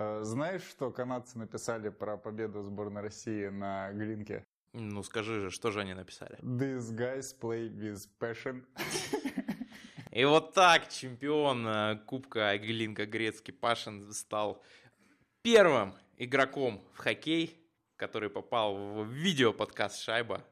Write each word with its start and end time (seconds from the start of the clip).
Э, 0.00 0.20
знаешь, 0.22 0.62
что 0.62 0.90
канадцы 0.90 1.38
написали 1.38 1.90
про 1.90 2.16
победу 2.16 2.62
сборной 2.62 3.02
России 3.02 3.48
на 3.48 3.92
Глинке? 3.92 4.46
Ну, 4.72 5.02
скажи 5.02 5.40
же, 5.40 5.50
что 5.50 5.70
же 5.70 5.80
они 5.80 5.92
написали? 5.92 6.38
These 6.38 6.96
guys 6.96 7.38
play 7.38 7.68
with 7.68 8.08
passion. 8.18 8.64
И 10.10 10.24
вот 10.24 10.54
так 10.54 10.88
чемпион 10.88 11.66
э, 11.66 11.98
Кубка 12.06 12.56
Глинка 12.56 13.04
Грецкий 13.04 13.52
Пашин 13.52 14.10
стал 14.12 14.62
первым 15.42 15.94
игроком 16.16 16.80
в 16.94 16.98
хоккей, 16.98 17.62
который 17.96 18.30
попал 18.30 19.04
в 19.04 19.06
видео-подкаст 19.06 20.00
«Шайба» 20.00 20.42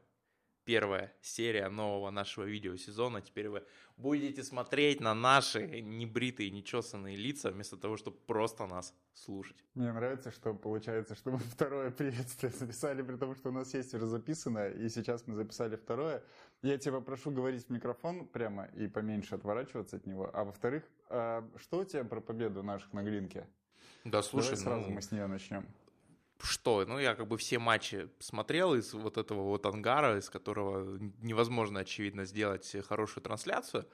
первая 0.69 1.11
серия 1.19 1.67
нового 1.67 2.11
нашего 2.11 2.45
видеосезона. 2.45 3.21
Теперь 3.21 3.49
вы 3.49 3.63
будете 3.97 4.43
смотреть 4.43 5.01
на 5.01 5.15
наши 5.15 5.81
небритые, 5.81 6.51
нечесанные 6.51 7.17
лица, 7.17 7.49
вместо 7.49 7.75
того, 7.75 7.97
чтобы 7.97 8.17
просто 8.27 8.67
нас 8.67 8.93
слушать. 9.15 9.57
Мне 9.73 9.91
нравится, 9.91 10.29
что 10.29 10.53
получается, 10.53 11.15
что 11.15 11.31
мы 11.31 11.39
второе 11.39 11.89
приветствие 11.89 12.51
записали, 12.51 13.01
при 13.01 13.15
том, 13.15 13.33
что 13.33 13.49
у 13.49 13.51
нас 13.51 13.73
есть 13.73 13.95
уже 13.95 14.05
записанное, 14.05 14.69
и 14.69 14.89
сейчас 14.89 15.25
мы 15.25 15.33
записали 15.33 15.75
второе. 15.75 16.21
Я 16.61 16.77
тебя 16.77 16.99
прошу 16.99 17.31
говорить 17.31 17.65
в 17.65 17.71
микрофон 17.71 18.27
прямо 18.27 18.65
и 18.65 18.87
поменьше 18.87 19.33
отворачиваться 19.33 19.95
от 19.95 20.05
него. 20.05 20.29
А 20.31 20.43
во-вторых, 20.43 20.83
а 21.09 21.43
что 21.57 21.79
у 21.79 21.83
тебя 21.83 22.03
про 22.03 22.21
победу 22.21 22.61
наших 22.61 22.93
на 22.93 23.01
Глинке? 23.01 23.47
Да, 24.03 24.21
слушай, 24.21 24.51
Давай 24.51 24.63
сразу 24.63 24.89
ну, 24.89 24.93
мы 24.93 25.01
с 25.01 25.11
нее 25.11 25.25
начнем 25.25 25.65
что? 26.41 26.85
Ну, 26.85 26.99
я 26.99 27.15
как 27.15 27.27
бы 27.27 27.37
все 27.37 27.59
матчи 27.59 28.09
смотрел 28.19 28.75
из 28.75 28.93
вот 28.93 29.17
этого 29.17 29.43
вот 29.43 29.65
ангара, 29.65 30.17
из 30.17 30.29
которого 30.29 30.97
невозможно, 31.21 31.81
очевидно, 31.81 32.25
сделать 32.25 32.75
хорошую 32.87 33.23
трансляцию. 33.23 33.85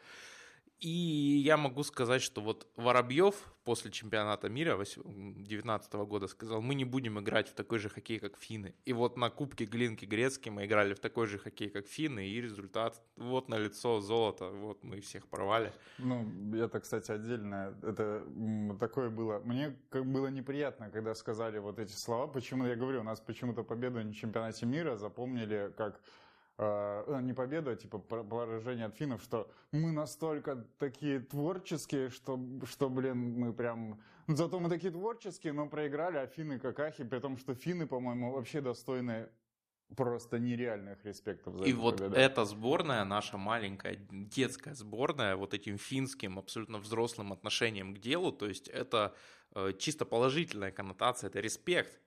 И 0.79 0.89
я 0.89 1.57
могу 1.57 1.83
сказать, 1.83 2.21
что 2.21 2.41
вот 2.41 2.67
Воробьев 2.75 3.35
после 3.63 3.91
чемпионата 3.91 4.49
мира 4.49 4.75
2019 4.75 5.93
года 5.93 6.27
сказал, 6.27 6.61
мы 6.61 6.75
не 6.75 6.85
будем 6.85 7.19
играть 7.19 7.47
в 7.47 7.53
такой 7.53 7.79
же 7.79 7.89
хоккей, 7.89 8.19
как 8.19 8.37
финны. 8.37 8.75
И 8.85 8.93
вот 8.93 9.17
на 9.17 9.29
Кубке 9.29 9.65
Глинки 9.65 10.05
Грецкий 10.05 10.51
мы 10.51 10.65
играли 10.65 10.93
в 10.93 10.99
такой 10.99 11.27
же 11.27 11.39
хоккей, 11.39 11.69
как 11.69 11.87
финны, 11.87 12.27
и 12.27 12.41
результат 12.41 13.01
вот 13.15 13.49
на 13.49 13.57
лицо 13.57 14.01
золото, 14.01 14.49
вот 14.49 14.83
мы 14.83 14.99
всех 15.01 15.27
порвали. 15.27 15.71
Ну, 15.97 16.27
это, 16.55 16.79
кстати, 16.79 17.11
отдельно, 17.11 17.75
это 17.81 18.23
такое 18.79 19.09
было. 19.09 19.39
Мне 19.39 19.75
было 19.91 20.27
неприятно, 20.27 20.89
когда 20.91 21.15
сказали 21.15 21.57
вот 21.57 21.79
эти 21.79 21.93
слова. 21.93 22.27
Почему, 22.27 22.65
я 22.65 22.75
говорю, 22.75 22.99
у 22.99 23.03
нас 23.03 23.19
почему-то 23.19 23.63
победу 23.63 24.03
на 24.03 24.13
чемпионате 24.13 24.65
мира 24.65 24.97
запомнили 24.97 25.73
как 25.77 26.01
э, 26.57 27.19
не 27.21 27.33
победу, 27.33 27.71
а 27.71 27.75
типа 27.75 27.99
поражение 27.99 28.85
от 28.85 28.95
финнов, 28.95 29.21
что 29.21 29.49
мы 29.71 29.91
настолько 29.91 30.65
такие 30.77 31.19
творческие, 31.19 32.09
что, 32.09 32.39
что 32.65 32.89
блин, 32.89 33.39
мы 33.39 33.53
прям... 33.53 33.99
Зато 34.27 34.59
мы 34.59 34.69
такие 34.69 34.91
творческие, 34.91 35.53
но 35.53 35.67
проиграли, 35.67 36.17
а 36.17 36.27
финны 36.27 36.59
какахи, 36.59 37.03
при 37.03 37.19
том, 37.19 37.37
что 37.37 37.53
финны, 37.53 37.87
по-моему, 37.87 38.31
вообще 38.31 38.61
достойны 38.61 39.29
просто 39.95 40.39
нереальных 40.39 41.05
респектов 41.05 41.57
за 41.57 41.65
И 41.65 41.73
вот 41.73 41.97
победу. 41.99 42.15
эта 42.15 42.45
сборная, 42.45 43.05
наша 43.05 43.37
маленькая 43.37 43.95
детская 44.09 44.73
сборная, 44.73 45.35
вот 45.35 45.53
этим 45.53 45.77
финским 45.77 46.39
абсолютно 46.39 46.79
взрослым 46.79 47.31
отношением 47.31 47.93
к 47.93 47.99
делу, 47.99 48.31
то 48.31 48.47
есть 48.47 48.67
это 48.67 49.13
э, 49.53 49.73
чисто 49.77 50.05
положительная 50.05 50.71
коннотация, 50.71 51.29
это 51.29 51.39
респект. 51.39 51.99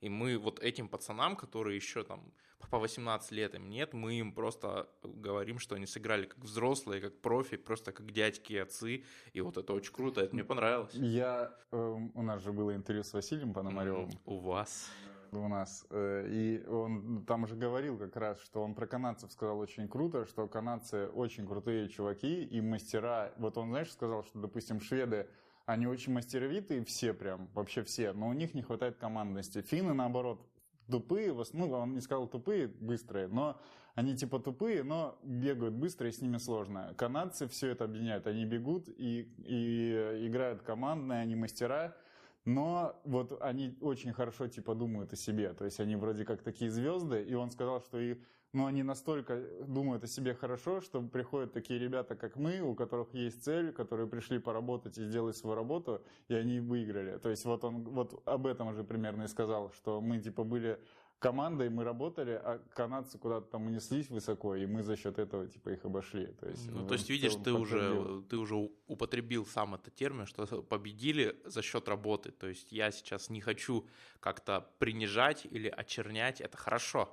И 0.00 0.08
мы 0.08 0.36
вот 0.38 0.60
этим 0.60 0.88
пацанам, 0.88 1.34
которые 1.34 1.76
еще 1.76 2.04
там 2.04 2.32
по 2.70 2.78
18 2.78 3.30
лет 3.32 3.54
им 3.54 3.68
нет, 3.68 3.92
мы 3.92 4.14
им 4.14 4.32
просто 4.32 4.88
говорим, 5.02 5.58
что 5.58 5.74
они 5.74 5.86
сыграли 5.86 6.26
как 6.26 6.38
взрослые, 6.38 7.00
как 7.00 7.20
профи, 7.20 7.56
просто 7.56 7.92
как 7.92 8.10
дядьки 8.12 8.52
и 8.52 8.58
отцы. 8.58 9.04
И 9.32 9.40
вот 9.40 9.56
это 9.56 9.72
очень 9.72 9.92
круто, 9.92 10.20
это 10.20 10.34
мне 10.34 10.44
понравилось. 10.44 10.94
Я, 10.94 11.52
э, 11.72 11.76
у 12.14 12.22
нас 12.22 12.42
же 12.42 12.52
было 12.52 12.74
интервью 12.74 13.04
с 13.04 13.12
Василием 13.12 13.52
Пономаревым. 13.52 14.10
Mm, 14.10 14.18
у 14.26 14.38
вас? 14.38 14.90
у 15.32 15.48
нас. 15.48 15.84
Э, 15.90 16.26
и 16.28 16.64
он 16.66 17.24
там 17.26 17.44
уже 17.44 17.56
говорил 17.56 17.98
как 17.98 18.16
раз, 18.16 18.40
что 18.40 18.62
он 18.62 18.74
про 18.74 18.86
канадцев 18.86 19.32
сказал 19.32 19.58
очень 19.58 19.88
круто, 19.88 20.26
что 20.26 20.46
канадцы 20.46 21.08
очень 21.08 21.46
крутые 21.46 21.88
чуваки 21.88 22.44
и 22.44 22.60
мастера. 22.60 23.32
Вот 23.38 23.58
он, 23.58 23.70
знаешь, 23.70 23.90
сказал, 23.90 24.24
что, 24.24 24.38
допустим, 24.38 24.80
шведы 24.80 25.26
они 25.66 25.86
очень 25.86 26.12
мастеровитые 26.12 26.84
все 26.84 27.14
прям, 27.14 27.48
вообще 27.54 27.82
все, 27.82 28.12
но 28.12 28.28
у 28.28 28.32
них 28.32 28.54
не 28.54 28.62
хватает 28.62 28.96
командности. 28.96 29.62
Финны, 29.62 29.94
наоборот, 29.94 30.46
тупые, 30.90 31.34
ну, 31.52 31.70
он 31.70 31.94
не 31.94 32.00
сказал 32.00 32.26
тупые, 32.26 32.68
быстрые, 32.68 33.28
но 33.28 33.60
они 33.94 34.16
типа 34.16 34.40
тупые, 34.40 34.82
но 34.82 35.18
бегают 35.22 35.74
быстро, 35.74 36.08
и 36.08 36.12
с 36.12 36.20
ними 36.20 36.38
сложно. 36.38 36.94
Канадцы 36.96 37.46
все 37.46 37.70
это 37.70 37.84
объединяют, 37.84 38.26
они 38.26 38.44
бегут 38.44 38.88
и, 38.88 39.32
и 39.38 40.26
играют 40.26 40.62
командные, 40.62 41.20
они 41.20 41.36
мастера, 41.36 41.96
но 42.44 43.00
вот 43.04 43.40
они 43.40 43.76
очень 43.80 44.12
хорошо 44.12 44.48
типа 44.48 44.74
думают 44.74 45.12
о 45.12 45.16
себе, 45.16 45.52
то 45.54 45.64
есть 45.64 45.80
они 45.80 45.96
вроде 45.96 46.24
как 46.24 46.42
такие 46.42 46.70
звезды, 46.70 47.22
и 47.22 47.34
он 47.34 47.50
сказал, 47.50 47.80
что 47.80 47.98
и, 47.98 48.16
ну, 48.54 48.66
они 48.66 48.82
настолько 48.82 49.42
думают 49.66 50.04
о 50.04 50.06
себе 50.06 50.34
хорошо, 50.34 50.80
что 50.80 51.02
приходят 51.02 51.52
такие 51.52 51.78
ребята, 51.78 52.14
как 52.14 52.36
мы, 52.36 52.60
у 52.60 52.74
которых 52.74 53.12
есть 53.12 53.44
цель, 53.44 53.72
которые 53.72 54.06
пришли 54.06 54.38
поработать 54.38 54.96
и 54.98 55.04
сделать 55.04 55.36
свою 55.36 55.56
работу, 55.56 56.02
и 56.28 56.34
они 56.34 56.60
выиграли. 56.60 57.18
То 57.18 57.30
есть 57.30 57.44
вот 57.44 57.64
он 57.64 57.82
вот 57.82 58.22
об 58.24 58.46
этом 58.46 58.72
же 58.72 58.84
примерно 58.84 59.24
и 59.24 59.28
сказал, 59.28 59.72
что 59.72 60.00
мы 60.00 60.20
типа 60.20 60.44
были 60.44 60.78
командой 61.18 61.70
мы 61.70 61.84
работали, 61.84 62.32
а 62.32 62.60
канадцы 62.74 63.18
куда-то 63.18 63.46
там 63.46 63.66
унеслись 63.66 64.10
высоко, 64.10 64.56
и 64.56 64.66
мы 64.66 64.82
за 64.82 64.94
счет 64.96 65.18
этого 65.18 65.46
типа 65.46 65.70
их 65.70 65.84
обошли. 65.84 66.26
То 66.26 66.48
есть, 66.48 66.70
ну, 66.70 66.86
то 66.86 66.94
есть 66.94 67.08
видишь, 67.08 67.34
ты 67.42 67.52
уже, 67.52 68.22
ты 68.28 68.36
уже 68.36 68.54
употребил 68.86 69.46
сам 69.46 69.74
этот 69.74 69.94
термин, 69.94 70.26
что 70.26 70.62
победили 70.62 71.40
за 71.44 71.62
счет 71.62 71.88
работы. 71.88 72.30
То 72.30 72.46
есть 72.46 72.72
я 72.72 72.90
сейчас 72.90 73.30
не 73.30 73.40
хочу 73.40 73.86
как-то 74.20 74.68
принижать 74.78 75.46
или 75.46 75.68
очернять, 75.68 76.40
это 76.40 76.56
хорошо 76.56 77.08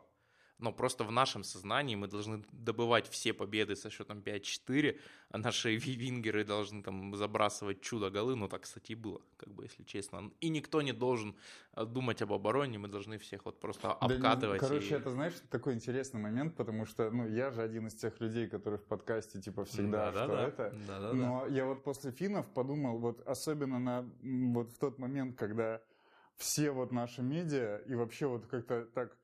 но 0.62 0.72
просто 0.72 1.04
в 1.04 1.12
нашем 1.12 1.44
сознании 1.44 1.96
мы 1.96 2.08
должны 2.08 2.44
добывать 2.52 3.08
все 3.10 3.34
победы 3.34 3.76
со 3.76 3.90
счетом 3.90 4.20
5-4, 4.20 5.00
а 5.30 5.38
наши 5.38 5.76
вингеры 5.76 6.46
должны 6.46 6.84
там 6.84 7.16
забрасывать 7.16 7.82
чудо-голы, 7.82 8.36
ну 8.36 8.48
так, 8.48 8.62
кстати, 8.62 8.92
и 8.92 8.96
было, 8.96 9.22
как 9.38 9.50
бы, 9.54 9.64
если 9.64 9.84
честно. 9.84 10.32
И 10.40 10.50
никто 10.50 10.82
не 10.82 10.94
должен 10.94 11.36
э, 11.74 11.86
думать 11.86 12.22
об 12.22 12.32
обороне, 12.32 12.78
мы 12.78 12.88
должны 12.88 13.18
всех 13.18 13.46
вот 13.46 13.60
просто 13.60 13.92
обкатывать. 13.92 14.62
Да, 14.62 14.68
короче, 14.68 14.96
и... 14.96 14.98
это, 14.98 15.10
знаешь, 15.10 15.34
такой 15.50 15.74
интересный 15.74 16.22
момент, 16.22 16.56
потому 16.56 16.86
что, 16.86 17.10
ну, 17.10 17.28
я 17.28 17.52
же 17.52 17.62
один 17.62 17.88
из 17.88 17.96
тех 17.96 18.20
людей, 18.22 18.48
которые 18.48 18.80
в 18.80 18.86
подкасте, 18.86 19.42
типа, 19.42 19.66
всегда, 19.66 20.12
да, 20.12 20.24
что 20.24 20.36
да, 20.36 20.48
это. 20.48 20.76
Да, 20.88 21.00
да, 21.00 21.14
но 21.14 21.46
да. 21.48 21.54
я 21.54 21.66
вот 21.66 21.84
после 21.84 22.12
финнов 22.12 22.48
подумал, 22.54 23.00
вот 23.00 23.28
особенно 23.28 23.80
на, 23.80 24.10
вот 24.22 24.70
в 24.72 24.78
тот 24.78 25.00
момент, 25.00 25.38
когда 25.38 25.82
все 26.36 26.72
вот 26.72 26.92
наши 26.92 27.22
медиа 27.22 27.78
и 27.86 27.96
вообще 27.96 28.26
вот 28.28 28.48
как-то 28.48 28.86
так 28.86 29.16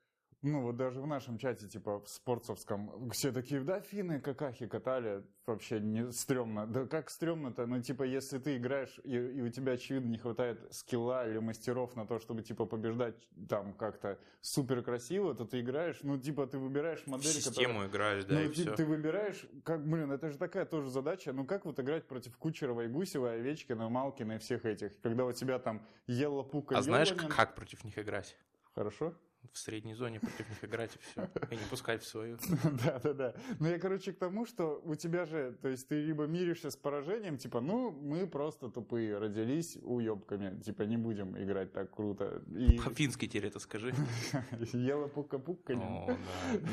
ну, 0.47 0.62
вот 0.62 0.78
даже 0.78 1.02
в 1.02 1.08
нашем 1.08 1.38
чате, 1.38 1.68
типа, 1.68 2.00
в 2.00 2.09
спортсовском, 2.09 3.09
все 3.12 3.31
такие, 3.31 3.62
да, 3.62 3.80
финны 3.80 4.19
какахи 4.19 4.68
катали, 4.68 5.24
вообще 5.46 5.80
не 5.80 6.12
стрёмно. 6.12 6.66
Да 6.66 6.85
как 6.85 7.09
стрёмно-то? 7.09 7.66
Ну, 7.66 7.81
типа, 7.81 8.03
если 8.03 8.40
ты 8.40 8.58
играешь, 8.58 9.00
и, 9.03 9.16
и 9.16 9.41
у 9.41 9.50
тебя, 9.50 9.74
очевидно, 9.74 10.09
не 10.09 10.18
хватает 10.18 10.59
скилла 10.74 11.30
или 11.30 11.40
мастеров 11.40 11.96
на 11.96 12.06
то, 12.06 12.19
чтобы, 12.19 12.41
типа, 12.41 12.66
побеждать 12.66 13.16
там 13.47 13.74
как-то 13.74 14.19
супер 14.41 14.81
красиво, 14.81 15.35
то 15.35 15.46
ты 15.46 15.59
играешь, 15.59 16.00
ну, 16.02 16.18
типа, 16.18 16.47
ты 16.47 16.58
выбираешь 16.58 17.06
модель, 17.06 17.31
в 17.31 17.35
систему 17.35 17.81
которая... 17.81 17.88
играешь, 17.90 18.25
да, 18.25 18.35
ну, 18.35 18.41
и 18.41 18.47
ты, 18.47 18.53
все. 18.53 18.75
ты 18.75 18.85
выбираешь, 18.85 19.46
как, 19.64 19.85
блин, 19.85 20.12
это 20.12 20.31
же 20.31 20.38
такая 20.38 20.66
тоже 20.66 20.90
задача, 20.90 21.34
ну, 21.34 21.46
как 21.46 21.66
вот 21.66 21.79
играть 21.79 22.08
против 22.08 22.38
Кучерова 22.38 22.81
и 22.81 22.88
Гусева, 22.88 23.31
Овечкина, 23.31 23.90
Малкина 23.90 24.34
и 24.34 24.38
всех 24.40 24.66
этих, 24.66 25.00
когда 25.02 25.25
у 25.25 25.31
тебя 25.31 25.59
там 25.59 25.85
Елла 26.08 26.44
Пука, 26.44 26.78
А 26.78 26.81
знаешь, 26.81 27.14
как 27.14 27.56
против 27.56 27.84
них 27.84 27.97
играть? 27.97 28.38
Хорошо 28.74 29.14
в 29.52 29.58
средней 29.58 29.94
зоне 29.94 30.20
против 30.20 30.50
них 30.50 30.64
играть 30.64 30.96
и 30.96 31.00
все. 31.00 31.30
И 31.52 31.56
не 31.56 31.70
пускать 31.70 32.03
в 32.03 32.08
свою. 32.08 32.38
Да, 32.86 33.00
да, 33.00 33.14
да. 33.14 33.36
Но 33.59 33.68
я, 33.68 33.80
короче, 33.80 34.14
к 34.14 34.18
тому, 34.18 34.46
что 34.46 34.81
у 34.84 34.96
тебя 34.96 35.25
же, 35.25 35.58
то 35.62 35.68
есть 35.68 35.88
ты 35.88 36.02
либо 36.02 36.25
миришься 36.25 36.70
с 36.70 36.75
поражением, 36.75 37.38
типа, 37.38 37.62
ну, 37.62 37.92
мы 37.92 38.28
просто 38.28 38.70
тупые, 38.70 39.18
родились 39.18 39.78
уебками, 39.81 40.59
типа, 40.62 40.84
не 40.84 40.97
будем 40.97 41.38
играть 41.38 41.74
так 41.74 41.92
круто. 41.92 42.44
И... 42.56 42.79
По-фински 42.79 43.28
теперь 43.28 43.47
это 43.47 43.59
скажи. 43.59 43.94
Ела 44.73 45.08
пука-пука. 45.08 45.73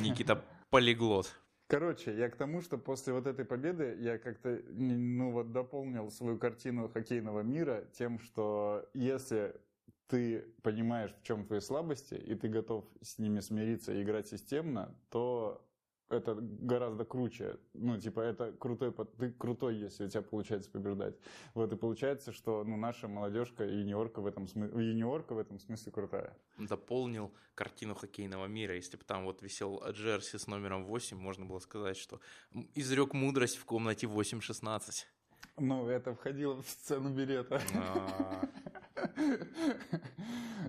Никита 0.03 0.44
полиглот. 0.71 1.35
Короче, 1.67 2.15
я 2.15 2.29
к 2.29 2.37
тому, 2.37 2.61
что 2.61 2.77
после 2.77 3.15
вот 3.15 3.27
этой 3.27 3.47
победы 3.47 3.97
я 3.99 4.19
как-то, 4.19 4.61
ну 4.69 5.31
вот, 5.31 5.53
дополнил 5.53 6.11
свою 6.11 6.38
картину 6.38 6.91
хоккейного 6.91 7.41
мира 7.41 7.88
тем, 7.94 8.19
что 8.19 8.87
если 8.93 9.56
ты 10.09 10.53
понимаешь, 10.62 11.15
в 11.21 11.23
чем 11.23 11.47
твои 11.47 11.61
слабости, 11.61 12.15
и 12.15 12.35
ты 12.35 12.49
готов 12.49 12.85
с 13.01 13.19
ними 13.19 13.41
смириться 13.41 13.93
и 13.93 14.03
играть 14.03 14.29
системно, 14.29 14.95
то 15.11 15.65
это 16.09 16.35
гораздо 16.35 17.05
круче. 17.05 17.59
Ну, 17.73 17.99
типа, 17.99 18.21
это 18.21 18.53
крутой, 18.53 18.93
ты 19.19 19.33
крутой, 19.33 19.77
если 19.77 20.05
у 20.05 20.09
тебя 20.09 20.23
получается 20.23 20.71
побеждать. 20.71 21.15
Вот, 21.55 21.73
и 21.73 21.77
получается, 21.77 22.33
что, 22.33 22.65
ну, 22.65 22.77
наша 22.77 23.09
молодежка 23.09 23.65
и 23.65 23.79
юниорка 23.79 24.21
в 24.21 24.27
этом 24.27 24.47
смысле, 24.47 24.87
юниорка 24.87 25.35
в 25.35 25.39
этом 25.39 25.59
смысле 25.59 25.93
крутая. 25.93 26.37
Дополнил 26.59 27.33
картину 27.55 27.95
хоккейного 27.95 28.47
мира. 28.47 28.75
Если 28.75 28.97
бы 28.97 29.05
там 29.05 29.25
вот 29.25 29.43
висел 29.43 29.83
Джерси 29.91 30.37
с 30.37 30.47
номером 30.47 30.85
8, 30.85 31.17
можно 31.17 31.47
было 31.47 31.59
сказать, 31.59 31.97
что 31.97 32.21
изрек 32.75 33.15
мудрость 33.15 33.57
в 33.57 33.65
комнате 33.65 34.07
8-16. 34.07 35.07
Ну, 35.57 35.89
это 35.89 36.15
входило 36.15 36.61
в 36.61 36.69
сцену 36.69 37.11
билета. 37.11 37.61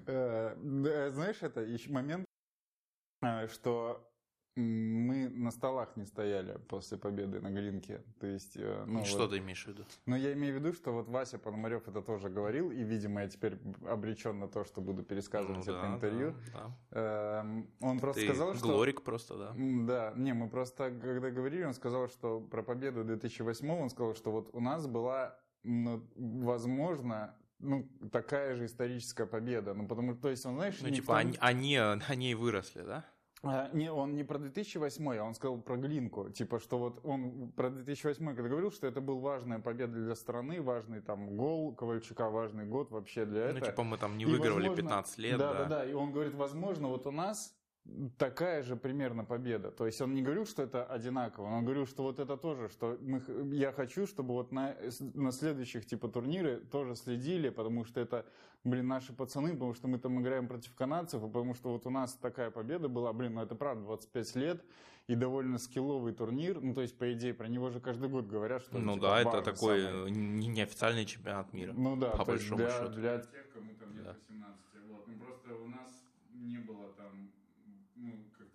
Э, 0.08 0.56
знаешь, 1.12 1.42
это 1.42 1.62
еще 1.62 1.90
момент, 1.90 2.26
э, 3.24 3.48
что 3.48 4.06
мы 4.56 5.28
на 5.30 5.52
столах 5.52 5.98
не 5.98 6.06
стояли 6.06 6.58
после 6.70 6.98
победы 6.98 7.42
на 7.42 7.50
Глинке. 7.50 8.04
То 8.20 8.28
есть, 8.28 8.56
э, 8.56 8.86
ну, 8.88 9.04
что 9.04 9.24
вот, 9.24 9.32
ты 9.32 9.40
имеешь 9.40 9.66
в 9.66 9.68
виду? 9.68 9.84
Ну, 10.06 10.16
я 10.16 10.32
имею 10.34 10.56
в 10.56 10.60
виду, 10.60 10.74
что 10.74 10.92
вот 10.92 11.10
Вася 11.10 11.38
Пономарев 11.38 11.88
это 11.88 12.02
тоже 12.02 12.30
говорил, 12.30 12.72
и, 12.72 12.82
видимо, 12.84 13.24
я 13.24 13.28
теперь 13.28 13.58
обречен 13.86 14.40
на 14.40 14.48
то, 14.48 14.64
что 14.64 14.80
буду 14.80 15.04
пересказывать 15.04 15.66
ну, 15.68 15.74
это 15.74 15.81
да, 15.81 15.94
интервью. 15.94 16.36
Да, 16.54 16.78
да. 16.92 17.42
Эм, 17.42 17.70
он 17.81 18.00
просто 18.00 18.22
ты 18.22 18.28
сказал, 18.28 18.54
что... 18.56 18.68
Глорик 18.68 19.02
просто, 19.02 19.38
да? 19.38 19.54
Да, 19.58 20.14
не, 20.16 20.34
мы 20.34 20.50
просто, 20.50 20.90
когда 20.90 21.31
говорили, 21.31 21.64
он 21.64 21.74
сказал, 21.74 22.08
что 22.08 22.40
про 22.40 22.64
победу 22.64 23.04
2008 23.04 23.70
он 23.70 23.90
сказал, 23.90 24.16
что 24.16 24.31
вот 24.31 24.50
у 24.54 24.62
нас 24.62 24.88
была, 24.88 25.38
ну, 25.64 26.02
возможно, 26.16 27.36
ну, 27.60 27.90
такая 28.12 28.56
же 28.56 28.66
историческая 28.66 29.25
победа. 29.25 29.74
Ну, 29.74 29.88
потому 29.88 30.16
то 30.16 30.30
есть, 30.30 30.46
он, 30.46 30.56
знаешь... 30.56 30.78
Ну, 30.81 30.90
типа, 30.90 31.07
том... 31.07 31.16
они, 31.18 31.38
они, 31.40 31.78
они 32.07 32.36
выросли, 32.36 32.81
да? 32.81 33.06
А, 33.44 33.69
не, 33.74 33.92
он 33.92 34.16
не 34.16 34.24
про 34.24 34.40
2008, 34.40 35.18
а 35.18 35.24
он 35.24 35.36
сказал 35.36 35.62
про 35.62 35.78
Глинку. 35.78 36.30
Типа, 36.30 36.60
что 36.60 36.80
вот 36.80 37.00
он 37.04 37.52
про 37.52 37.69
2008, 37.69 38.36
когда 38.36 38.50
говорил, 38.50 38.72
что 38.72 38.88
это 38.88 39.02
был 39.02 39.19
важная 39.19 39.60
победа 39.60 39.94
для 39.94 40.16
страны, 40.16 40.62
важный 40.62 41.02
там 41.02 41.36
гол 41.38 41.75
Ковальчука, 41.75 42.30
важный 42.30 42.66
год 42.66 42.90
вообще 42.92 43.25
для 43.25 43.46
этого. 43.46 43.60
Ну, 43.60 43.66
типа, 43.66 43.84
мы 43.84 43.98
там 43.98 44.18
не 44.18 44.25
выигрывали 44.25 44.68
возможно, 44.68 44.84
15 44.84 45.18
лет, 45.19 45.38
да. 45.38 45.54
Да, 45.54 45.60
да, 45.60 45.66
да. 45.66 45.86
И 45.86 45.94
он 45.94 46.12
говорит, 46.12 46.34
возможно, 46.34 46.88
вот 46.88 47.06
у 47.06 47.12
нас 47.12 47.55
такая 48.18 48.64
же 48.64 48.76
примерно 48.76 49.24
победа. 49.24 49.72
То 49.72 49.86
есть 49.86 50.02
он 50.02 50.14
не 50.14 50.22
говорил, 50.22 50.46
что 50.46 50.64
это 50.64 50.84
одинаково, 50.86 51.46
он 51.46 51.64
говорил, 51.64 51.86
что 51.86 52.04
вот 52.04 52.20
это 52.20 52.36
тоже, 52.38 52.70
что 52.70 52.98
мы, 53.02 53.22
я 53.56 53.72
хочу, 53.72 54.08
чтобы 54.08 54.34
вот 54.34 54.52
на, 54.52 54.76
на 55.14 55.32
следующих 55.32 55.86
типа 55.86 56.08
турниры 56.08 56.58
тоже 56.72 56.96
следили, 56.96 57.50
потому 57.50 57.86
что 57.86 58.00
это, 58.00 58.26
блин, 58.64 58.88
наши 58.88 59.14
пацаны, 59.14 59.54
потому 59.54 59.74
что 59.74 59.88
мы 59.88 60.00
там 60.00 60.20
играем 60.22 60.48
против 60.48 60.74
канадцев, 60.76 61.24
и 61.24 61.28
потому 61.28 61.54
что 61.54 61.74
вот 61.74 61.86
у 61.86 61.90
нас 61.90 62.14
такая 62.14 62.50
победа 62.50 62.90
была, 62.90 63.14
блин, 63.14 63.36
ну 63.36 63.42
это 63.42 63.56
правда, 63.56 63.84
25 63.84 64.36
лет, 64.36 64.66
и 65.08 65.14
довольно 65.14 65.60
скилловый 65.60 66.14
турнир, 66.14 66.60
ну 66.62 66.74
то 66.74 66.81
есть 66.81 66.98
по 66.98 67.14
идее 67.14 67.34
про 67.36 67.48
него 67.48 67.70
же 67.70 67.80
каждый 67.80 68.10
год 68.10 68.26
говорят, 68.26 68.64
что 68.64 68.80
ну 68.80 68.96
типа, 68.96 69.08
да, 69.08 69.22
это 69.22 69.42
такой 69.44 69.84
самый... 69.84 70.12
неофициальный 70.12 71.06
чемпионат 71.06 71.54
мира. 71.54 71.74
Ну 71.74 71.96
да, 71.96 72.10
по 72.10 72.26
большому 72.26 72.58
для, 72.58 72.70
счету. 72.72 72.94
для 72.94 73.20
тех, 73.20 73.52
кому 73.54 73.76
там 73.76 73.94
лет 73.94 74.04
да. 74.04 74.14
18, 74.14 74.60
вот, 74.90 75.08
ну 75.08 75.14
просто 75.20 75.56
у 75.56 75.68
нас 75.68 75.92
не 76.34 76.58
было 76.58 76.92
там 76.94 77.30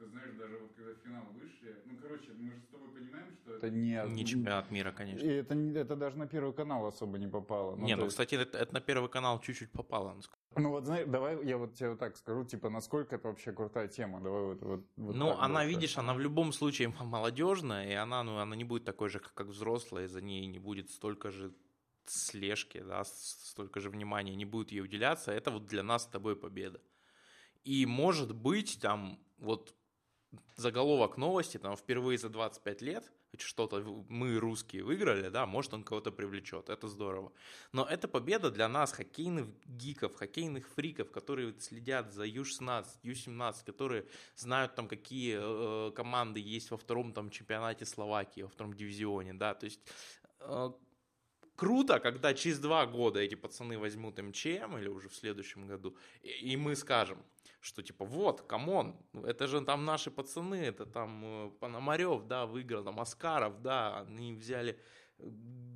как 0.00 0.08
ты 0.08 0.12
знаешь, 0.12 0.35
даже 0.35 0.56
вот 0.58 0.73
когда 0.76 0.93
в 0.93 0.99
финал 1.05 1.23
вышли, 1.35 1.76
ну, 1.85 1.99
короче, 2.00 2.32
мы 2.38 2.50
же 2.50 2.61
с 2.61 2.67
тобой 2.69 2.88
понимаем, 2.88 3.37
что 3.43 3.55
это 3.55 3.70
не... 3.70 4.02
Не 4.08 4.25
чемпионат 4.25 4.70
мира, 4.70 4.93
конечно. 4.93 5.26
И 5.26 5.29
это, 5.29 5.55
это 5.55 5.97
даже 5.97 6.17
на 6.17 6.26
Первый 6.26 6.52
канал 6.52 6.87
особо 6.87 7.19
не 7.19 7.29
попало. 7.29 7.76
Ну, 7.76 7.85
не, 7.85 7.97
ну, 7.97 8.05
есть... 8.05 8.12
кстати, 8.12 8.35
это, 8.35 8.58
это 8.58 8.75
на 8.75 8.81
Первый 8.81 9.08
канал 9.08 9.41
чуть-чуть 9.41 9.70
попало. 9.70 10.17
Ну, 10.56 10.70
вот, 10.70 10.85
знаешь, 10.85 11.06
давай 11.06 11.44
я 11.47 11.58
вот 11.58 11.75
тебе 11.75 11.91
вот 11.91 11.99
так 11.99 12.17
скажу, 12.17 12.44
типа, 12.44 12.70
насколько 12.70 13.17
это 13.17 13.29
вообще 13.29 13.52
крутая 13.52 13.88
тема, 13.88 14.20
давай 14.20 14.43
вот... 14.43 14.62
вот, 14.62 14.85
вот 14.97 15.14
ну, 15.17 15.38
она, 15.38 15.64
видишь, 15.64 15.99
она 15.99 16.14
в 16.14 16.20
любом 16.20 16.52
случае 16.52 16.88
молодежная, 17.00 17.91
и 17.91 17.94
она, 17.94 18.23
ну, 18.23 18.38
она 18.38 18.56
не 18.56 18.64
будет 18.64 18.85
такой 18.85 19.08
же, 19.08 19.19
как, 19.19 19.35
как 19.35 19.47
взрослая, 19.49 20.08
за 20.08 20.20
ней 20.20 20.47
не 20.47 20.58
будет 20.58 20.91
столько 20.91 21.31
же 21.31 21.52
слежки, 22.06 22.81
да, 22.81 23.05
столько 23.05 23.81
же 23.81 23.91
внимания 23.91 24.35
не 24.35 24.44
будет 24.44 24.73
ей 24.73 24.81
уделяться, 24.81 25.31
это 25.31 25.50
вот 25.50 25.67
для 25.67 25.82
нас 25.82 26.05
с 26.05 26.06
тобой 26.06 26.35
победа. 26.35 26.81
И 27.62 27.85
может 27.87 28.35
быть, 28.35 28.81
там, 28.81 29.19
вот 29.38 29.75
заголовок 30.56 31.17
новости, 31.17 31.59
там, 31.59 31.77
впервые 31.77 32.19
за 32.19 32.29
25 32.29 32.82
лет, 32.82 33.12
что-то 33.38 34.05
мы, 34.09 34.38
русские, 34.38 34.85
выиграли, 34.85 35.29
да, 35.29 35.47
может, 35.47 35.75
он 35.75 35.82
кого-то 35.82 36.11
привлечет, 36.12 36.69
это 36.69 36.88
здорово. 36.88 37.32
Но 37.73 37.85
это 37.85 38.09
победа 38.09 38.50
для 38.50 38.69
нас, 38.69 38.93
хоккейных 38.93 39.47
гиков, 39.67 40.15
хоккейных 40.15 40.69
фриков, 40.69 41.11
которые 41.11 41.59
следят 41.61 42.12
за 42.12 42.25
Ю-16, 42.25 42.87
Ю-17, 43.03 43.65
которые 43.65 44.06
знают 44.37 44.75
там, 44.75 44.88
какие 44.88 45.38
э, 45.41 45.93
команды 45.93 46.41
есть 46.41 46.71
во 46.71 46.76
втором 46.76 47.12
там 47.12 47.31
чемпионате 47.31 47.87
Словакии, 47.87 48.43
во 48.43 48.49
втором 48.49 48.75
дивизионе, 48.75 49.35
да, 49.35 49.55
то 49.55 49.65
есть 49.65 49.81
э, 50.41 50.71
круто, 51.61 52.01
когда 52.01 52.33
через 52.33 52.59
два 52.59 52.87
года 52.87 53.21
эти 53.21 53.35
пацаны 53.35 53.79
возьмут 53.79 54.19
МЧМ 54.19 54.79
или 54.79 54.89
уже 54.89 55.09
в 55.11 55.15
следующем 55.15 55.67
году, 55.67 55.95
и, 56.23 56.53
и 56.53 56.57
мы 56.57 56.75
скажем, 56.75 57.19
что 57.61 57.83
типа 57.83 58.07
вот, 58.07 58.41
come 58.41 58.73
on, 58.73 58.97
это 59.12 59.47
же 59.47 59.61
там 59.61 59.85
наши 59.85 60.11
пацаны, 60.11 60.55
это 60.55 60.87
там 60.87 61.23
э, 61.25 61.51
Пономарев, 61.61 62.27
да, 62.27 62.47
выиграл, 62.47 62.85
там 62.85 62.99
Аскаров, 62.99 63.61
да, 63.61 64.01
они 64.01 64.33
взяли 64.33 64.79
э, 65.19 65.29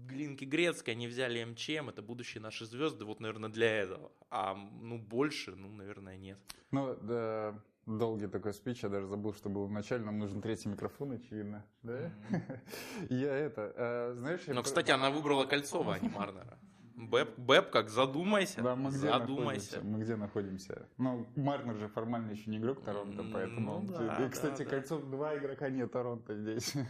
Глинки 0.08 0.46
Гретцки, 0.46 0.94
они 0.94 1.06
взяли 1.06 1.44
МЧМ, 1.44 1.90
это 1.90 2.00
будущие 2.00 2.40
наши 2.40 2.64
звезды, 2.64 3.04
вот, 3.04 3.20
наверное, 3.20 3.50
для 3.50 3.70
этого. 3.82 4.10
А, 4.30 4.54
ну, 4.54 4.98
больше, 4.98 5.54
ну, 5.54 5.68
наверное, 5.68 6.16
нет. 6.16 6.38
Ну, 6.70 6.96
да, 7.02 7.62
долгий 7.86 8.26
такой 8.26 8.54
спич, 8.54 8.82
я 8.82 8.88
даже 8.88 9.06
забыл, 9.06 9.34
что 9.34 9.48
был 9.48 9.66
вначале, 9.66 10.04
нам 10.04 10.18
нужен 10.18 10.40
третий 10.40 10.68
микрофон, 10.68 11.12
очевидно, 11.12 11.64
да? 11.82 12.10
Я 13.10 13.34
это, 13.34 13.72
э, 13.76 14.14
знаешь... 14.16 14.40
Но, 14.46 14.62
кстати, 14.62 14.90
она 14.90 15.10
выбрала 15.10 15.44
Кольцова, 15.44 15.94
а 15.94 15.98
не 15.98 16.08
Марнера. 16.08 16.58
Бэп, 16.96 17.38
Бэп 17.38 17.70
как 17.70 17.90
задумайся. 17.90 18.62
Да, 18.62 18.76
мы 18.76 18.90
где 18.90 18.98
задумайся. 19.00 19.76
Находимся? 19.76 19.80
Мы 19.82 20.04
где 20.04 20.16
находимся? 20.16 20.88
Ну, 20.96 21.26
Марнер 21.34 21.76
же 21.76 21.88
формально 21.88 22.30
еще 22.32 22.50
не 22.50 22.58
игрок 22.58 22.82
Торонто, 22.84 23.24
поэтому... 23.32 23.80
Ну, 23.80 23.92
да, 23.92 24.24
и, 24.24 24.28
кстати, 24.28 24.62
да, 24.62 24.70
Кольцов 24.70 25.02
да. 25.04 25.10
два 25.10 25.36
игрока 25.36 25.68
нет 25.70 25.92
Торонто 25.92 26.34
здесь. 26.36 26.72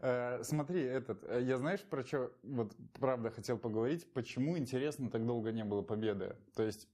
Э, 0.00 0.44
смотри, 0.44 0.80
этот, 0.82 1.24
э, 1.24 1.42
я 1.42 1.56
знаешь, 1.56 1.82
про 1.82 2.04
что, 2.04 2.32
вот 2.44 2.72
правда 3.00 3.32
хотел 3.32 3.58
поговорить, 3.58 4.06
почему, 4.12 4.56
интересно, 4.56 5.10
так 5.10 5.26
долго 5.26 5.50
не 5.50 5.64
было 5.64 5.82
победы? 5.82 6.36
То 6.54 6.62
есть, 6.62 6.88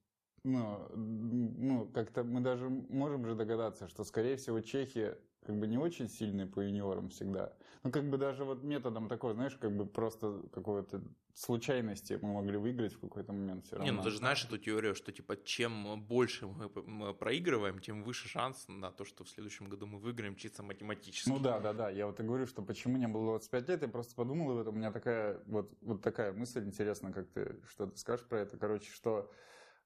ну, 0.44 0.88
ну 0.94 1.86
как-то 1.92 2.22
мы 2.22 2.40
даже 2.40 2.68
можем 2.68 3.24
же 3.26 3.34
догадаться, 3.34 3.88
что, 3.88 4.04
скорее 4.04 4.36
всего, 4.36 4.60
Чехия 4.60 5.18
как 5.44 5.58
бы 5.58 5.66
не 5.66 5.78
очень 5.78 6.08
сильные 6.08 6.46
по 6.46 6.60
юниорам 6.60 7.10
всегда. 7.10 7.52
Ну, 7.82 7.90
как 7.90 8.08
бы 8.08 8.16
даже 8.16 8.44
вот 8.44 8.62
методом 8.62 9.08
такой, 9.08 9.34
знаешь, 9.34 9.56
как 9.56 9.76
бы 9.76 9.84
просто 9.84 10.42
какой-то 10.52 11.02
случайности 11.34 12.18
мы 12.22 12.32
могли 12.32 12.56
выиграть 12.56 12.94
в 12.94 13.00
какой-то 13.00 13.32
момент 13.32 13.66
все 13.66 13.76
равно. 13.76 13.90
Не, 13.90 13.96
ну 13.96 14.02
ты 14.02 14.10
же 14.10 14.18
знаешь 14.18 14.44
эту 14.44 14.56
теорию, 14.56 14.94
что 14.94 15.12
типа 15.12 15.36
чем 15.36 16.00
больше 16.02 16.46
мы 16.46 17.12
проигрываем, 17.14 17.80
тем 17.80 18.04
выше 18.04 18.28
шанс 18.28 18.64
на 18.68 18.90
то, 18.90 19.04
что 19.04 19.24
в 19.24 19.28
следующем 19.28 19.68
году 19.68 19.86
мы 19.86 19.98
выиграем 19.98 20.36
чисто 20.36 20.62
математически. 20.62 21.28
Ну 21.28 21.38
да, 21.38 21.58
да, 21.60 21.72
да. 21.72 21.90
Я 21.90 22.06
вот 22.06 22.20
и 22.20 22.22
говорю, 22.22 22.46
что 22.46 22.62
почему 22.62 22.96
не 22.96 23.08
было 23.08 23.32
25 23.32 23.68
лет, 23.68 23.82
я 23.82 23.88
просто 23.88 24.14
подумал 24.14 24.52
об 24.52 24.58
этом. 24.58 24.74
У 24.74 24.78
меня 24.78 24.92
такая 24.92 25.42
вот, 25.46 25.70
вот 25.82 26.02
такая 26.02 26.32
мысль 26.32 26.64
интересна, 26.64 27.12
как 27.12 27.28
ты 27.28 27.60
что 27.68 27.86
то 27.86 27.96
скажешь 27.98 28.26
про 28.26 28.40
это. 28.40 28.56
Короче, 28.56 28.90
что 28.92 29.30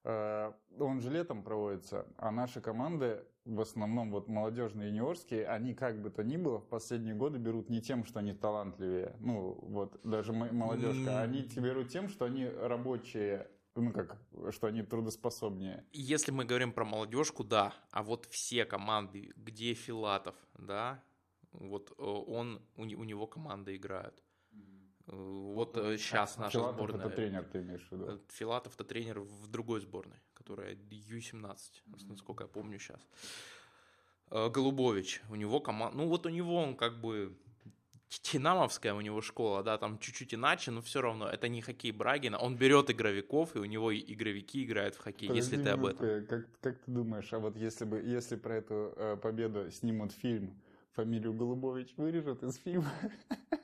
он 0.05 1.01
же 1.01 1.11
летом 1.11 1.43
проводится, 1.43 2.07
а 2.17 2.31
наши 2.31 2.61
команды, 2.61 3.25
в 3.45 3.61
основном 3.61 4.11
вот 4.11 4.29
молодежные 4.29 4.89
юниорские, 4.89 5.47
они 5.47 5.75
как 5.75 6.01
бы 6.01 6.11
то 6.11 6.23
ни 6.23 6.37
было 6.37 6.59
в 6.59 6.69
последние 6.69 7.15
годы 7.15 7.39
берут 7.39 7.69
не 7.69 7.81
тем, 7.81 8.05
что 8.05 8.21
они 8.21 8.33
талантливее, 8.33 9.17
ну 9.21 9.59
вот 9.63 10.01
даже 10.05 10.33
молодежка, 10.33 11.21
они 11.21 11.43
берут 11.57 11.89
тем, 11.89 12.09
что 12.09 12.27
они 12.27 12.47
рабочие, 12.47 13.51
ну 13.75 13.93
как, 13.93 14.19
что 14.51 14.67
они 14.67 14.83
трудоспособнее. 14.83 15.85
Если 15.93 16.31
мы 16.31 16.45
говорим 16.45 16.73
про 16.73 16.85
молодежку, 16.85 17.45
да, 17.45 17.75
а 17.91 18.03
вот 18.03 18.27
все 18.31 18.65
команды, 18.65 19.33
где 19.37 19.75
Филатов, 19.75 20.37
да, 20.55 21.03
вот 21.53 21.93
э, 21.99 22.03
он, 22.03 22.63
у, 22.77 22.83
у 22.83 23.05
него 23.05 23.27
команда 23.27 23.75
играют. 23.75 24.23
Вот 25.09 25.75
сейчас 25.75 26.37
э, 26.37 26.41
наша 26.41 26.59
Филатов 26.59 26.77
сборная. 26.77 27.07
это 27.07 27.17
тренер, 27.17 27.45
ты 27.45 27.61
имеешь 27.61 27.87
в 27.89 27.93
виду? 27.93 28.05
Э, 28.09 28.19
Филатов 28.29 28.75
это 28.75 28.85
тренер 28.85 29.21
в 29.21 29.49
другой 29.49 29.81
сборной, 29.81 30.19
которая 30.35 30.77
Ю-17, 30.91 31.43
mm-hmm. 31.43 32.09
насколько 32.09 32.45
я 32.45 32.49
помню 32.49 32.79
сейчас. 32.79 33.01
Э, 34.31 34.51
Голубович, 34.51 35.23
у 35.31 35.35
него 35.35 35.61
команда, 35.61 35.97
ну 35.97 36.09
вот 36.09 36.27
у 36.27 36.29
него 36.29 36.57
он 36.57 36.77
как 36.77 37.01
бы 37.01 37.35
Динамовская 38.33 38.95
у 38.95 39.01
него 39.01 39.21
школа, 39.21 39.63
да, 39.63 39.77
там 39.77 39.99
чуть-чуть 39.99 40.35
иначе, 40.35 40.71
но 40.71 40.81
все 40.81 41.01
равно 41.03 41.29
это 41.29 41.49
не 41.49 41.61
хоккей 41.61 41.93
Брагина. 41.93 42.39
Он 42.39 42.57
берет 42.57 42.91
игровиков, 42.91 43.55
и 43.55 43.59
у 43.59 43.65
него 43.65 43.95
игровики 43.95 44.65
играют 44.65 44.95
в 44.95 44.99
хоккей, 44.99 45.29
Подожди 45.29 45.57
если 45.57 45.65
ты 45.65 45.71
об 45.71 45.85
этом. 45.85 46.27
Как, 46.27 46.47
как 46.61 46.79
ты 46.79 46.91
думаешь, 46.91 47.33
а 47.33 47.39
вот 47.39 47.57
если 47.57 47.85
бы 47.85 47.99
если 48.01 48.37
про 48.37 48.57
эту 48.57 48.95
э, 48.97 49.17
победу 49.17 49.71
снимут 49.71 50.13
фильм, 50.13 50.59
фамилию 50.93 51.35
Голубович 51.35 51.95
вырежут 51.97 52.43
из 52.43 52.57
фильма? 52.57 52.91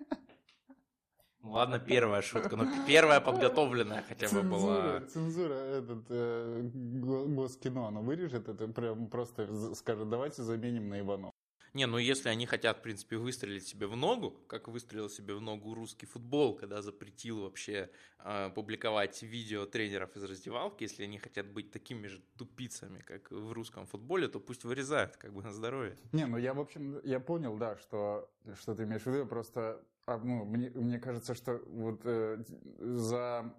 Ладно, 1.45 1.79
первая 1.79 2.23
шутка, 2.23 2.57
но 2.57 2.67
первая 2.87 3.21
подготовленная 3.21 4.03
хотя 4.09 4.29
бы 4.31 4.43
была. 4.43 5.01
Цензура, 5.01 5.55
этот 5.55 6.05
э, 6.09 6.71
госкино, 6.73 7.89
оно 7.89 8.01
вырежет, 8.01 8.49
это 8.49 8.67
прям 8.67 9.09
просто 9.09 9.75
скажет, 9.75 10.09
давайте 10.09 10.43
заменим 10.43 10.89
на 10.89 11.01
Иванов. 11.01 11.33
Не, 11.75 11.87
ну 11.87 11.99
если 11.99 12.29
они 12.29 12.47
хотят, 12.47 12.79
в 12.79 12.83
принципе, 12.83 13.17
выстрелить 13.17 13.67
себе 13.67 13.89
в 13.89 13.97
ногу, 13.97 14.31
как 14.47 14.69
выстрелил 14.69 15.11
себе 15.11 15.35
в 15.35 15.41
ногу 15.41 15.75
русский 15.75 16.07
футбол, 16.07 16.57
когда 16.57 16.81
запретил 16.83 17.43
вообще 17.43 17.91
э, 18.21 18.51
публиковать 18.55 19.21
видео 19.25 19.67
тренеров 19.67 20.17
из 20.17 20.23
раздевалки, 20.23 20.85
если 20.85 21.03
они 21.03 21.19
хотят 21.19 21.47
быть 21.47 21.73
такими 21.73 22.07
же 22.07 22.23
тупицами, 22.39 23.01
как 23.01 23.31
в 23.33 23.53
русском 23.53 23.87
футболе, 23.87 24.29
то 24.29 24.39
пусть 24.39 24.63
вырезают, 24.63 25.17
как 25.17 25.33
бы 25.33 25.43
на 25.43 25.53
здоровье. 25.53 25.99
Не, 26.13 26.27
ну 26.27 26.39
я, 26.39 26.55
в 26.55 26.61
общем, 26.61 27.01
я 27.03 27.19
понял, 27.19 27.57
да, 27.59 27.77
что, 27.77 28.31
что 28.55 28.77
ты 28.77 28.85
имеешь 28.85 29.03
в 29.03 29.07
виду, 29.07 29.27
просто 29.27 29.85
а, 30.07 30.19
ну, 30.19 30.45
мне, 30.45 30.71
мне 30.71 30.99
кажется, 30.99 31.35
что 31.35 31.63
вот 31.67 32.01
э, 32.05 32.43
за 32.79 33.55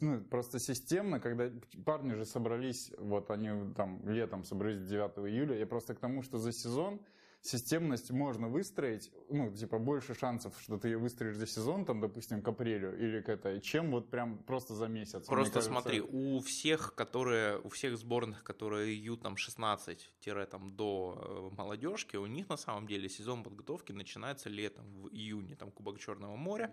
ну, 0.00 0.20
просто 0.24 0.58
системно, 0.58 1.20
когда 1.20 1.50
парни 1.84 2.14
же 2.14 2.24
собрались, 2.24 2.92
вот 2.98 3.30
они 3.30 3.72
там 3.74 4.00
летом 4.08 4.44
собрались 4.44 4.82
9 4.82 5.18
июля, 5.30 5.56
я 5.56 5.66
просто 5.66 5.94
к 5.94 6.00
тому, 6.00 6.22
что 6.22 6.38
за 6.38 6.52
сезон 6.52 7.00
системность 7.42 8.10
можно 8.10 8.48
выстроить, 8.48 9.10
ну, 9.30 9.50
типа, 9.50 9.78
больше 9.78 10.14
шансов, 10.14 10.54
что 10.60 10.76
ты 10.76 10.88
ее 10.88 10.98
выстроишь 10.98 11.36
за 11.36 11.46
сезон, 11.46 11.84
там, 11.84 12.00
допустим, 12.00 12.42
к 12.42 12.48
апрелю 12.48 12.96
или 12.98 13.20
к 13.22 13.28
этой, 13.28 13.60
чем 13.60 13.90
вот 13.90 14.10
прям 14.10 14.38
просто 14.38 14.74
за 14.74 14.88
месяц. 14.88 15.26
Просто 15.26 15.54
кажется... 15.54 15.62
смотри, 15.62 16.00
у 16.00 16.40
всех, 16.40 16.94
которые, 16.94 17.58
у 17.60 17.68
всех 17.68 17.96
сборных, 17.96 18.42
которые 18.42 18.94
Ю 18.94 19.16
там 19.16 19.36
16 19.36 20.12
там 20.50 20.76
до 20.76 21.50
э, 21.52 21.56
молодежки, 21.56 22.16
у 22.16 22.26
них 22.26 22.48
на 22.48 22.56
самом 22.56 22.86
деле 22.86 23.08
сезон 23.08 23.42
подготовки 23.42 23.92
начинается 23.92 24.48
летом, 24.48 24.84
в 25.02 25.08
июне, 25.08 25.56
там 25.56 25.70
Кубок 25.70 25.98
Черного 25.98 26.36
моря, 26.36 26.72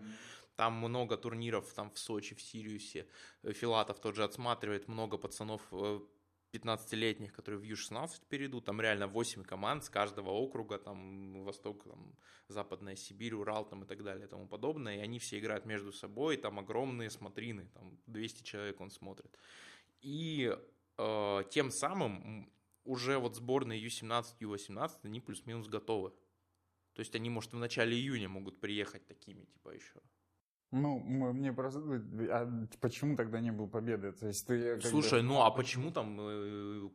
там 0.55 0.73
много 0.73 1.17
турниров 1.17 1.71
там 1.73 1.91
в 1.91 1.99
Сочи, 1.99 2.35
в 2.35 2.41
Сириусе, 2.41 3.07
Филатов 3.43 3.99
тот 3.99 4.15
же 4.15 4.23
отсматривает, 4.23 4.87
много 4.87 5.17
пацанов 5.17 5.61
э, 5.71 5.99
15-летних, 6.57 7.33
которые 7.33 7.59
в 7.59 7.63
Ю-16 7.63 8.27
перейдут, 8.29 8.65
там 8.65 8.81
реально 8.81 9.07
8 9.07 9.43
команд 9.43 9.83
с 9.83 9.89
каждого 9.89 10.31
округа, 10.31 10.77
там 10.77 11.43
Восток, 11.43 11.83
там, 11.83 12.15
Западная 12.47 12.95
Сибирь, 12.95 13.33
Урал 13.33 13.65
там, 13.65 13.83
и 13.83 13.87
так 13.87 14.03
далее 14.03 14.25
и 14.25 14.29
тому 14.29 14.47
подобное, 14.47 14.97
и 14.97 14.99
они 14.99 15.19
все 15.19 15.39
играют 15.39 15.65
между 15.65 15.91
собой, 15.91 16.37
там 16.37 16.59
огромные 16.59 17.09
смотрины, 17.09 17.67
там 17.73 17.97
200 18.07 18.43
человек 18.43 18.81
он 18.81 18.91
смотрит. 18.91 19.37
И 20.01 20.55
э, 20.97 21.43
тем 21.49 21.71
самым 21.71 22.51
уже 22.83 23.17
вот 23.17 23.35
сборные 23.35 23.81
Ю-17, 23.81 24.25
Ю-18, 24.39 24.91
они 25.03 25.19
плюс-минус 25.19 25.67
готовы. 25.67 26.11
То 26.93 27.01
есть 27.01 27.15
они, 27.15 27.29
может, 27.29 27.53
в 27.53 27.57
начале 27.57 27.95
июня 27.95 28.29
могут 28.29 28.59
приехать 28.59 29.05
такими, 29.05 29.45
типа, 29.45 29.69
еще. 29.69 30.01
Ну, 30.71 30.99
мне 30.99 31.53
просто... 31.53 31.79
А 32.29 32.67
почему 32.81 33.15
тогда 33.15 33.39
не 33.39 33.51
был 33.51 33.67
победы? 33.67 34.11
То 34.11 34.27
есть 34.27 34.45
ты... 34.45 34.81
Слушай, 34.81 35.23
ну 35.23 35.41
а 35.41 35.51
почему 35.51 35.91
там 35.91 36.17
э, 36.19 36.89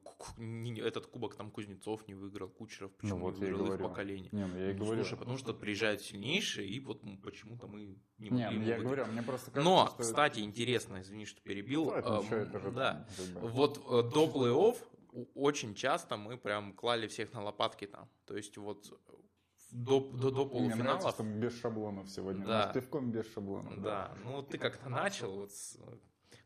этот 0.80 1.06
кубок 1.06 1.36
там 1.36 1.50
Кузнецов 1.50 2.06
не 2.06 2.14
выиграл, 2.14 2.48
Кучеров, 2.48 2.90
ну 2.90 2.98
почему 3.00 3.18
ну, 3.18 3.24
вот 3.24 3.38
не 3.38 3.46
выиграл 3.46 3.72
их 3.74 3.80
поколение? 3.80 4.28
Не, 4.32 4.46
ну 4.46 4.58
я 4.58 4.70
и 4.70 4.74
ну, 4.74 4.84
говорю. 4.84 5.02
Слушай, 5.02 5.18
потому 5.18 5.38
что 5.38 5.54
приезжают 5.54 6.02
сильнейшие, 6.02 6.68
и 6.68 6.80
вот 6.80 7.02
почему-то 7.22 7.66
мы 7.66 7.96
не 8.18 8.30
могли... 8.30 8.58
Не, 8.58 8.66
я 8.66 8.78
говорю, 8.78 9.06
мне 9.06 9.22
просто 9.22 9.50
кажется, 9.50 9.70
Но, 9.70 9.86
что... 9.86 10.02
кстати, 10.02 10.40
интересно, 10.40 11.00
извини, 11.00 11.24
что 11.24 11.40
перебил. 11.40 11.86
Ну, 11.86 11.92
это, 11.92 12.22
э, 12.30 12.42
это 12.42 12.60
же 12.60 12.70
да. 12.72 13.06
Вот 13.40 13.78
э, 13.78 14.10
до 14.12 14.26
плей-офф 14.26 14.76
очень 15.34 15.74
часто 15.74 16.16
мы 16.16 16.36
прям 16.36 16.72
клали 16.74 17.06
всех 17.06 17.32
на 17.32 17.42
лопатки 17.42 17.86
там. 17.86 18.08
То 18.26 18.36
есть 18.36 18.56
вот 18.58 18.98
до, 19.72 20.00
до, 20.00 20.30
до 20.30 20.46
полуфиналов. 20.46 20.74
Мне 20.74 20.84
нравится, 20.84 21.10
что 21.10 21.22
без 21.22 21.60
шаблонов 21.60 22.08
сегодня. 22.10 22.44
Да. 22.44 22.58
Может, 22.58 22.72
пивком 22.74 23.10
без 23.10 23.32
шаблонов. 23.32 23.80
Да. 23.80 24.14
да. 24.14 24.18
Ну, 24.24 24.42
ты 24.42 24.58
как-то 24.58 24.88
начал, 24.90 25.32
вот, 25.32 25.50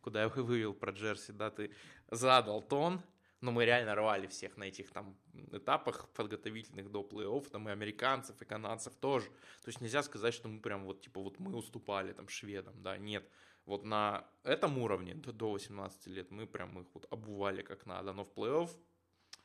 куда 0.01 0.23
я 0.23 0.29
вывел 0.29 0.73
про 0.73 0.93
Джерси, 0.93 1.33
да, 1.33 1.51
ты 1.51 1.73
задал 2.11 2.63
тон, 2.63 3.03
но 3.41 3.51
мы 3.51 3.65
реально 3.65 3.97
рвали 3.97 4.29
всех 4.29 4.57
на 4.57 4.65
этих 4.65 4.93
там 4.93 5.17
этапах 5.51 6.09
подготовительных 6.11 6.91
до 6.91 7.03
плей-офф, 7.03 7.51
там 7.51 7.69
и 7.69 7.73
американцев, 7.73 8.41
и 8.41 8.45
канадцев 8.45 8.95
тоже. 8.95 9.27
То 9.27 9.69
есть 9.69 9.81
нельзя 9.81 10.03
сказать, 10.05 10.33
что 10.33 10.49
мы 10.49 10.61
прям 10.61 10.85
вот, 10.85 11.01
типа, 11.01 11.21
вот 11.21 11.41
мы 11.41 11.55
уступали 11.55 12.13
там 12.13 12.29
шведам, 12.29 12.81
да, 12.83 12.97
нет. 12.97 13.29
Вот 13.65 13.85
на 13.85 14.25
этом 14.45 14.79
уровне 14.79 15.15
до, 15.15 15.33
до 15.33 15.51
18 15.51 16.07
лет 16.07 16.31
мы 16.31 16.47
прям 16.47 16.79
их 16.81 16.87
вот 16.95 17.07
обували 17.11 17.63
как 17.63 17.87
надо, 17.87 18.13
но 18.13 18.25
в 18.25 18.33
плей-офф 18.33 18.71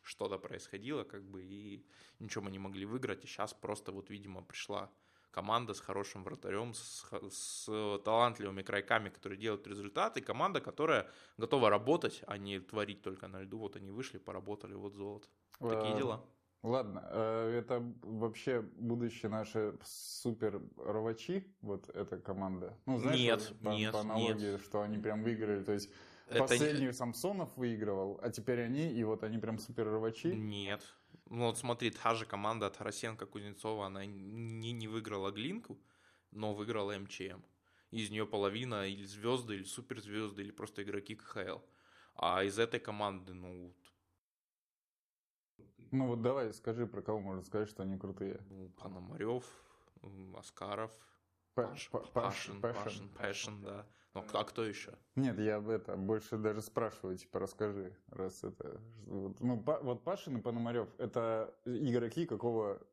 что-то 0.04 0.38
происходило, 0.38 1.04
как 1.04 1.24
бы, 1.24 1.44
и 1.44 1.86
ничего 2.20 2.44
мы 2.46 2.52
не 2.52 2.60
могли 2.60 2.86
выиграть. 2.86 3.24
И 3.24 3.28
сейчас 3.28 3.54
просто 3.54 3.92
вот, 3.92 4.10
видимо, 4.10 4.44
пришла 4.44 4.90
команда 5.32 5.74
с 5.74 5.80
хорошим 5.80 6.24
вратарем, 6.24 6.74
с, 6.74 7.06
с 7.30 7.66
талантливыми 8.04 8.62
крайками, 8.62 9.10
которые 9.10 9.40
делают 9.40 9.68
результаты, 9.68 10.22
команда, 10.22 10.62
которая 10.62 11.10
готова 11.38 11.70
работать, 11.70 12.24
а 12.28 12.38
не 12.38 12.60
творить 12.60 13.02
только 13.02 13.28
на 13.28 13.42
льду. 13.42 13.58
Вот 13.58 13.76
они 13.76 13.92
вышли, 13.92 14.18
поработали, 14.18 14.74
вот 14.74 14.94
золото. 14.94 15.28
Такие 15.60 15.96
дела. 15.96 16.24
Ладно, 16.64 17.04
э, 17.10 17.58
это 17.58 17.84
вообще 18.04 18.62
будущее 18.62 19.32
наши 19.32 19.76
супер 19.84 20.62
рвачи, 20.78 21.44
вот 21.62 21.90
эта 21.90 22.20
команда. 22.20 22.78
Ну, 22.86 23.00
знаешь, 23.00 23.20
нет, 23.20 23.54
по, 23.64 23.70
нет, 23.70 23.94
по 23.94 24.02
аналогии, 24.02 24.52
нет. 24.52 24.62
что 24.62 24.82
они 24.82 25.00
прям 25.00 25.24
выиграли, 25.24 25.64
то 25.64 25.72
есть 25.72 25.90
это 26.28 26.40
Последний 26.40 26.88
не... 26.88 26.94
Самсонов 26.94 27.56
выигрывал, 27.58 28.20
а 28.22 28.30
теперь 28.30 28.62
они, 28.62 28.92
и 28.92 29.04
вот 29.04 29.24
они 29.24 29.38
прям 29.38 29.60
супер 29.60 29.88
рвачи. 29.88 30.34
Нет. 30.34 30.82
Ну 31.30 31.46
вот 31.46 31.58
смотри, 31.58 31.92
та 31.92 32.14
же 32.16 32.26
команда 32.26 32.70
Тарасенко, 32.70 33.26
Кузнецова, 33.26 33.86
она 33.86 34.06
не, 34.06 34.72
не 34.72 34.88
выиграла 34.88 35.32
Глинку, 35.32 35.80
но 36.32 36.54
выиграла 36.54 36.98
МЧМ. 36.98 37.42
Из 37.92 38.10
нее 38.10 38.26
половина 38.26 38.88
или 38.88 39.04
звезды, 39.04 39.56
или 39.56 39.64
суперзвезды, 39.64 40.42
или 40.42 40.52
просто 40.52 40.84
игроки 40.84 41.16
КХЛ. 41.16 41.60
А 42.16 42.44
из 42.44 42.60
этой 42.60 42.80
команды, 42.80 43.34
ну... 43.34 43.74
Ну 45.92 46.08
вот 46.08 46.22
давай 46.22 46.54
скажи, 46.54 46.88
про 46.88 47.02
кого 47.02 47.20
можно 47.20 47.44
сказать, 47.44 47.70
что 47.70 47.84
они 47.84 47.98
крутые. 47.98 48.40
Ну, 48.50 48.70
Пономарев, 48.70 49.46
Аскаров, 50.38 50.92
Пашин, 51.54 52.62
Пашин, 52.62 53.10
Пашин, 53.10 53.62
да. 53.62 53.86
Ну, 54.14 54.26
а 54.34 54.44
кто 54.44 54.66
еще? 54.66 54.92
Нет, 55.16 55.40
я 55.40 55.56
об 55.56 55.70
этом 55.70 56.06
больше 56.06 56.38
даже 56.38 56.62
спрашиваю, 56.62 57.18
типа, 57.18 57.40
расскажи, 57.40 57.96
раз 58.08 58.44
это... 58.44 58.82
Ну, 59.08 59.64
вот 59.66 60.04
Пашин 60.04 60.38
и 60.38 60.42
Пономарев, 60.42 60.90
это 60.98 61.54
игроки 61.66 62.26
какого 62.26 62.86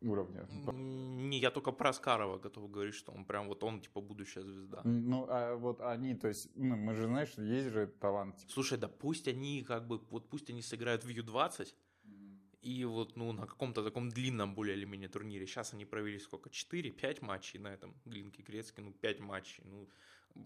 уровня? 0.00 0.48
Не, 0.72 1.38
я 1.38 1.50
только 1.50 1.72
про 1.72 1.90
Аскарова 1.90 2.38
готов 2.38 2.70
говорить, 2.70 2.94
что 2.94 3.12
он 3.12 3.24
прям 3.24 3.48
вот 3.48 3.62
он, 3.62 3.80
типа, 3.80 4.00
будущая 4.00 4.42
звезда. 4.42 4.80
Ну, 4.84 5.26
а 5.28 5.56
вот 5.56 5.80
они, 5.80 6.14
то 6.14 6.28
есть, 6.28 6.50
ну, 6.54 6.76
мы 6.76 6.94
же, 6.94 7.06
знаешь, 7.06 7.34
есть 7.36 7.68
же 7.68 7.86
талант. 7.86 8.36
Типа. 8.36 8.52
Слушай, 8.52 8.78
да 8.78 8.88
пусть 8.88 9.28
они, 9.28 9.64
как 9.64 9.86
бы, 9.86 9.98
вот 10.10 10.30
пусть 10.30 10.48
они 10.50 10.62
сыграют 10.62 11.04
в 11.04 11.08
Ю-20, 11.08 11.74
и 12.62 12.84
вот, 12.86 13.16
ну, 13.16 13.32
на 13.32 13.46
каком-то 13.46 13.84
таком 13.84 14.08
длинном 14.08 14.54
более 14.54 14.74
или 14.74 14.86
менее 14.86 15.08
турнире. 15.08 15.46
Сейчас 15.46 15.74
они 15.74 15.84
провели 15.84 16.18
сколько? 16.18 16.48
4-5 16.48 17.22
матчей 17.22 17.58
на 17.58 17.68
этом 17.68 17.94
Глинке 18.06 18.42
Грецке, 18.42 18.80
ну, 18.80 18.92
5 18.92 19.20
матчей. 19.20 19.64
Ну, 19.66 19.86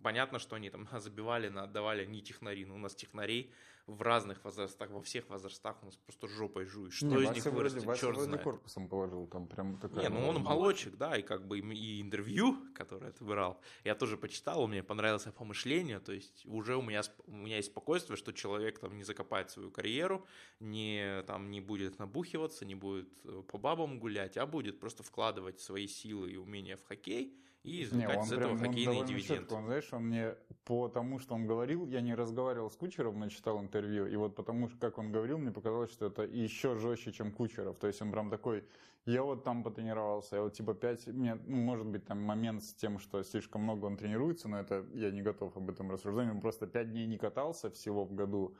Понятно, 0.03 0.39
что 0.39 0.57
они 0.57 0.71
там 0.71 0.89
забивали, 0.99 1.49
отдавали 1.49 2.05
не 2.07 2.23
технари, 2.23 2.65
но 2.65 2.75
у 2.75 2.79
нас 2.79 2.95
технарей 2.95 3.53
в 3.89 4.03
разных 4.03 4.45
возрастах, 4.45 4.91
во 4.91 5.01
всех 5.01 5.29
возрастах 5.31 5.83
у 5.83 5.87
нас 5.87 5.97
просто 5.97 6.29
жопой 6.29 6.67
жуешь. 6.67 6.97
Что 6.97 7.07
не, 7.07 7.25
из 7.25 7.31
них 7.31 7.45
вырастет, 7.47 7.85
вроде, 7.85 8.01
черт 8.01 8.19
знает. 8.19 8.43
корпусом 8.43 8.87
положил, 8.87 9.27
там 9.27 9.47
прям 9.47 9.79
такая... 9.79 10.03
Не, 10.03 10.09
ну 10.11 10.29
он 10.29 10.43
молодчик, 10.43 10.95
да, 10.97 11.17
и 11.17 11.23
как 11.23 11.47
бы 11.47 11.59
и 11.59 12.03
интервью, 12.03 12.59
которое 12.75 13.13
ты 13.13 13.25
брал, 13.25 13.59
я 13.85 13.95
тоже 13.95 14.19
почитал, 14.19 14.69
мне 14.69 14.83
понравилось 14.83 15.25
по 15.25 15.45
мышлению, 15.45 16.03
то 16.03 16.13
есть 16.13 16.45
уже 16.45 16.77
у 16.77 16.83
меня, 16.83 17.01
у 17.27 17.33
меня 17.33 17.57
есть 17.57 17.71
спокойствие, 17.71 18.19
что 18.19 18.33
человек 18.33 18.79
там 18.79 18.95
не 18.95 19.05
закопает 19.05 19.51
свою 19.51 19.71
карьеру, 19.71 20.27
не, 20.61 21.23
там, 21.23 21.51
не 21.51 21.63
будет 21.63 21.99
набухиваться, 21.99 22.67
не 22.67 22.75
будет 22.75 23.09
э, 23.25 23.43
по 23.51 23.57
бабам 23.57 23.99
гулять, 23.99 24.37
а 24.37 24.45
будет 24.45 24.81
просто 24.81 25.03
вкладывать 25.03 25.61
свои 25.61 25.87
силы 25.87 26.31
и 26.31 26.37
умения 26.37 26.77
в 26.77 26.85
хоккей, 26.85 27.35
и 27.65 27.83
извлекать 27.83 28.15
не, 28.15 28.21
он 28.21 28.25
из 28.27 28.33
этого 28.33 28.57
прям, 28.57 28.59
хоккейный 28.59 29.05
дивиденд. 29.05 29.41
Четко, 29.41 29.55
он, 29.55 29.65
знаешь, 29.67 29.93
он 29.93 30.03
мне 30.05 30.35
по 30.65 30.89
тому, 30.89 31.19
что 31.19 31.35
он 31.35 31.47
говорил, 31.47 31.87
я 31.87 32.01
не 32.01 32.15
разговаривал 32.15 32.71
с 32.71 32.77
Кучером, 32.77 33.19
но 33.19 33.29
читал 33.29 33.61
интервью, 33.61 34.07
и 34.07 34.17
вот 34.17 34.35
потому, 34.35 34.69
как 34.81 34.99
он 34.99 35.13
говорил, 35.13 35.39
мне 35.39 35.51
показалось, 35.51 35.91
что 35.91 36.07
это 36.07 36.23
еще 36.23 36.77
жестче, 36.77 37.13
чем 37.13 37.33
Кучеров. 37.33 37.79
То 37.79 37.87
есть 37.87 38.01
он 38.03 38.13
прям 38.13 38.31
такой, 38.31 38.65
я 39.07 39.23
вот 39.23 39.45
там 39.45 39.63
потренировался, 39.63 40.37
я 40.37 40.43
вот 40.43 40.53
типа 40.53 40.75
пять, 40.75 41.07
мне, 41.07 41.37
ну, 41.47 41.57
может 41.57 41.87
быть, 41.87 42.05
там 42.05 42.23
момент 42.23 42.63
с 42.63 42.75
тем, 42.75 42.99
что 42.99 43.23
слишком 43.23 43.63
много 43.63 43.87
он 43.87 43.97
тренируется, 43.97 44.49
но 44.49 44.61
это 44.61 44.87
я 44.95 45.11
не 45.11 45.23
готов 45.23 45.57
об 45.57 45.69
этом 45.71 45.91
рассуждать. 45.91 46.31
Он 46.31 46.41
просто 46.41 46.67
пять 46.67 46.91
дней 46.91 47.07
не 47.07 47.19
катался 47.19 47.71
всего 47.71 48.05
в 48.05 48.15
году, 48.15 48.55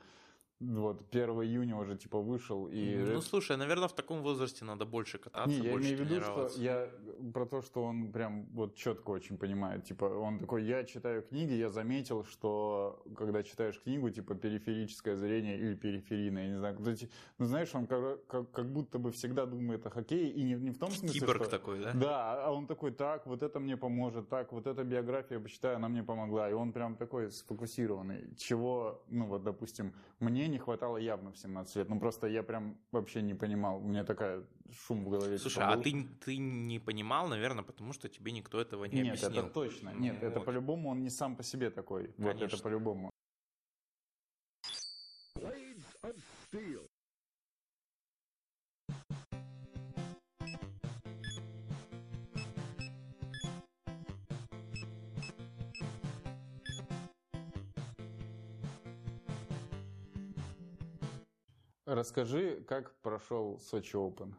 вот, 0.59 1.01
1 1.11 1.29
июня 1.43 1.77
уже 1.77 1.95
типа 1.95 2.19
вышел. 2.19 2.67
И... 2.67 2.97
Ну, 2.97 3.21
слушай, 3.21 3.55
наверное, 3.55 3.87
в 3.87 3.93
таком 3.93 4.21
возрасте 4.21 4.65
надо 4.65 4.85
больше 4.85 5.17
кататься, 5.17 5.49
Не, 5.49 5.65
я 5.65 5.71
больше 5.71 5.93
имею 5.93 6.05
в 6.05 6.09
виду, 6.09 6.21
что 6.21 6.49
я 6.57 6.89
про 7.33 7.45
то, 7.45 7.61
что 7.61 7.83
он 7.83 8.11
прям 8.11 8.45
вот 8.51 8.75
четко 8.75 9.11
очень 9.11 9.37
понимает. 9.37 9.85
Типа, 9.85 10.05
он 10.05 10.39
такой, 10.39 10.65
я 10.65 10.83
читаю 10.83 11.23
книги, 11.23 11.53
я 11.53 11.69
заметил, 11.69 12.25
что 12.25 13.01
когда 13.15 13.41
читаешь 13.43 13.79
книгу, 13.79 14.09
типа, 14.09 14.35
периферическое 14.35 15.15
зрение 15.15 15.57
или 15.57 15.75
периферийное, 15.75 16.43
я 16.43 16.49
не 16.49 16.57
знаю, 16.57 16.77
ну, 17.37 17.45
знаешь, 17.45 17.73
он 17.73 17.87
как, 17.87 18.27
как, 18.27 18.51
как 18.51 18.73
будто 18.73 18.99
бы 18.99 19.11
всегда 19.11 19.45
думает 19.45 19.85
о 19.85 19.89
хоккее, 19.89 20.29
и 20.29 20.43
не, 20.43 20.55
не 20.55 20.71
в 20.71 20.77
том 20.77 20.91
смысле, 20.91 21.19
Киборг 21.21 21.43
что... 21.43 21.51
такой, 21.51 21.79
да? 21.79 21.93
Да, 21.93 22.45
а 22.45 22.51
он 22.51 22.67
такой, 22.67 22.91
так, 22.91 23.25
вот 23.27 23.43
это 23.43 23.61
мне 23.61 23.77
поможет, 23.77 24.27
так, 24.27 24.51
вот 24.51 24.67
эта 24.67 24.83
биография, 24.83 25.37
я 25.37 25.43
почитаю, 25.43 25.77
она 25.77 25.87
мне 25.87 26.03
помогла. 26.03 26.49
И 26.49 26.53
он 26.53 26.73
прям 26.73 26.97
такой 26.97 27.31
сфокусированный, 27.31 28.35
чего, 28.35 29.01
ну, 29.07 29.25
вот, 29.25 29.43
допустим, 29.43 29.93
мне 30.19 30.48
не 30.49 30.57
хватало 30.57 30.97
явно 30.97 31.31
в 31.31 31.37
17 31.37 31.75
лет. 31.77 31.89
Ну, 31.89 31.99
просто 31.99 32.27
я 32.27 32.43
прям 32.43 32.77
вообще 32.91 33.21
не 33.21 33.33
понимал. 33.33 33.77
У 33.77 33.87
меня 33.87 34.03
такая 34.03 34.43
шум 34.71 35.05
в 35.05 35.09
голове. 35.09 35.37
Слушай, 35.37 35.63
а 35.63 35.77
ты, 35.77 36.07
ты 36.25 36.37
не 36.37 36.79
понимал, 36.79 37.27
наверное, 37.27 37.63
потому 37.63 37.93
что 37.93 38.09
тебе 38.09 38.31
никто 38.31 38.59
этого 38.59 38.85
не 38.85 39.01
Нет, 39.01 39.07
объяснил. 39.07 39.31
Нет, 39.31 39.45
это 39.45 39.53
точно. 39.53 39.89
Нет, 39.93 40.17
вот. 40.21 40.27
это 40.27 40.39
по-любому 40.39 40.89
он 40.89 41.01
не 41.01 41.09
сам 41.09 41.35
по 41.35 41.43
себе 41.43 41.69
такой. 41.69 42.07
Конечно. 42.17 42.33
Вот 42.33 42.53
это 42.53 42.63
по-любому. 42.63 43.11
Расскажи, 61.91 62.63
как 62.67 62.93
прошел 63.01 63.57
Сочи 63.57 63.95
Open. 63.95 64.35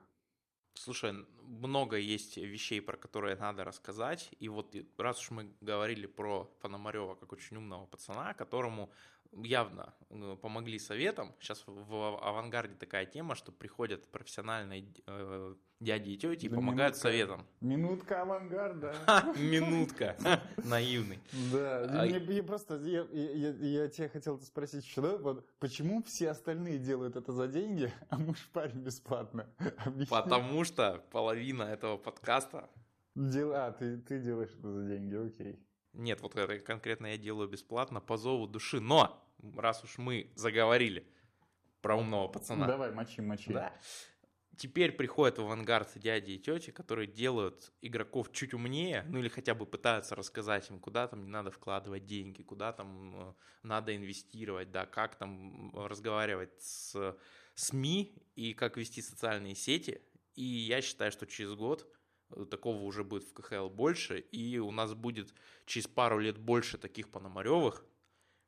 Слушай, 0.75 1.27
много 1.43 1.97
есть 1.97 2.37
вещей, 2.37 2.81
про 2.81 2.97
которые 2.97 3.35
надо 3.35 3.65
рассказать. 3.65 4.29
И 4.39 4.49
вот 4.49 4.77
раз 4.97 5.19
уж 5.19 5.33
мы 5.33 5.53
говорили 5.61 6.07
про 6.07 6.45
Пономарева 6.61 7.17
как 7.17 7.33
очень 7.33 7.57
умного 7.57 7.87
пацана, 7.87 8.35
которому 8.35 8.93
явно 9.33 9.95
э, 10.11 10.37
помогли 10.41 10.79
советом. 10.79 11.35
Сейчас 11.41 11.63
в 11.67 12.19
авангарде 12.23 12.75
такая 12.75 13.07
тема, 13.07 13.35
что 13.35 13.53
приходят 13.53 14.07
профессиональные 14.09 14.87
э, 15.07 15.55
дяди 15.81 16.11
и 16.11 16.19
тети 16.19 16.47
и 16.47 16.49
да 16.49 16.57
помогают 16.57 16.95
минутка, 16.95 17.01
советом. 17.01 17.47
Минутка 17.61 18.23
авангарда. 18.23 18.95
Минутка. 19.37 20.17
Наивный. 20.65 21.19
Да, 21.53 22.03
а 22.03 22.07
мне 22.07 22.43
просто, 22.43 22.77
я, 22.77 23.07
я, 23.13 23.51
я 23.51 23.89
тебя 23.89 24.09
хотел 24.09 24.41
спросить 24.41 24.85
еще, 24.85 25.43
почему 25.59 26.03
все 26.03 26.31
остальные 26.31 26.79
делают 26.79 27.17
это 27.17 27.33
за 27.33 27.47
деньги, 27.49 27.93
а 28.09 28.19
мы 28.19 28.35
шпарим 28.35 28.83
бесплатно? 28.83 29.49
Потому 30.09 30.65
что 30.65 31.03
половина 31.11 31.63
этого 31.65 31.97
подкаста... 31.97 32.69
Дела, 33.17 33.67
а, 33.67 33.73
ты, 33.73 33.99
ты 33.99 34.21
делаешь 34.21 34.55
это 34.57 34.73
за 34.73 34.87
деньги, 34.87 35.15
окей. 35.15 35.59
Нет, 35.93 36.21
вот 36.21 36.37
это 36.37 36.59
конкретно 36.61 37.07
я 37.07 37.19
делаю 37.19 37.49
бесплатно 37.49 38.01
по 38.01 38.17
зову 38.17 38.47
души. 38.47 38.81
Но, 38.81 39.23
раз 39.57 39.83
уж 39.85 39.99
мы 39.99 40.31
заговорили 40.35 41.07
про 41.83 41.97
умного 41.97 42.29
пацана. 42.29 42.67
Давай, 42.67 42.93
мочи, 42.93 43.21
мочи. 43.21 43.53
Да. 43.53 43.73
Теперь 44.57 44.93
приходят 44.93 45.39
в 45.39 45.41
авангард 45.41 45.99
дяди 45.99 46.33
и 46.33 46.39
тети, 46.39 46.71
которые 46.71 47.07
делают 47.07 47.73
игроков 47.81 48.31
чуть 48.31 48.53
умнее, 48.53 49.07
ну 49.09 49.19
или 49.19 49.29
хотя 49.29 49.55
бы 49.55 49.65
пытаются 49.65 50.15
рассказать 50.15 50.69
им, 50.69 50.79
куда 50.79 51.09
там 51.09 51.25
не 51.25 51.31
надо 51.31 51.51
вкладывать 51.51 52.05
деньги, 52.05 52.43
куда 52.43 52.73
там 52.75 53.17
э, 53.17 53.35
надо 53.63 53.97
инвестировать, 53.97 54.71
да, 54.71 54.85
как 54.85 55.15
там 55.15 55.73
разговаривать 55.75 56.61
с 56.61 57.17
СМИ 57.55 58.15
и 58.35 58.53
как 58.53 58.77
вести 58.77 59.01
социальные 59.01 59.55
сети. 59.55 60.03
И 60.35 60.45
я 60.45 60.83
считаю, 60.83 61.11
что 61.11 61.27
через 61.27 61.55
год 61.55 61.91
такого 62.51 62.83
уже 62.83 63.05
будет 63.05 63.25
в 63.25 63.33
КХЛ 63.33 63.69
больше, 63.69 64.19
и 64.19 64.59
у 64.59 64.71
нас 64.71 64.95
будет 64.95 65.35
через 65.67 65.87
пару 65.87 66.19
лет 66.19 66.39
больше 66.39 66.79
таких 66.79 67.09
Пономаревых, 67.09 67.85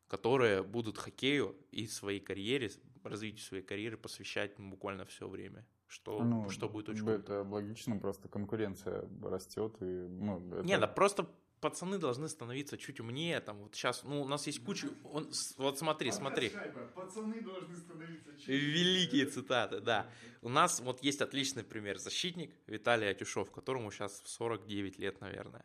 которые 0.09 0.63
будут 0.63 0.99
хоккею 0.99 1.57
и 1.71 1.87
своей 1.87 2.21
карьере, 2.21 2.71
развитию 3.03 3.41
своей 3.41 3.63
карьеры 3.63 3.97
посвящать 3.97 4.59
буквально 4.59 5.05
все 5.05 5.29
время. 5.29 5.67
Что, 5.87 6.23
ну, 6.23 6.49
что 6.49 6.71
будет 6.71 6.89
очень 6.89 7.07
Это 7.07 7.43
круто. 7.43 7.43
логично, 7.51 7.99
просто 7.99 8.29
конкуренция 8.29 9.07
растет. 9.23 9.77
И, 9.81 9.85
ну, 9.85 10.39
это... 10.53 10.67
Не, 10.67 10.79
да 10.79 10.87
просто 10.87 11.29
пацаны 11.63 11.99
должны 11.99 12.29
становиться 12.29 12.77
чуть 12.77 13.01
умнее. 13.01 13.41
Там 13.41 13.59
вот 13.63 13.75
сейчас, 13.75 14.03
ну, 14.03 14.21
у 14.21 14.29
нас 14.29 14.47
есть 14.47 14.63
куча... 14.65 14.89
Он, 15.05 15.31
вот 15.57 15.79
смотри, 15.79 16.11
смотри. 16.11 16.51
Пацаны 16.95 17.41
должны 17.41 17.77
становиться 17.77 18.37
чуть 18.37 18.49
Великие 18.49 19.27
цитаты, 19.27 19.81
да. 19.81 20.11
У 20.43 20.49
нас 20.49 20.81
вот 20.81 21.03
есть 21.03 21.23
отличный 21.23 21.63
пример. 21.63 21.99
Защитник 21.99 22.53
Виталий 22.67 23.09
Атюшов, 23.09 23.51
которому 23.51 23.91
сейчас 23.91 24.23
49 24.27 24.99
лет, 24.99 25.21
наверное. 25.21 25.65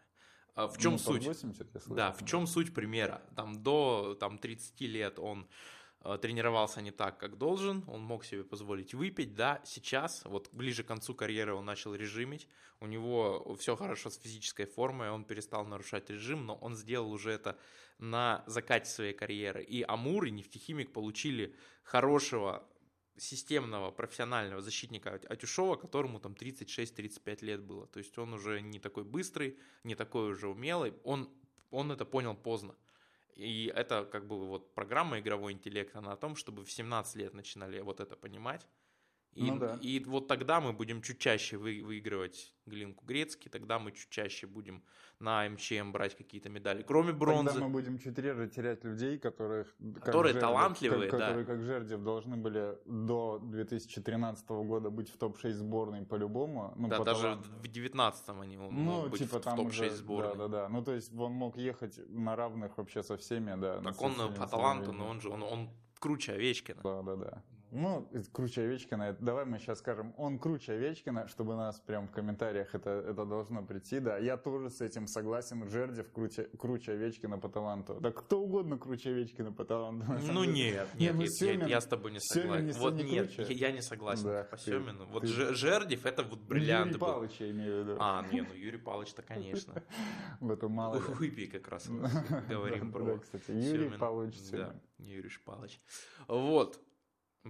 А 0.53 0.67
в 0.67 0.77
чем 0.77 0.93
ну, 0.93 0.97
суть? 0.99 1.25
80, 1.25 1.67
я 1.73 1.95
да, 1.95 2.11
в 2.11 2.25
чем 2.25 2.47
суть 2.47 2.73
примера? 2.73 3.21
Там 3.35 3.61
до 3.61 4.15
там, 4.19 4.37
30 4.37 4.81
лет 4.81 5.19
он 5.19 5.45
Э, 5.45 5.49
тренировался 6.21 6.81
не 6.81 6.91
так, 6.91 7.17
как 7.17 7.37
должен, 7.37 7.83
он 7.87 8.01
мог 8.01 8.23
себе 8.23 8.43
позволить 8.43 8.93
выпить, 8.93 9.35
да, 9.35 9.61
сейчас, 9.65 10.23
вот 10.25 10.49
ближе 10.51 10.83
к 10.83 10.87
концу 10.87 11.13
карьеры 11.13 11.53
он 11.53 11.65
начал 11.65 11.95
режимить, 11.95 12.47
у 12.79 12.87
него 12.87 13.55
все 13.59 13.75
хорошо 13.75 14.09
с 14.09 14.17
физической 14.17 14.65
формой, 14.65 15.09
он 15.09 15.25
перестал 15.25 15.65
нарушать 15.65 16.09
режим, 16.09 16.45
но 16.45 16.55
он 16.55 16.75
сделал 16.75 17.11
уже 17.11 17.31
это 17.31 17.57
на 17.97 18.43
закате 18.45 18.89
своей 18.89 19.13
карьеры, 19.13 19.63
и 19.63 19.83
Амур 19.83 20.25
и 20.25 20.31
Нефтехимик 20.31 20.93
получили 20.93 21.55
хорошего 21.83 22.63
системного 23.17 23.91
профессионального 23.91 24.61
защитника 24.61 25.19
Атюшова, 25.27 25.75
которому 25.75 26.19
там 26.19 26.33
36-35 26.33 27.43
лет 27.43 27.61
было, 27.61 27.87
то 27.87 27.99
есть 27.99 28.17
он 28.17 28.33
уже 28.33 28.61
не 28.61 28.79
такой 28.79 29.03
быстрый, 29.03 29.57
не 29.83 29.95
такой 29.95 30.29
уже 30.29 30.47
умелый, 30.47 30.93
он, 31.03 31.29
он 31.71 31.91
это 31.91 32.05
понял 32.05 32.35
поздно, 32.35 32.75
и 33.37 33.71
это 33.75 34.05
как 34.05 34.27
бы 34.27 34.47
вот 34.47 34.73
программа 34.73 35.19
игровой 35.19 35.53
интеллект, 35.53 35.95
она 35.95 36.13
о 36.13 36.17
том, 36.17 36.35
чтобы 36.35 36.65
в 36.65 36.71
17 36.71 37.15
лет 37.15 37.33
начинали 37.33 37.79
вот 37.81 37.99
это 37.99 38.15
понимать. 38.15 38.67
И, 39.33 39.51
ну, 39.51 39.59
да. 39.59 39.77
и 39.81 40.03
вот 40.03 40.27
тогда 40.27 40.59
мы 40.59 40.73
будем 40.73 41.01
чуть 41.01 41.19
чаще 41.19 41.57
вы, 41.57 41.83
выигрывать 41.83 42.53
Глинку 42.65 43.05
Грецкий, 43.05 43.51
тогда 43.51 43.77
мы 43.77 43.91
чуть 43.91 44.09
чаще 44.09 44.47
будем 44.47 44.83
на 45.19 45.47
МЧМ 45.47 45.91
брать 45.91 46.15
какие-то 46.15 46.49
медали, 46.49 46.83
кроме 46.83 47.13
бронзы. 47.13 47.51
Тогда 47.51 47.67
мы 47.67 47.73
будем 47.73 47.99
чуть 47.99 48.17
реже 48.17 48.47
терять 48.49 48.83
людей, 48.83 49.17
которых, 49.17 49.75
которые 50.01 50.33
Жердев, 50.33 50.41
талантливые, 50.41 51.09
как, 51.09 51.19
да. 51.19 51.27
которые, 51.27 51.45
как 51.45 51.61
Жердев, 51.61 52.03
должны 52.03 52.37
были 52.37 52.77
до 52.85 53.39
2013 53.43 54.49
года 54.49 54.89
быть 54.89 55.09
в 55.09 55.17
топ-6 55.17 55.51
сборной 55.53 56.05
по-любому. 56.05 56.73
Ну, 56.75 56.87
да, 56.87 56.97
по 56.97 57.05
даже 57.05 57.35
в 57.35 57.61
2019 57.61 58.29
они 58.29 58.57
ну, 58.57 58.71
мог 58.71 59.09
быть 59.09 59.19
типа, 59.19 59.39
в, 59.39 59.45
в 59.45 59.55
топ-6 59.55 59.91
сборной. 59.91 60.35
Да, 60.35 60.47
да, 60.47 60.61
да. 60.61 60.69
Ну, 60.69 60.83
то 60.83 60.93
есть 60.93 61.13
он 61.13 61.33
мог 61.33 61.57
ехать 61.57 61.99
на 62.09 62.35
равных 62.35 62.77
вообще 62.77 63.03
со 63.03 63.17
всеми, 63.17 63.59
да. 63.59 63.81
Так 63.81 64.01
он 64.01 64.13
по 64.33 64.47
таланту, 64.47 64.93
но 64.93 65.07
он 65.07 65.21
же, 65.21 65.29
он, 65.29 65.43
он 65.43 65.69
круче 65.99 66.33
Овечкина. 66.33 66.81
Да, 66.83 67.01
да, 67.01 67.15
да. 67.15 67.43
Ну, 67.71 68.07
круче 68.31 68.61
Овечкина, 68.61 69.17
давай 69.19 69.45
мы 69.45 69.59
сейчас 69.59 69.79
скажем, 69.79 70.13
он 70.17 70.39
круче 70.39 70.73
Овечкина, 70.73 71.27
чтобы 71.27 71.55
нас 71.55 71.79
прям 71.81 72.07
в 72.07 72.11
комментариях 72.11 72.73
это, 72.73 72.89
это 72.89 73.25
должно 73.25 73.63
прийти, 73.63 73.99
да. 73.99 74.17
Я 74.17 74.37
тоже 74.37 74.69
с 74.69 74.79
этим 74.79 75.07
согласен, 75.07 75.69
Жердев 75.69 76.09
круче, 76.11 76.43
круче 76.57 76.93
Овечкина 76.93 77.37
по 77.37 77.49
таланту. 77.49 77.97
Да 77.99 78.11
кто 78.11 78.39
угодно 78.39 78.77
круче 78.77 79.09
Овечкина 79.09 79.51
по 79.51 79.65
таланту. 79.65 80.05
Ну 80.31 80.45
нет, 80.45 80.87
нет, 80.95 81.15
ну, 81.15 81.25
Семин, 81.27 81.61
я, 81.61 81.67
я 81.67 81.81
с 81.81 81.85
тобой 81.85 82.11
не 82.11 82.19
согласен. 82.19 82.71
Вот 82.79 82.93
не 82.93 83.03
нет, 83.03 83.35
круче. 83.35 83.53
я 83.53 83.71
не 83.71 83.81
согласен 83.81 84.23
да, 84.23 84.43
по 84.43 84.57
Семину. 84.57 85.05
Вот 85.07 85.23
ты, 85.23 85.27
Жердев 85.27 86.05
это 86.05 86.23
вот 86.23 86.39
бриллиант 86.39 86.87
Юрий 86.87 86.99
Павлович 86.99 87.35
я 87.39 87.51
имею 87.51 87.75
в 87.75 87.87
виду. 87.87 87.97
А, 87.99 88.25
не, 88.31 88.41
ну 88.41 88.53
Юрий 88.53 88.77
Павлович-то, 88.77 89.23
конечно. 89.23 89.83
В 90.39 90.51
этом 90.51 90.71
мало. 90.71 90.99
Выпей 90.99 91.47
как 91.47 91.67
раз 91.67 91.87
говорим 92.49 92.91
про 92.91 93.19
Юрий 93.47 93.89
Павлович 93.97 94.35
Да, 94.51 94.75
Юрий 94.99 95.29
Павлович. 95.43 95.79
Вот. 96.27 96.79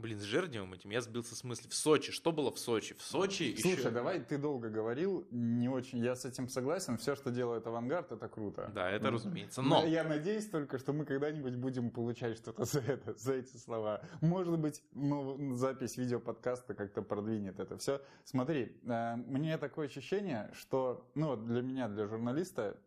Блин, 0.02 0.20
с 0.20 0.24
Жердевым 0.24 0.74
этим 0.74 0.90
я 0.90 1.02
сбился 1.02 1.36
с 1.36 1.44
мысли. 1.44 1.68
В 1.68 1.74
Сочи. 1.74 2.12
Что 2.12 2.32
было 2.32 2.52
в 2.52 2.60
Сочи? 2.60 2.96
В 2.96 3.02
Сочи 3.02 3.56
Слушай, 3.60 3.78
еще... 3.78 3.90
давай, 3.90 4.20
ты 4.20 4.38
долго 4.38 4.70
говорил, 4.70 5.28
не 5.32 5.70
очень, 5.70 6.00
я 6.00 6.16
с 6.16 6.26
этим 6.26 6.48
согласен. 6.50 6.98
Все, 6.98 7.16
что 7.16 7.32
делает 7.32 7.66
авангард, 7.68 8.12
это 8.12 8.28
круто. 8.28 8.72
Да, 8.74 8.90
это 8.90 9.12
разумеется. 9.12 9.62
Но... 9.62 9.86
Я 9.86 10.04
надеюсь 10.04 10.48
только, 10.50 10.78
что 10.78 10.94
мы 10.94 11.06
когда-нибудь 11.06 11.56
будем 11.56 11.90
получать 11.90 12.38
что-то 12.38 12.66
за 12.66 12.80
это, 12.82 13.16
за 13.16 13.34
эти 13.34 13.58
слова. 13.58 14.02
Может 14.22 14.60
быть, 14.60 14.84
ну, 14.94 15.56
запись 15.56 15.98
видеоподкаста 15.98 16.74
как-то 16.74 17.02
продвинет 17.02 17.60
это 17.60 17.78
все. 17.78 18.02
Смотри, 18.24 18.78
э, 18.84 19.16
мне 19.16 19.58
такое 19.58 19.88
ощущение, 19.88 20.50
что, 20.54 21.10
ну, 21.16 21.36
для 21.36 21.62
меня, 21.62 21.88
для 21.88 22.08
журналиста, 22.08 22.78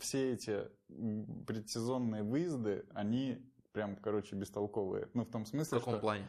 все 0.00 0.32
эти 0.32 0.68
предсезонные 1.46 2.22
выезды, 2.22 2.84
они 2.94 3.38
прям, 3.78 3.94
короче, 3.94 4.34
бестолковые. 4.34 5.08
Ну, 5.14 5.24
в 5.24 5.30
том 5.30 5.46
смысле, 5.46 5.78
В 5.78 5.80
каком 5.80 5.94
что... 5.94 6.00
плане? 6.00 6.24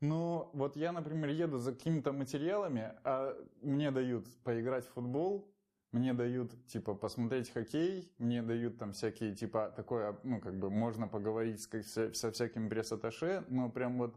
Ну, 0.00 0.50
вот 0.54 0.76
я, 0.76 0.90
например, 0.90 1.30
еду 1.30 1.58
за 1.58 1.72
какими-то 1.72 2.12
материалами, 2.12 2.94
а 3.04 3.36
мне 3.62 3.92
дают 3.92 4.26
поиграть 4.42 4.84
в 4.84 4.92
футбол, 4.94 5.48
мне 5.92 6.14
дают, 6.14 6.50
типа, 6.66 6.94
посмотреть 6.94 7.50
хоккей, 7.50 8.12
мне 8.18 8.42
дают 8.42 8.78
там 8.78 8.92
всякие, 8.92 9.36
типа, 9.36 9.72
такое, 9.76 10.18
ну, 10.24 10.40
как 10.40 10.58
бы, 10.58 10.68
можно 10.68 11.06
поговорить 11.06 11.60
с, 11.62 12.12
со 12.12 12.32
всяким 12.32 12.68
пресс-атташе, 12.68 13.44
но 13.48 13.70
прям 13.70 13.98
вот 13.98 14.16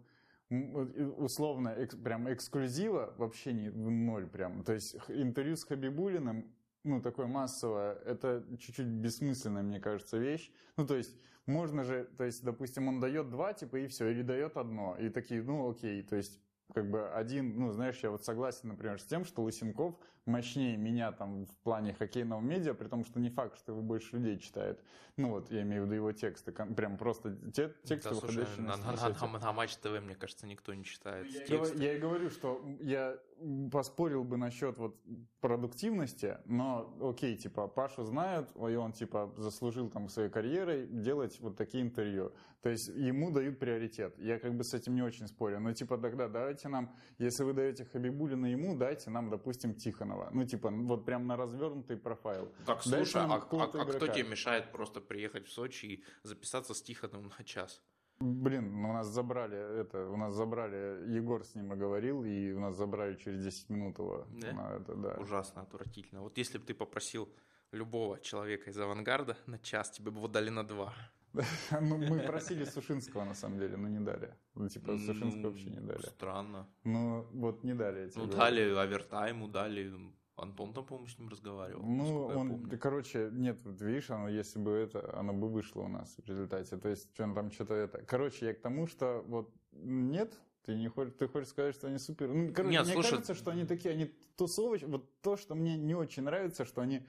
условно, 0.49 1.69
экс, 1.69 1.95
прям 1.95 2.33
эксклюзива 2.33 3.13
вообще 3.17 3.53
не 3.53 3.69
ноль 3.69 4.25
прям. 4.25 4.63
То 4.63 4.73
есть 4.73 4.95
интервью 5.09 5.55
с 5.55 5.63
Хабибулиным, 5.63 6.51
ну, 6.83 7.01
такое 7.01 7.27
массовое, 7.27 7.93
это 8.05 8.43
чуть-чуть 8.57 8.87
бессмысленная, 8.87 9.61
мне 9.61 9.79
кажется, 9.79 10.17
вещь. 10.17 10.51
Ну, 10.77 10.87
то 10.87 10.95
есть 10.95 11.13
можно 11.47 11.83
же, 11.83 12.05
то 12.17 12.23
есть, 12.23 12.43
допустим, 12.43 12.87
он 12.87 12.99
дает 12.99 13.29
два, 13.29 13.53
типа, 13.53 13.77
и 13.77 13.87
все, 13.87 14.09
или 14.09 14.21
дает 14.21 14.57
одно. 14.57 14.95
И 14.99 15.09
такие, 15.09 15.41
ну, 15.41 15.69
окей, 15.69 16.03
то 16.03 16.15
есть, 16.15 16.39
как 16.73 16.89
бы 16.91 17.09
один, 17.09 17.57
ну, 17.57 17.71
знаешь, 17.71 17.99
я 18.03 18.11
вот 18.11 18.23
согласен, 18.23 18.69
например, 18.69 18.99
с 18.99 19.05
тем, 19.05 19.23
что 19.25 19.43
Лысенков 19.43 19.95
мощнее 20.27 20.77
меня 20.77 21.11
там 21.11 21.45
в 21.45 21.55
плане 21.63 21.93
хоккейного 21.93 22.41
медиа, 22.41 22.73
при 22.73 22.87
том, 22.87 23.05
что 23.05 23.19
не 23.19 23.29
факт, 23.29 23.57
что 23.57 23.71
его 23.71 23.81
больше 23.81 24.17
людей 24.17 24.37
читает. 24.37 24.83
Ну 25.15 25.29
вот, 25.29 25.51
я 25.51 25.63
имею 25.63 25.83
в 25.83 25.85
виду 25.85 25.95
его 25.95 26.11
тексты, 26.11 26.51
прям 26.51 26.97
просто 26.97 27.35
те, 27.51 27.73
тексты, 27.83 28.09
да, 28.09 28.15
выходящие 28.15 28.45
слушай, 28.45 28.61
на, 28.61 28.77
на, 28.77 28.91
на, 28.91 29.09
на, 29.09 29.39
на 29.39 29.53
Матч 29.53 29.75
ТВ, 29.77 29.99
мне 30.01 30.15
кажется, 30.15 30.45
никто 30.45 30.73
не 30.73 30.83
читает 30.83 31.27
я, 31.27 31.45
тексты. 31.45 31.83
Я 31.83 31.95
и 31.95 31.99
говорю, 31.99 32.29
что 32.29 32.63
я 32.81 33.17
поспорил 33.71 34.23
бы 34.23 34.37
насчет 34.37 34.77
вот 34.77 34.99
продуктивности, 35.41 36.37
но 36.45 36.95
окей, 37.01 37.35
типа, 37.35 37.67
Пашу 37.67 38.03
знают, 38.03 38.49
и 38.55 38.75
он, 38.75 38.91
типа, 38.91 39.33
заслужил 39.37 39.89
там 39.89 40.09
своей 40.09 40.29
карьерой 40.29 40.87
делать 40.87 41.39
вот 41.39 41.57
такие 41.57 41.83
интервью. 41.83 42.31
То 42.61 42.69
есть 42.69 42.87
ему 42.89 43.31
дают 43.31 43.59
приоритет. 43.59 44.17
Я 44.17 44.39
как 44.39 44.53
бы 44.55 44.63
с 44.63 44.73
этим 44.73 44.95
не 44.95 45.01
очень 45.01 45.27
спорю. 45.27 45.59
Но 45.59 45.73
типа 45.73 45.97
тогда 45.97 46.27
давайте 46.27 46.67
нам, 46.67 46.93
если 47.17 47.43
вы 47.43 47.53
даете 47.53 47.85
Хабибулина 47.85 48.47
ему, 48.47 48.75
дайте 48.75 49.09
нам, 49.09 49.29
допустим, 49.29 49.75
Тихонова. 49.75 50.16
Ну 50.31 50.45
типа 50.45 50.69
вот 50.69 51.05
прям 51.05 51.27
на 51.27 51.37
развернутый 51.37 51.97
профайл. 51.97 52.51
Так, 52.65 52.83
слушай, 52.83 53.21
а, 53.21 53.25
а, 53.25 53.63
а 53.63 53.85
кто 53.85 54.07
тебе 54.07 54.23
мешает 54.23 54.71
просто 54.71 55.01
приехать 55.01 55.47
в 55.47 55.51
Сочи 55.51 55.85
и 55.85 56.03
записаться 56.23 56.73
с 56.73 56.81
Тихоновым 56.81 57.31
на 57.37 57.43
час? 57.43 57.81
Блин, 58.19 58.81
ну, 58.81 58.89
у 58.89 58.93
нас 58.93 59.07
забрали 59.07 59.81
это, 59.81 60.09
у 60.09 60.17
нас 60.17 60.33
забрали, 60.33 61.07
Егор 61.15 61.43
с 61.43 61.53
ним 61.53 61.73
и 61.73 61.75
говорил, 61.75 62.25
и 62.25 62.51
у 62.51 62.59
нас 62.59 62.75
забрали 62.75 63.15
через 63.15 63.43
10 63.43 63.69
минут 63.69 63.99
его. 63.99 64.25
Да? 64.29 64.53
На 64.53 64.75
это, 64.75 64.95
да. 64.95 65.13
Ужасно, 65.19 65.61
отвратительно. 65.61 66.21
Вот 66.21 66.37
если 66.37 66.57
бы 66.57 66.65
ты 66.65 66.73
попросил 66.73 67.29
любого 67.71 68.19
человека 68.19 68.71
из 68.71 68.79
авангарда 68.79 69.37
на 69.45 69.59
час, 69.59 69.91
тебе 69.91 70.09
бы 70.09 70.17
его 70.17 70.27
дали 70.27 70.49
на 70.49 70.65
два. 70.65 70.95
Ну, 71.81 71.97
мы 71.97 72.19
просили 72.19 72.65
Сушинского, 72.65 73.25
на 73.25 73.33
самом 73.33 73.59
деле, 73.59 73.77
но 73.77 73.87
не 73.87 73.99
дали. 73.99 74.33
Ну, 74.55 74.69
типа, 74.69 74.97
Сушинского 74.97 75.49
вообще 75.49 75.69
не 75.69 75.79
дали. 75.79 76.01
Странно. 76.01 76.67
Ну, 76.83 77.25
вот 77.33 77.63
не 77.63 77.73
дали. 77.73 78.11
Ну, 78.15 78.25
дали 78.27 78.73
овертайму, 78.75 79.47
дали 79.47 79.93
Антон 80.37 80.73
там, 80.73 80.85
по-моему, 80.85 81.07
с 81.07 81.17
ним 81.17 81.29
разговаривал. 81.29 81.83
Ну, 81.83 82.25
он, 82.27 82.69
короче, 82.79 83.29
нет, 83.31 83.57
видишь, 83.63 84.11
оно, 84.11 84.29
если 84.29 84.59
бы 84.59 84.71
это, 84.71 85.17
оно 85.17 85.33
бы 85.33 85.49
вышло 85.49 85.81
у 85.81 85.87
нас 85.87 86.15
в 86.17 86.27
результате. 86.27 86.77
То 86.77 86.89
есть, 86.89 87.19
он 87.19 87.33
там 87.33 87.51
что-то 87.51 87.73
это... 87.73 88.03
Короче, 88.03 88.45
я 88.45 88.53
к 88.53 88.61
тому, 88.61 88.85
что 88.85 89.23
вот 89.27 89.51
нет, 89.71 90.39
ты 90.63 90.75
не 90.75 90.89
хочешь, 90.89 91.13
ты 91.17 91.27
хочешь 91.27 91.49
сказать, 91.49 91.73
что 91.73 91.87
они 91.87 91.97
супер. 91.97 92.27
Ну, 92.27 92.53
короче, 92.53 92.71
нет, 92.71 92.85
мне 92.85 92.93
слушай... 92.93 93.09
кажется, 93.09 93.33
что 93.33 93.51
они 93.51 93.65
такие, 93.65 93.93
они 93.93 94.13
тусовочные. 94.35 94.91
Вот 94.91 95.21
то, 95.21 95.37
что 95.37 95.55
мне 95.55 95.75
не 95.75 95.95
очень 95.95 96.23
нравится, 96.23 96.65
что 96.65 96.81
они 96.81 97.07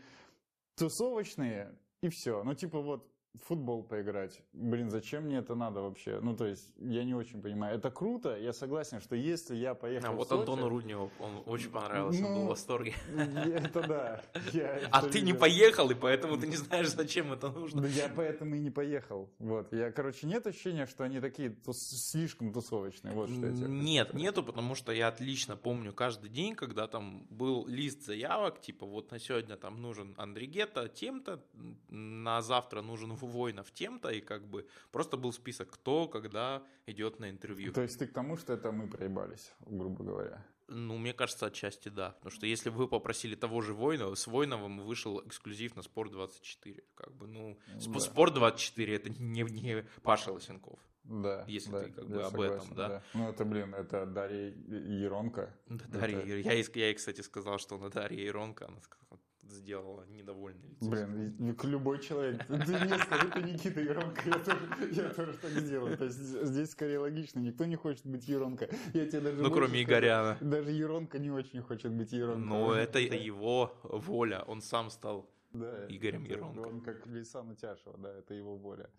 тусовочные, 0.77 1.77
и 2.01 2.09
все. 2.09 2.43
Ну, 2.45 2.55
типа 2.55 2.81
вот 2.81 3.13
футбол 3.45 3.83
поиграть. 3.83 4.43
Блин, 4.53 4.91
зачем 4.91 5.25
мне 5.25 5.39
это 5.39 5.55
надо 5.55 5.81
вообще? 5.81 6.21
Ну, 6.21 6.37
то 6.37 6.47
есть, 6.47 6.73
я 6.79 7.05
не 7.05 7.15
очень 7.15 7.41
понимаю. 7.41 7.77
Это 7.77 7.91
круто, 7.91 8.37
я 8.37 8.53
согласен, 8.53 9.01
что 9.01 9.17
если 9.17 9.57
я 9.57 9.75
поехал 9.75 10.09
А 10.09 10.13
вот 10.13 10.29
Сочи, 10.29 10.41
Антону 10.41 10.69
Рудневу 10.69 11.11
он 11.21 11.43
очень 11.47 11.71
понравился, 11.71 12.23
ну, 12.23 12.29
он 12.29 12.35
был 12.35 12.41
в 12.41 12.45
ну, 12.45 12.51
восторге. 12.51 12.95
Это 13.15 13.87
да. 13.87 14.23
А 14.91 15.03
ты 15.03 15.21
не 15.21 15.33
поехал, 15.33 15.91
и 15.91 15.95
поэтому 15.95 16.39
ты 16.39 16.47
не 16.47 16.57
знаешь, 16.57 16.89
зачем 16.89 17.33
это 17.33 17.51
нужно. 17.51 17.83
Да 17.83 17.89
я 17.89 18.11
поэтому 18.15 18.55
и 18.55 18.61
не 18.61 18.71
поехал. 18.71 19.31
Вот. 19.39 19.73
Я, 19.73 19.93
короче, 19.93 20.27
нет 20.27 20.47
ощущения, 20.47 20.87
что 20.87 21.05
они 21.05 21.21
такие 21.21 21.51
тус 21.51 21.79
слишком 21.79 22.53
тусовочные. 22.53 23.15
Вот 23.15 23.31
что 23.31 23.47
я 23.47 23.53
Нет, 23.53 24.15
нету, 24.15 24.43
потому 24.43 24.75
что 24.75 24.93
я 24.93 25.09
отлично 25.09 25.57
помню 25.57 25.93
каждый 25.93 26.31
день, 26.31 26.55
когда 26.55 26.87
там 26.87 27.27
был 27.31 27.67
лист 27.67 28.05
заявок, 28.05 28.61
типа 28.61 28.87
вот 28.87 29.11
на 29.11 29.19
сегодня 29.19 29.57
там 29.57 29.81
нужен 29.81 30.15
Андрей 30.17 30.47
Гетто 30.47 30.89
тем-то, 30.89 31.45
на 31.89 32.43
завтра 32.43 32.83
нужен 32.83 33.18
воинов 33.27 33.71
тем-то, 33.73 34.11
и 34.11 34.21
как 34.21 34.49
бы 34.49 34.67
просто 34.91 35.17
был 35.17 35.33
список, 35.33 35.71
кто 35.71 36.09
когда 36.09 36.63
идет 36.87 37.19
на 37.21 37.31
интервью. 37.31 37.73
То 37.73 37.83
есть 37.83 37.99
ты 37.99 38.07
к 38.07 38.13
тому, 38.13 38.37
что 38.37 38.53
это 38.53 38.73
мы 38.73 38.89
проебались, 38.89 39.53
грубо 39.67 40.05
говоря? 40.05 40.45
Ну, 40.71 40.99
мне 40.99 41.15
кажется, 41.15 41.47
отчасти 41.47 41.89
да. 41.89 42.11
Потому 42.11 42.31
что 42.31 42.47
если 42.47 42.69
бы 42.69 42.77
вы 42.77 42.89
попросили 42.89 43.35
того 43.35 43.63
же 43.63 43.73
Воинова, 43.73 44.15
с 44.15 44.27
Воиновым 44.27 44.81
вышел 44.81 45.27
эксклюзив 45.27 45.77
на 45.77 45.83
Спорт-24. 45.83 46.85
Как 46.95 47.15
бы, 47.15 47.27
ну, 47.27 47.59
да. 47.75 48.01
Спорт-24 48.01 48.95
это 48.95 49.09
не, 49.09 49.43
не 49.43 49.87
Паша 50.03 50.31
Лосенков. 50.31 50.79
Да. 51.05 51.45
Если 51.49 51.71
да, 51.71 51.85
ты 51.85 51.93
как 51.93 52.07
бы 52.07 52.23
об 52.23 52.31
согласен, 52.31 52.57
этом, 52.57 52.77
да? 52.77 52.89
да. 52.89 53.03
Ну, 53.15 53.31
это, 53.31 53.45
блин, 53.47 53.75
это 53.75 54.05
Дарья 54.05 54.51
Еронка. 54.51 55.55
Да, 55.67 55.85
Дарья 55.89 56.19
это... 56.19 56.29
я, 56.29 56.53
я 56.53 56.87
ей, 56.87 56.95
кстати, 56.95 57.23
сказал, 57.23 57.59
что 57.59 57.77
она 57.77 57.89
Дарья 57.89 58.23
Еронка. 58.23 58.67
Она 58.67 58.81
сказала, 58.83 59.19
сделала 59.51 60.05
недовольное 60.07 60.69
лицо. 60.69 60.91
Блин, 60.91 61.57
любой 61.65 62.01
человек. 62.01 62.47
Ты 62.47 62.55
мне 62.55 62.99
скажи, 62.99 63.31
ты 63.31 63.43
Никита 63.43 63.81
Еронка, 63.81 64.23
я 64.27 64.39
тоже, 64.39 64.69
я 64.93 65.09
тоже 65.11 65.33
так 65.35 65.51
сделаю. 65.51 65.97
То 65.97 66.05
есть 66.05 66.19
здесь 66.19 66.71
скорее 66.71 66.99
логично, 66.99 67.41
никто 67.41 67.65
не 67.65 67.77
хочет 67.77 68.07
быть 68.07 68.29
Еронка. 68.29 68.69
Я 68.95 69.07
тебе 69.07 69.21
даже 69.21 69.43
ну, 69.43 69.51
кроме 69.51 69.83
Игоряна. 69.83 70.39
Даже 70.41 70.71
Еронка 70.71 71.19
не 71.19 71.31
очень 71.31 71.63
хочет 71.63 71.93
быть 71.93 72.13
Еронка. 72.13 72.47
Но 72.47 72.75
это 72.75 72.99
его 72.99 73.73
воля, 73.83 74.43
он 74.47 74.61
сам 74.61 74.91
стал 74.91 75.31
да, 75.53 75.87
Игорем 75.89 76.25
Еронко. 76.25 76.61
Он 76.61 76.81
как 76.81 77.07
Лейсан 77.07 77.51
Утяшева, 77.51 77.97
да, 77.99 78.13
это 78.13 78.35
его 78.35 78.57
воля. 78.57 78.91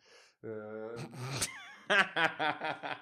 Э, 0.42 0.98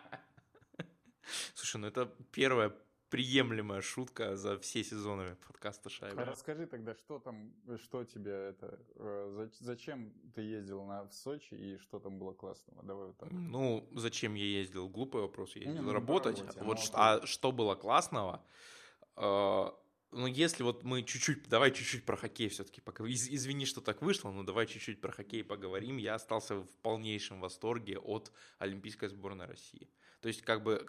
Слушай, 1.53 1.77
ну 1.77 1.87
это 1.87 2.11
первая 2.31 2.73
приемлемая 3.09 3.81
шутка 3.81 4.35
за 4.35 4.57
все 4.59 4.83
сезоны 4.83 5.35
подкаста 5.47 5.89
Шайба. 5.89 6.25
Расскажи 6.25 6.65
тогда, 6.67 6.95
что 6.95 7.19
там, 7.19 7.53
что 7.81 8.03
тебе 8.03 8.31
это, 8.49 8.79
э, 8.95 9.49
зачем 9.59 10.13
ты 10.35 10.41
ездил 10.41 10.83
на, 10.83 11.03
в 11.03 11.13
Сочи 11.13 11.53
и 11.53 11.77
что 11.77 11.99
там 11.99 12.19
было 12.19 12.33
классного? 12.33 12.83
Давай 12.83 13.07
вот 13.07 13.17
так. 13.17 13.29
Ну, 13.31 13.87
зачем 13.95 14.35
я 14.35 14.45
ездил? 14.45 14.89
Глупый 14.89 15.21
вопрос. 15.21 15.55
Я 15.55 15.63
ездил 15.63 15.81
Не, 15.81 15.87
ну, 15.87 15.93
работать. 15.93 16.39
Работе, 16.39 16.59
вот, 16.63 16.77
ну, 16.77 16.83
а, 16.93 17.15
а 17.15 17.25
что 17.25 17.51
было 17.51 17.75
классного? 17.75 18.43
Э, 19.15 19.71
ну, 20.11 20.27
если 20.27 20.63
вот 20.63 20.83
мы 20.83 21.03
чуть-чуть, 21.03 21.49
давай 21.49 21.71
чуть-чуть 21.71 22.05
про 22.05 22.15
хоккей 22.15 22.49
все-таки, 22.49 22.81
из, 23.07 23.29
извини, 23.29 23.65
что 23.65 23.81
так 23.81 24.01
вышло, 24.01 24.31
но 24.31 24.43
давай 24.43 24.65
чуть-чуть 24.65 25.01
про 25.01 25.11
хоккей 25.11 25.43
поговорим. 25.43 25.97
Я 25.97 26.15
остался 26.15 26.55
в 26.55 26.75
полнейшем 26.81 27.41
восторге 27.41 27.99
от 27.99 28.31
Олимпийской 28.59 29.09
сборной 29.09 29.45
России. 29.45 29.89
То 30.21 30.29
есть, 30.29 30.41
как 30.41 30.63
бы, 30.63 30.83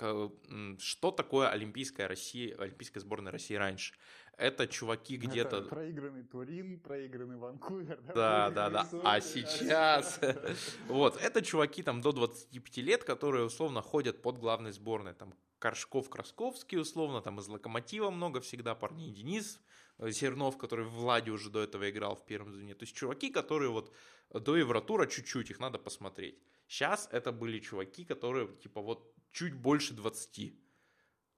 что 0.79 1.11
такое 1.11 1.49
Олимпийская 1.49 2.09
Россия, 2.09 2.57
Олимпийская 2.57 3.03
сборная 3.03 3.33
России 3.33 3.55
раньше? 3.55 3.95
Это 4.39 4.69
чуваки 4.69 5.17
где-то... 5.17 5.57
Это 5.59 5.69
проигранный 5.69 6.23
Турин, 6.23 6.79
проигранный 6.79 7.37
Ванкувер. 7.37 8.01
Да, 8.15 8.51
да, 8.51 8.71
да. 8.71 8.89
А 9.03 9.21
сейчас... 9.21 10.21
Вот, 10.87 11.21
это 11.21 11.43
чуваки 11.43 11.83
там 11.83 12.01
до 12.01 12.13
25 12.13 12.77
лет, 12.79 13.05
которые 13.05 13.45
условно 13.45 13.83
ходят 13.83 14.23
под 14.23 14.39
главной 14.39 14.71
сборной. 14.73 15.15
Там 15.15 15.35
Коршков, 15.59 16.09
Красковский 16.09 16.79
условно, 16.79 17.21
там 17.21 17.41
из 17.41 17.49
Локомотива 17.49 18.11
много 18.11 18.41
всегда 18.41 18.77
парней. 18.77 19.11
Денис 19.11 19.61
э, 19.99 20.13
Сернов, 20.13 20.57
который 20.57 20.85
в 20.85 20.93
Владе 20.93 21.33
уже 21.33 21.51
до 21.51 21.61
этого 21.61 21.91
играл 21.91 22.15
в 22.15 22.25
первом 22.25 22.53
звене. 22.53 22.75
То 22.75 22.85
есть 22.85 22.95
чуваки, 22.95 23.31
которые 23.31 23.71
вот 23.71 23.93
до 24.33 24.57
Евротура 24.57 25.07
чуть-чуть, 25.07 25.51
их 25.51 25.59
надо 25.59 25.79
посмотреть. 25.79 26.39
Сейчас 26.69 27.09
это 27.11 27.33
были 27.33 27.59
чуваки, 27.61 28.05
которые 28.05 28.47
типа 28.63 28.81
вот 28.81 29.15
чуть 29.33 29.55
больше 29.55 29.95
20. 29.95 30.55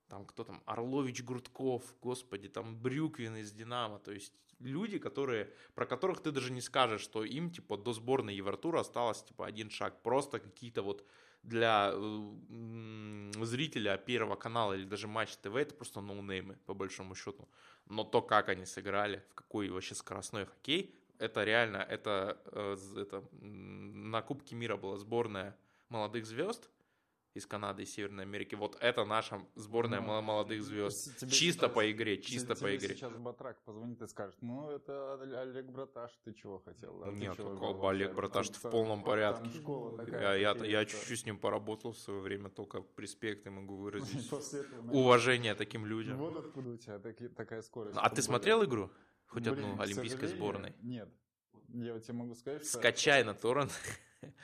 Там 0.08 0.26
кто 0.26 0.44
там, 0.44 0.62
Орлович 0.66 1.22
Гуртков, 1.22 1.94
господи, 2.02 2.48
там 2.48 2.76
Брюквин 2.76 3.36
из 3.36 3.52
Динамо, 3.52 4.00
то 4.00 4.10
есть 4.10 4.32
люди, 4.58 4.98
которые, 4.98 5.52
про 5.74 5.86
которых 5.86 6.20
ты 6.20 6.32
даже 6.32 6.52
не 6.52 6.60
скажешь, 6.60 7.00
что 7.00 7.24
им 7.24 7.50
типа 7.50 7.76
до 7.76 7.92
сборной 7.92 8.34
Евротура 8.34 8.80
осталось 8.80 9.22
типа 9.22 9.46
один 9.46 9.70
шаг, 9.70 10.02
просто 10.02 10.40
какие-то 10.40 10.82
вот 10.82 11.06
для 11.42 11.94
зрителя 13.44 13.96
Первого 13.96 14.36
канала 14.36 14.74
или 14.74 14.84
даже 14.84 15.06
Матч 15.06 15.36
ТВ 15.36 15.54
это 15.54 15.74
просто 15.74 16.00
ноунеймы, 16.00 16.56
по 16.66 16.74
большому 16.74 17.14
счету. 17.14 17.48
Но 17.86 18.04
то, 18.04 18.20
как 18.20 18.48
они 18.48 18.66
сыграли, 18.66 19.24
в 19.30 19.34
какой 19.34 19.70
вообще 19.70 19.94
скоростной 19.94 20.46
хоккей, 20.46 20.94
это 21.20 21.44
реально, 21.44 21.76
это, 21.76 22.40
э, 22.52 22.76
это 22.96 23.24
на 23.40 24.22
Кубке 24.22 24.56
мира 24.56 24.76
была 24.76 24.96
сборная 24.96 25.56
молодых 25.88 26.26
звезд, 26.26 26.70
из 27.34 27.46
Канады 27.46 27.84
и 27.84 27.86
Северной 27.86 28.24
Америки. 28.24 28.56
Вот 28.56 28.76
это 28.80 29.04
наша 29.04 29.40
сборная 29.54 30.00
ну, 30.00 30.20
молодых 30.20 30.62
звезд. 30.62 31.16
Тебе 31.18 31.30
чисто 31.30 31.66
сейчас, 31.66 31.74
по 31.74 31.90
игре, 31.90 32.20
чисто 32.20 32.54
тебе 32.54 32.66
по 32.66 32.76
игре. 32.76 32.94
сейчас 32.94 33.12
Батрак 33.12 33.60
позвонит 33.62 34.02
и 34.02 34.06
скажет, 34.08 34.36
ну 34.40 34.70
это 34.70 35.14
Олег 35.40 35.66
Браташ, 35.66 36.10
ты 36.24 36.32
чего 36.32 36.58
хотел? 36.58 37.02
А 37.04 37.10
Нет, 37.12 37.36
какого 37.36 37.90
Олег 37.90 38.14
Браташ, 38.14 38.50
в 38.50 38.70
полном 38.70 39.04
порядке. 39.04 39.48
я, 40.08 40.34
я, 40.34 40.52
я 40.52 40.84
чуть-чуть 40.84 41.20
с 41.20 41.24
ним 41.24 41.38
поработал 41.38 41.92
в 41.92 41.98
свое 41.98 42.20
время, 42.20 42.48
только 42.48 42.80
преспекты 42.80 43.50
могу 43.50 43.76
выразить. 43.76 44.30
Уважение 44.92 45.54
таким 45.54 45.86
людям. 45.86 46.18
Вот 46.18 46.36
откуда 46.36 46.70
у 46.70 46.76
тебя 46.76 46.98
такая 47.36 47.62
скорость. 47.62 47.96
А 47.96 48.10
ты 48.10 48.22
смотрел 48.22 48.64
игру? 48.64 48.90
Хоть 49.30 49.46
одну 49.46 49.80
олимпийской 49.80 50.26
сборной? 50.26 50.74
Нет. 50.82 51.08
Я 51.68 51.98
тебе 52.00 52.14
могу 52.14 52.34
сказать, 52.34 52.62
что... 52.66 52.78
Скачай 52.78 53.22
на 53.22 53.32
торрент. 53.32 53.70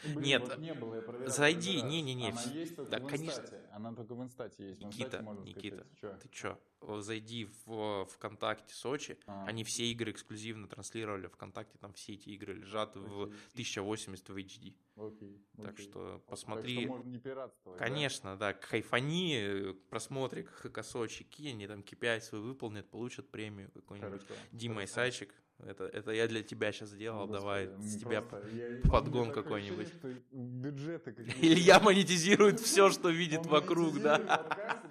Блин, 0.05 0.21
Нет, 0.23 0.43
вот 0.43 0.59
не 0.59 0.73
было, 0.73 0.95
я 0.95 1.03
проверял, 1.03 1.29
зайди, 1.29 1.83
не-не-не. 1.83 2.31
Она 2.31 2.43
есть 2.45 2.77
только 2.77 2.91
да, 2.93 2.99
в 2.99 3.07
конечно. 3.09 3.45
Она 3.73 3.93
только 3.93 4.15
в 4.15 4.23
инстате 4.23 4.69
есть. 4.69 4.81
В 4.81 4.87
Никита, 4.87 5.19
инстате 5.19 5.41
Никита, 5.43 5.87
скачать. 5.99 6.21
ты 6.23 6.29
чё? 6.31 6.59
Зайди 7.01 7.49
в 7.65 8.07
ВКонтакте 8.07 8.75
Сочи, 8.75 9.19
а. 9.27 9.45
они 9.47 9.65
все 9.65 9.85
игры 9.87 10.11
эксклюзивно 10.11 10.69
транслировали 10.69 11.27
ВКонтакте, 11.29 11.79
там 11.79 11.93
все 11.93 12.15
эти 12.15 12.29
игры 12.31 12.55
лежат 12.55 12.97
Окей. 12.97 13.03
в 13.03 13.23
1080 13.53 14.29
в 14.29 14.37
HD. 14.37 14.75
Окей. 14.97 15.45
Так 15.57 15.75
Окей. 15.75 15.89
что 15.89 16.23
посмотри. 16.27 16.75
Так 16.75 16.85
что 16.85 16.93
можно 16.95 17.09
не 17.09 17.19
пиратствовать. 17.19 17.79
Конечно, 17.79 18.37
да, 18.37 18.53
да 18.53 18.55
кайфани, 18.55 19.75
просмотре 19.91 20.45
ХК 20.45 20.83
Сочи, 20.83 21.25
кинь, 21.25 21.57
они 21.57 21.67
там 21.67 21.81
KPI 21.81 22.21
свой 22.21 22.41
выполнят, 22.41 22.89
получат 22.89 23.31
премию 23.31 23.71
какой-нибудь. 23.73 24.23
Дима 24.53 24.85
Исайчик, 24.85 25.35
это, 25.59 25.85
это 25.85 26.11
я 26.11 26.29
для 26.29 26.43
тебя 26.43 26.71
сейчас 26.71 26.91
сделал, 26.91 27.27
Господи, 27.27 27.41
давай 27.41 27.67
с 27.81 27.97
тебя 27.99 28.23
я, 28.53 28.91
подгон 28.91 29.33
какой-нибудь. 29.33 29.89
Бюджеты 30.31 31.13
Илья 31.41 31.81
монетизирует 31.81 32.61
все, 32.61 32.91
что 32.91 33.09
видит 33.09 33.47
вокруг, 33.47 34.01
да. 34.03 34.19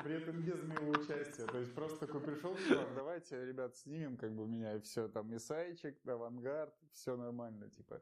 При 0.03 0.15
этом 0.15 0.41
без 0.41 0.62
моего 0.63 0.91
участия. 0.91 1.45
То 1.45 1.60
есть 1.60 1.71
просто 1.87 2.07
такой 2.07 2.21
пришел, 2.35 2.55
давайте, 2.95 3.45
ребят, 3.45 3.75
снимем 3.75 4.17
как 4.17 4.33
бы 4.35 4.45
меня, 4.47 4.75
и 4.75 4.79
все, 4.79 5.07
там 5.07 5.35
Исайчик, 5.35 5.95
авангард, 6.07 6.73
все 6.91 7.15
нормально, 7.15 7.69
типа. 7.69 8.01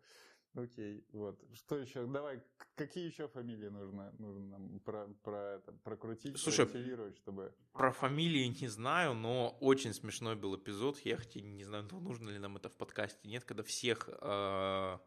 Окей, 0.55 1.03
вот. 1.13 1.43
Что 1.55 1.77
еще? 1.77 2.05
Давай, 2.05 2.39
какие 2.75 3.07
еще 3.07 3.27
фамилии 3.27 3.69
нужно, 3.69 4.13
нужно 4.19 4.45
нам 4.45 4.79
про, 4.81 5.07
про 5.23 5.55
это, 5.55 5.71
прокрутить, 5.83 6.37
Слушай, 6.37 6.67
чтобы... 7.15 7.55
Про 7.71 7.91
фамилии 7.91 8.45
не 8.61 8.67
знаю, 8.67 9.15
но 9.15 9.57
очень 9.61 9.93
смешной 9.93 10.35
был 10.35 10.55
эпизод. 10.55 10.99
Я 10.99 11.17
хотя 11.17 11.41
не 11.41 11.63
знаю, 11.63 11.87
нужно 11.91 12.29
ли 12.29 12.37
нам 12.37 12.55
это 12.57 12.69
в 12.69 12.75
подкасте, 12.75 13.27
нет, 13.27 13.43
когда 13.45 13.63
всех 13.63 14.07
э, 14.07 14.97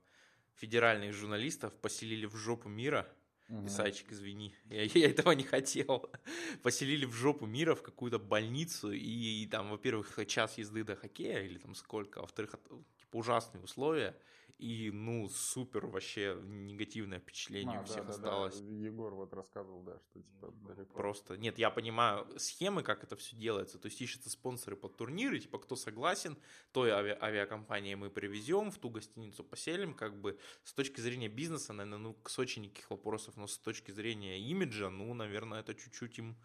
федеральных 0.57 1.13
журналистов 1.13 1.73
поселили 1.75 2.27
в 2.27 2.35
жопу 2.35 2.69
мира. 2.69 3.07
Угу. 3.49 3.67
Исайчик, 3.67 4.13
извини, 4.13 4.55
я, 4.71 4.83
я 4.83 5.11
этого 5.11 5.33
не 5.33 5.45
хотел. 5.45 6.11
Поселили 6.63 7.05
в 7.05 7.13
жопу 7.13 7.47
мира 7.47 7.75
в 7.75 7.83
какую-то 7.83 8.19
больницу, 8.19 8.91
и, 8.93 9.43
и 9.43 9.47
там, 9.47 9.71
во-первых, 9.71 10.19
час 10.27 10.59
езды 10.59 10.85
до 10.85 10.97
хоккея, 10.97 11.43
или 11.43 11.59
там 11.59 11.75
сколько, 11.75 12.21
а 12.21 12.23
во-вторых, 12.23 12.57
типа 12.99 13.17
ужасные 13.17 13.63
условия, 13.63 14.17
и, 14.59 14.91
ну, 14.91 15.29
супер 15.29 15.87
вообще 15.87 16.39
негативное 16.43 17.19
впечатление 17.19 17.79
а, 17.79 17.83
у 17.83 17.85
всех 17.85 18.07
да, 18.07 18.13
осталось. 18.13 18.61
Да, 18.61 18.87
Егор 18.87 19.15
вот 19.15 19.35
рассказывал, 19.35 19.83
да, 19.83 19.99
что 19.99 20.23
типа 20.23 20.51
далеко. 20.67 20.95
Просто, 20.95 21.37
нет, 21.37 21.59
я 21.59 21.71
понимаю 21.71 22.27
схемы, 22.39 22.83
как 22.83 23.05
это 23.05 23.17
все 23.17 23.37
делается, 23.37 23.79
то 23.79 23.87
есть 23.87 24.01
ищутся 24.01 24.31
спонсоры 24.31 24.77
под 24.77 24.97
турниры, 24.97 25.39
типа, 25.39 25.59
кто 25.59 25.77
согласен, 25.77 26.39
той 26.73 26.91
ави- 26.91 27.19
авиакомпании 27.21 27.95
мы 27.97 28.09
привезем, 28.09 28.71
в 28.71 28.79
ту 28.79 28.89
гостиницу 28.89 29.45
поселим, 29.45 29.93
как 29.93 30.19
бы, 30.19 30.39
с 30.65 30.73
точки 30.73 31.01
зрения 31.01 31.29
бизнеса, 31.29 31.75
наверное, 31.75 31.99
ну, 31.99 32.15
к 32.15 32.31
Сочи 32.31 32.59
никаких 32.59 32.91
вопросов, 32.91 33.37
но 33.37 33.47
с 33.47 33.59
точки 33.59 33.91
зрения 33.91 34.41
имиджа, 34.41 34.89
ну, 34.89 35.13
наверное, 35.13 35.61
это 35.61 35.75
чуть-чуть 35.75 36.19
им 36.19 36.37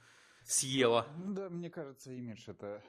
съело. 0.43 1.07
Да, 1.27 1.49
мне 1.49 1.69
кажется, 1.69 2.11
имидж 2.11 2.49
это 2.49 2.83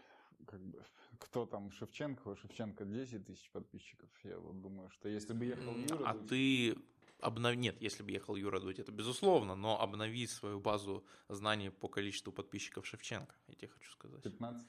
как 0.47 0.61
бы, 0.65 0.85
кто 1.23 1.47
там 1.47 1.71
Шевченко, 1.71 2.29
у 2.29 2.37
Шевченко 2.37 2.85
10 2.85 3.27
тысяч 3.27 3.51
подписчиков. 3.51 4.09
Я 4.25 4.39
вот 4.39 4.61
думаю, 4.61 4.91
что 4.91 5.09
если 5.09 5.33
бы 5.33 5.45
ехал 5.45 5.75
Юра... 5.77 6.05
А 6.05 6.15
Дудь... 6.15 6.29
ты 6.29 6.77
обнов... 7.21 7.55
Нет, 7.57 7.81
если 7.81 8.03
бы 8.03 8.11
ехал 8.11 8.37
Юра 8.37 8.61
Дудь, 8.61 8.79
это 8.79 8.93
безусловно, 8.93 9.55
но 9.55 9.81
обнови 9.81 10.27
свою 10.27 10.61
базу 10.61 11.05
знаний 11.29 11.71
по 11.71 11.89
количеству 11.89 12.33
подписчиков 12.33 12.87
Шевченко, 12.87 13.35
я 13.49 13.55
тебе 13.55 13.69
хочу 13.69 13.91
сказать. 13.93 14.23
15? 14.23 14.67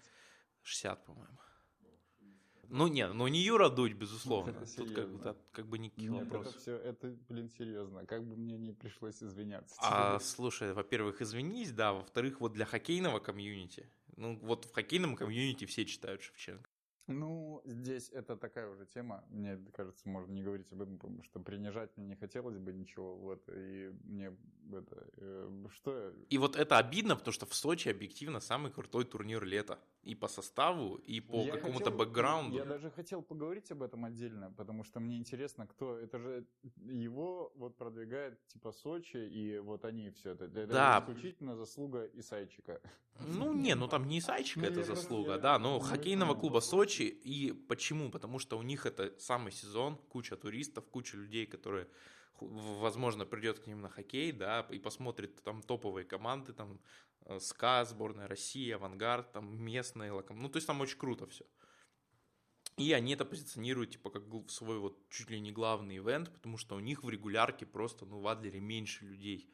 60, 0.61 1.05
по-моему. 1.05 1.37
Ну 2.69 2.87
нет, 2.87 3.13
ну 3.13 3.27
не 3.27 3.39
Юра 3.41 3.69
Дудь, 3.69 3.93
безусловно. 3.93 4.51
Это 4.51 4.75
Тут 4.75 4.93
как 4.93 5.09
бы, 5.09 5.35
как 5.51 5.67
бы 5.67 5.77
никаких 5.77 6.09
нет, 6.09 6.23
вопросов. 6.23 6.53
Это 6.53 6.59
все, 6.59 6.75
это, 6.77 7.15
блин, 7.29 7.49
серьезно. 7.49 8.05
Как 8.05 8.25
бы 8.25 8.35
мне 8.35 8.57
не 8.57 8.73
пришлось 8.73 9.21
извиняться. 9.21 9.75
А, 9.79 10.19
слушай, 10.19 10.73
во-первых, 10.73 11.21
извинись, 11.21 11.71
да. 11.71 11.93
Во-вторых, 11.93 12.39
вот 12.39 12.53
для 12.53 12.65
хоккейного 12.65 13.19
комьюнити 13.19 13.87
ну, 14.17 14.37
вот 14.41 14.65
в 14.65 14.73
хоккейном 14.73 15.15
комьюнити 15.15 15.65
все 15.65 15.85
читают 15.85 16.21
Шевченко. 16.21 16.69
Ну, 17.07 17.61
здесь 17.65 18.09
это 18.09 18.37
такая 18.37 18.69
уже 18.69 18.85
тема. 18.85 19.23
Мне 19.29 19.59
кажется, 19.73 20.07
можно 20.07 20.31
не 20.31 20.41
говорить 20.41 20.71
об 20.71 20.81
этом, 20.81 20.97
потому 20.97 21.23
что 21.23 21.39
принижать 21.39 21.89
мне 21.97 22.07
не 22.07 22.15
хотелось 22.15 22.57
бы 22.57 22.71
ничего. 22.71 23.15
Вот, 23.15 23.43
и 23.49 23.91
мне 24.03 24.31
это... 24.71 25.07
Э, 25.17 25.65
что... 25.73 26.13
И 26.29 26.37
вот 26.37 26.55
это 26.55 26.77
обидно, 26.77 27.15
потому 27.15 27.33
что 27.33 27.45
в 27.45 27.53
Сочи 27.53 27.89
объективно 27.89 28.39
самый 28.39 28.71
крутой 28.71 29.03
турнир 29.03 29.43
лета. 29.43 29.79
И 30.03 30.15
по 30.15 30.27
составу, 30.27 30.95
и 30.95 31.19
по 31.19 31.43
я 31.43 31.51
какому-то 31.51 31.85
хотел, 31.85 31.97
бэкграунду. 31.97 32.57
Я 32.57 32.65
даже 32.65 32.89
хотел 32.89 33.21
поговорить 33.21 33.71
об 33.71 33.83
этом 33.83 34.05
отдельно, 34.05 34.51
потому 34.51 34.83
что 34.83 34.99
мне 34.99 35.17
интересно, 35.17 35.67
кто... 35.67 35.97
Это 35.97 36.19
же 36.19 36.45
его 36.77 37.51
вот 37.55 37.77
продвигает 37.77 38.39
типа 38.47 38.71
Сочи, 38.71 39.17
и 39.17 39.59
вот 39.59 39.83
они 39.83 40.09
все 40.11 40.31
это. 40.31 40.45
Это 40.45 40.67
да. 40.67 40.99
исключительно 40.99 41.55
заслуга 41.55 42.05
Исайчика. 42.13 42.81
Ну, 43.19 43.53
не, 43.53 43.75
ну 43.75 43.87
там 43.87 44.07
не 44.07 44.19
Исайчика 44.19 44.61
ну, 44.61 44.65
это 44.67 44.83
заслуга, 44.83 45.37
да, 45.37 45.59
но 45.59 45.79
хоккейного 45.79 46.33
клуба 46.35 46.59
Сочи 46.59 46.92
Сочи. 46.93 47.09
И 47.23 47.51
почему? 47.51 48.11
Потому 48.11 48.39
что 48.39 48.57
у 48.57 48.63
них 48.63 48.85
это 48.85 49.13
самый 49.19 49.51
сезон, 49.51 49.97
куча 50.09 50.35
туристов, 50.35 50.85
куча 50.87 51.17
людей, 51.17 51.45
которые, 51.45 51.87
возможно, 52.39 53.25
придет 53.25 53.59
к 53.59 53.67
ним 53.67 53.81
на 53.81 53.89
хоккей, 53.89 54.31
да, 54.31 54.67
и 54.71 54.79
посмотрит 54.79 55.43
там 55.43 55.61
топовые 55.61 56.05
команды, 56.05 56.53
там 56.53 56.79
э, 57.25 57.39
СКА, 57.39 57.85
сборная 57.85 58.27
России, 58.27 58.71
Авангард, 58.71 59.31
там 59.31 59.63
местные 59.63 60.11
локом. 60.11 60.41
Ну, 60.41 60.49
то 60.49 60.57
есть 60.57 60.67
там 60.67 60.81
очень 60.81 60.97
круто 60.97 61.25
все. 61.27 61.45
И 62.77 62.91
они 62.93 63.13
это 63.13 63.25
позиционируют, 63.25 63.91
типа, 63.91 64.09
как 64.09 64.23
свой 64.47 64.79
вот 64.79 64.97
чуть 65.09 65.29
ли 65.29 65.39
не 65.39 65.51
главный 65.51 65.97
ивент, 65.97 66.31
потому 66.31 66.57
что 66.57 66.75
у 66.75 66.79
них 66.79 67.03
в 67.03 67.09
регулярке 67.09 67.65
просто, 67.65 68.05
ну, 68.05 68.19
в 68.19 68.27
Адлере 68.27 68.59
меньше 68.59 69.05
людей 69.05 69.49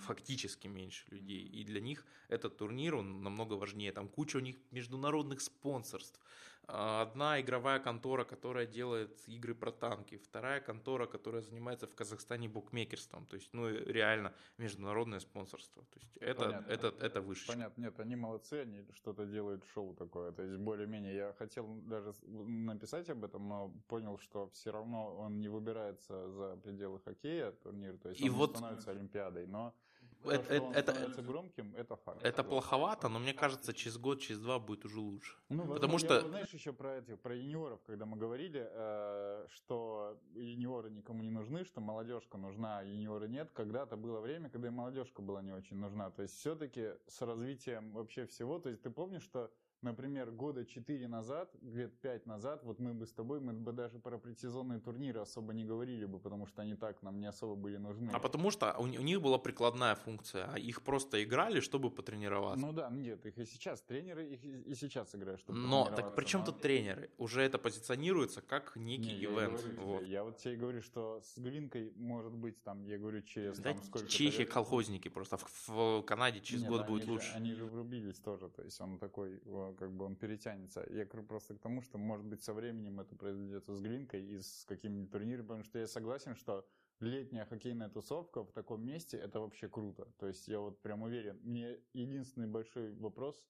фактически 0.00 0.68
меньше 0.68 1.04
людей. 1.10 1.44
И 1.44 1.64
для 1.64 1.80
них 1.80 2.04
этот 2.28 2.56
турнир, 2.56 2.94
он 2.94 3.22
намного 3.22 3.54
важнее. 3.54 3.92
Там 3.92 4.08
куча 4.08 4.36
у 4.36 4.40
них 4.40 4.56
международных 4.70 5.40
спонсорств. 5.40 6.20
А, 6.68 7.02
одна 7.02 7.40
игровая 7.40 7.80
контора, 7.80 8.24
которая 8.24 8.66
делает 8.66 9.20
игры 9.26 9.54
про 9.54 9.72
танки, 9.72 10.16
вторая 10.18 10.60
контора, 10.60 11.06
которая 11.06 11.42
занимается 11.42 11.86
в 11.86 11.94
Казахстане 11.94 12.48
букмекерством, 12.48 13.26
то 13.26 13.34
есть, 13.36 13.48
ну, 13.52 13.68
реально 13.68 14.32
международное 14.58 15.18
спонсорство, 15.18 15.82
то 15.82 15.98
есть, 16.00 16.16
это, 16.18 16.44
Понятно. 16.44 16.72
это, 16.72 16.94
это 17.00 17.20
выше. 17.20 17.48
Понятно, 17.48 17.82
нет, 17.82 17.98
они 17.98 18.14
молодцы, 18.14 18.62
они 18.62 18.86
что-то 18.94 19.26
делают 19.26 19.64
шоу 19.74 19.94
такое, 19.94 20.30
то 20.30 20.42
есть, 20.42 20.56
более-менее, 20.56 21.14
я 21.14 21.32
хотел 21.32 21.66
даже 21.82 22.12
написать 22.22 23.10
об 23.10 23.24
этом, 23.24 23.48
но 23.48 23.74
понял, 23.88 24.18
что 24.18 24.48
все 24.50 24.70
равно 24.70 25.16
он 25.16 25.40
не 25.40 25.48
выбирается 25.48 26.30
за 26.30 26.56
пределы 26.56 27.00
хоккея, 27.00 27.50
турнир, 27.50 27.98
то 27.98 28.08
есть, 28.10 28.20
он 28.20 28.26
И 28.26 28.30
вот... 28.30 28.56
становится 28.56 28.92
Олимпиадой, 28.92 29.46
но 29.46 29.74
это, 30.24 30.54
это, 30.54 30.92
это, 30.92 31.22
громким, 31.22 31.74
это 31.76 31.96
факт. 31.96 32.24
Это 32.24 32.44
плоховато, 32.44 33.08
но 33.08 33.18
мне 33.18 33.34
кажется, 33.34 33.72
через 33.72 33.98
год, 33.98 34.20
через 34.20 34.40
два 34.40 34.58
будет 34.58 34.84
уже 34.84 35.00
лучше. 35.00 35.36
Ну, 35.48 35.66
Потому 35.66 35.98
что... 35.98 36.14
Я, 36.14 36.20
знаешь, 36.20 36.54
еще 36.54 36.72
про 36.72 36.98
этих, 36.98 37.18
про 37.20 37.34
юниоров, 37.34 37.80
когда 37.86 38.06
мы 38.06 38.16
говорили, 38.16 38.68
э, 38.70 39.46
что 39.48 40.18
юниоры 40.34 40.90
никому 40.90 41.22
не 41.22 41.30
нужны, 41.30 41.64
что 41.64 41.80
молодежка 41.80 42.38
нужна, 42.38 42.78
а 42.78 42.82
юниоры 42.82 43.28
нет. 43.28 43.50
Когда-то 43.52 43.96
было 43.96 44.20
время, 44.20 44.50
когда 44.50 44.68
и 44.68 44.70
молодежка 44.70 45.22
была 45.22 45.42
не 45.42 45.52
очень 45.52 45.76
нужна. 45.76 46.10
То 46.10 46.22
есть 46.22 46.36
все-таки 46.36 46.94
с 47.06 47.20
развитием 47.22 47.92
вообще 47.92 48.26
всего, 48.26 48.58
то 48.58 48.68
есть 48.68 48.82
ты 48.82 48.90
помнишь, 48.90 49.22
что 49.22 49.50
например, 49.82 50.30
года 50.30 50.64
4 50.64 51.08
назад, 51.08 51.54
лет 51.62 51.92
5 52.00 52.26
назад, 52.26 52.62
вот 52.64 52.78
мы 52.78 52.94
бы 52.94 53.06
с 53.06 53.12
тобой, 53.12 53.40
мы 53.40 53.52
бы 53.52 53.72
даже 53.72 53.98
про 53.98 54.18
предсезонные 54.18 54.80
турниры 54.80 55.20
особо 55.20 55.52
не 55.52 55.64
говорили 55.64 56.06
бы, 56.06 56.18
потому 56.18 56.46
что 56.46 56.62
они 56.62 56.74
так 56.74 57.02
нам 57.02 57.20
не 57.20 57.26
особо 57.26 57.54
были 57.54 57.76
нужны. 57.76 58.10
А 58.12 58.18
потому 58.18 58.50
что 58.50 58.74
у, 58.78 58.86
них 58.86 59.20
была 59.20 59.38
прикладная 59.38 59.94
функция, 59.94 60.48
а 60.52 60.58
их 60.58 60.82
просто 60.82 61.22
играли, 61.22 61.60
чтобы 61.60 61.90
потренироваться. 61.90 62.64
Ну 62.64 62.72
да, 62.72 62.88
нет, 62.90 63.26
их 63.26 63.38
и 63.38 63.44
сейчас, 63.44 63.82
тренеры 63.82 64.26
их 64.26 64.44
и 64.44 64.74
сейчас 64.74 65.14
играют, 65.14 65.40
чтобы 65.40 65.58
Но, 65.58 65.90
так 65.94 66.14
при 66.14 66.24
чем 66.24 66.44
тут 66.44 66.60
тренеры? 66.60 67.10
Уже 67.18 67.42
это 67.42 67.58
позиционируется 67.58 68.40
как 68.40 68.76
некий 68.76 69.14
не, 69.14 69.24
ивент. 69.24 69.60
Я, 69.64 69.82
вот. 69.82 70.02
я 70.06 70.24
вот 70.24 70.38
тебе 70.38 70.56
говорю, 70.56 70.82
что 70.82 71.20
с 71.20 71.38
Глинкой 71.38 71.92
может 71.96 72.32
быть 72.32 72.62
там, 72.62 72.84
я 72.84 72.98
говорю, 72.98 73.22
через 73.22 73.58
да, 73.58 73.72
там 73.72 73.82
сколько 73.82 74.08
Чехия 74.08 74.46
колхозники 74.46 75.08
просто, 75.08 75.36
в, 75.36 75.68
в 75.68 76.02
Канаде 76.02 76.40
через 76.40 76.62
Нет, 76.62 76.70
год 76.70 76.86
будет 76.86 77.04
же, 77.04 77.12
лучше. 77.12 77.32
Они 77.34 77.54
же 77.54 77.64
врубились 77.64 78.18
тоже, 78.18 78.48
то 78.48 78.62
есть 78.62 78.80
он 78.80 78.98
такой 78.98 79.40
как 79.74 79.92
бы 79.92 80.04
он 80.04 80.16
перетянется. 80.16 80.86
Я 80.90 81.06
просто 81.06 81.54
к 81.54 81.58
тому, 81.58 81.80
что, 81.82 81.98
может 81.98 82.26
быть, 82.26 82.42
со 82.42 82.52
временем 82.52 83.00
это 83.00 83.14
произойдет 83.16 83.66
с 83.66 83.80
Глинкой 83.80 84.24
и 84.24 84.40
с 84.40 84.64
какими-нибудь 84.66 85.10
турнирами, 85.10 85.46
потому 85.46 85.64
что 85.64 85.78
я 85.78 85.86
согласен, 85.86 86.34
что 86.34 86.66
летняя 87.00 87.44
хоккейная 87.44 87.88
тусовка 87.88 88.44
в 88.44 88.52
таком 88.52 88.84
месте, 88.84 89.16
это 89.16 89.40
вообще 89.40 89.68
круто. 89.68 90.06
То 90.18 90.26
есть 90.28 90.48
я 90.48 90.60
вот 90.60 90.80
прям 90.82 91.02
уверен. 91.02 91.38
Мне 91.42 91.78
единственный 91.92 92.46
большой 92.46 92.92
вопрос, 92.94 93.44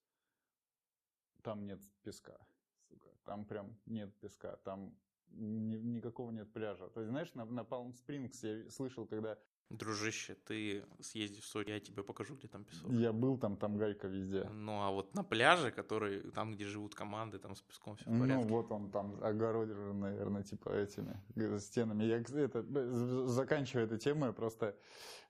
там 1.43 1.67
нет 1.67 1.81
песка, 2.03 2.39
сука. 2.89 3.09
Там 3.25 3.45
прям 3.45 3.77
нет 3.87 4.15
песка, 4.21 4.57
там 4.65 4.97
ни, 5.29 5.77
никакого 5.77 6.31
нет 6.31 6.53
пляжа. 6.53 6.89
То 6.89 7.01
есть, 7.01 7.11
знаешь, 7.11 7.33
на, 7.35 7.45
на 7.45 7.65
Палм 7.65 7.93
Спрингс 7.95 8.43
я 8.43 8.71
слышал, 8.71 9.07
когда 9.07 9.39
Дружище, 9.71 10.37
ты 10.47 10.85
съезди 11.01 11.41
в 11.41 11.47
Сочи, 11.47 11.71
я 11.71 11.81
тебе 11.81 12.03
покажу, 12.03 12.35
где 12.35 12.47
там 12.47 12.65
песок. 12.65 12.91
Я 12.93 13.13
был 13.13 13.39
там, 13.39 13.57
там 13.57 13.79
гайка 13.79 14.07
везде. 14.07 14.45
Ну, 14.51 14.83
а 14.83 14.91
вот 14.91 15.15
на 15.15 15.25
пляже, 15.25 15.71
который, 15.71 16.21
там, 16.33 16.53
где 16.53 16.67
живут 16.67 16.95
команды, 16.95 17.39
там 17.39 17.57
с 17.57 17.63
песком 17.63 17.97
все 17.97 18.11
в 18.11 18.21
порядке. 18.21 18.45
Ну, 18.45 18.49
вот 18.49 18.71
он 18.71 18.91
там 18.91 19.19
огорожен, 19.23 19.99
наверное, 19.99 20.43
типа 20.43 20.69
этими 20.71 21.19
стенами. 21.59 22.05
Я 22.05 22.19
это, 22.19 23.27
заканчиваю 23.27 23.87
эту 23.87 23.97
тему, 23.97 24.27
я 24.27 24.33
просто 24.33 24.77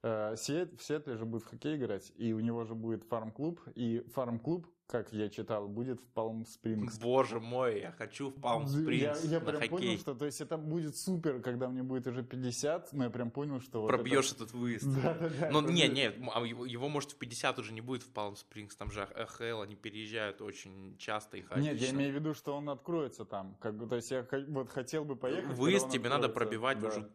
э, 0.02 0.34
в 0.34 0.38
Сиэтле 0.38 1.16
же 1.16 1.24
будет 1.24 1.44
в 1.44 1.46
хоккей 1.46 1.76
играть, 1.76 2.12
и 2.16 2.32
у 2.32 2.40
него 2.40 2.64
же 2.64 2.74
будет 2.74 3.04
фарм-клуб, 3.04 3.60
и 3.76 4.04
фарм-клуб 4.12 4.66
как 4.92 5.10
я 5.14 5.30
читал, 5.30 5.68
будет 5.68 6.02
в 6.02 6.06
Палм 6.08 6.44
Спрингс. 6.44 6.98
Боже 6.98 7.40
мой, 7.40 7.80
я 7.80 7.92
хочу 7.92 8.28
в 8.28 8.34
Палм 8.34 8.66
Спрингс 8.66 9.24
Я, 9.24 9.30
я 9.30 9.40
прям 9.40 9.54
хоккей. 9.54 9.70
понял, 9.70 9.98
что 9.98 10.14
то 10.14 10.26
есть 10.26 10.42
это 10.42 10.58
будет 10.58 10.96
супер, 10.98 11.40
когда 11.40 11.68
мне 11.68 11.82
будет 11.82 12.06
уже 12.06 12.22
50, 12.22 12.92
но 12.92 13.04
я 13.04 13.10
прям 13.10 13.30
понял, 13.30 13.58
что... 13.62 13.86
Пробьешь 13.86 14.28
вот 14.32 14.34
это... 14.34 14.44
этот 14.44 14.54
выезд. 14.54 14.84
Да, 15.02 15.14
да, 15.14 15.30
да. 15.30 15.50
Но 15.50 15.62
не, 15.62 15.88
не, 15.88 16.12
а 16.34 16.44
его, 16.44 16.66
его 16.66 16.90
может 16.90 17.12
в 17.12 17.16
50 17.16 17.58
уже 17.58 17.72
не 17.72 17.80
будет 17.80 18.02
в 18.02 18.10
Палм 18.10 18.36
Спрингс, 18.36 18.76
там 18.76 18.90
же 18.90 19.02
АХЛ, 19.02 19.62
они 19.62 19.76
переезжают 19.76 20.42
очень 20.42 20.94
часто 20.98 21.38
и 21.38 21.44
Нет, 21.56 21.80
я 21.80 21.90
имею 21.90 22.12
в 22.12 22.14
виду, 22.14 22.34
что 22.34 22.54
он 22.54 22.68
откроется 22.68 23.24
там. 23.24 23.56
Как, 23.60 23.88
то 23.88 23.96
есть 23.96 24.10
я 24.10 24.26
вот 24.48 24.68
хотел 24.68 25.06
бы 25.06 25.16
поехать. 25.16 25.56
Выезд 25.56 25.88
тебе 25.88 26.10
надо 26.10 26.28
пробивать 26.28 26.78
да. 26.80 26.88
уже 26.88 27.08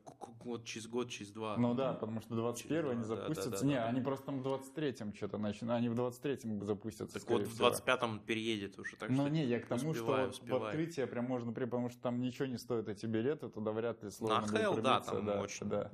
вот 0.44 0.66
через 0.66 0.88
год, 0.88 1.10
через 1.10 1.32
два. 1.32 1.58
Ну 1.58 1.76
да, 1.76 1.94
потому 1.94 2.22
что 2.22 2.34
21 2.34 2.90
они 2.90 3.04
запустятся. 3.04 3.52
Да, 3.52 3.60
да, 3.60 3.66
не, 3.68 3.76
да, 3.76 3.86
они 3.86 4.02
просто 4.02 4.26
там 4.26 4.42
в 4.42 4.48
23-м 4.48 5.14
что-то 5.14 5.38
начинают. 5.38 5.80
Они 5.80 5.90
в 5.90 6.00
23-м 6.00 6.66
запустятся. 6.66 7.20
Так 7.20 7.30
вот 7.30 7.44
в 7.44 7.62
25-м 7.68 8.12
он 8.12 8.20
переедет 8.20 8.78
уже. 8.80 8.96
Так 8.96 9.10
ну 9.10 9.28
не, 9.28 9.46
я 9.46 9.60
к 9.60 9.68
тому, 9.68 9.92
успеваю, 9.92 10.32
что 10.32 10.42
успеваю. 10.44 10.64
в 10.64 10.66
открытие 10.68 11.08
прям 11.08 11.26
можно, 11.26 11.52
потому 11.52 11.90
что 11.90 12.02
там 12.02 12.20
ничего 12.22 12.46
не 12.46 12.58
стоит 12.58 12.88
эти 12.88 13.06
билеты, 13.06 13.50
туда 13.50 13.72
вряд 13.72 14.04
ли 14.04 14.12
сложно 14.12 14.52
На 14.52 14.58
Hell, 14.58 14.82
да, 14.82 15.00
там 15.02 15.26
да, 15.26 15.42
очень, 15.42 15.68
да. 15.68 15.92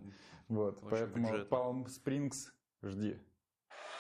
Вот, 0.48 0.78
очень 0.78 0.90
поэтому 0.90 1.28
бюджетно. 1.28 1.56
Palm 1.56 1.86
Springs 1.86 2.52
жди. 2.82 3.18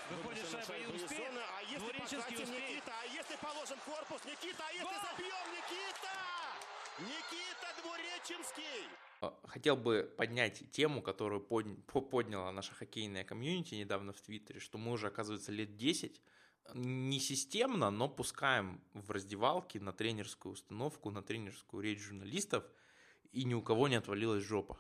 Выходит 0.09 0.45
шайба 0.51 0.75
и 0.75 0.95
успеет. 0.95 1.31
А 1.57 1.62
если 1.63 2.45
Никита, 2.45 2.91
а 2.91 3.05
если 3.05 3.36
положен 3.41 3.77
корпус, 3.86 4.21
Никита, 4.25 4.63
а 4.67 4.71
если 4.73 4.97
забьем, 5.01 5.45
Никита! 5.51 6.13
Никита 6.99 7.67
Двуреченский! 7.81 8.89
А, 9.21 9.39
хотел 9.47 9.77
бы 9.77 10.13
поднять 10.17 10.69
тему, 10.71 11.01
которую 11.01 11.41
подняла 11.41 12.51
наша 12.51 12.73
хоккейная 12.73 13.23
комьюнити 13.23 13.75
недавно 13.75 14.12
в 14.12 14.19
Твиттере, 14.19 14.59
что 14.59 14.77
мы 14.77 14.91
уже, 14.91 15.07
оказывается, 15.07 15.51
лет 15.51 15.77
10 15.77 16.21
не 16.73 17.19
системно, 17.19 17.89
но 17.89 18.10
пускаем 18.10 18.82
в 18.93 19.12
раздевалке 19.12 19.80
на 19.80 19.93
тренерскую 19.93 20.54
установку, 20.54 21.12
на 21.12 21.21
тренерскую 21.21 21.84
речь 21.84 22.02
журналистов, 22.02 22.63
и 23.32 23.43
ни 23.43 23.54
у 23.54 23.62
кого 23.62 23.88
не 23.88 23.95
отвалилась 23.95 24.43
жопа. 24.43 24.80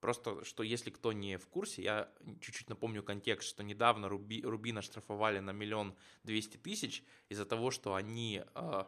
Просто, 0.00 0.44
что 0.44 0.62
если 0.62 0.90
кто 0.90 1.12
не 1.12 1.38
в 1.38 1.46
курсе, 1.48 1.82
я 1.82 2.12
чуть-чуть 2.40 2.68
напомню 2.68 3.02
контекст, 3.02 3.48
что 3.48 3.62
недавно 3.62 4.08
Руби, 4.10 4.42
Рубина 4.42 4.82
штрафовали 4.82 5.38
на 5.38 5.52
миллион 5.52 5.96
двести 6.24 6.58
тысяч 6.58 7.02
из-за 7.30 7.46
того, 7.46 7.70
что 7.70 7.94
они... 7.94 8.42
Э, 8.54 8.84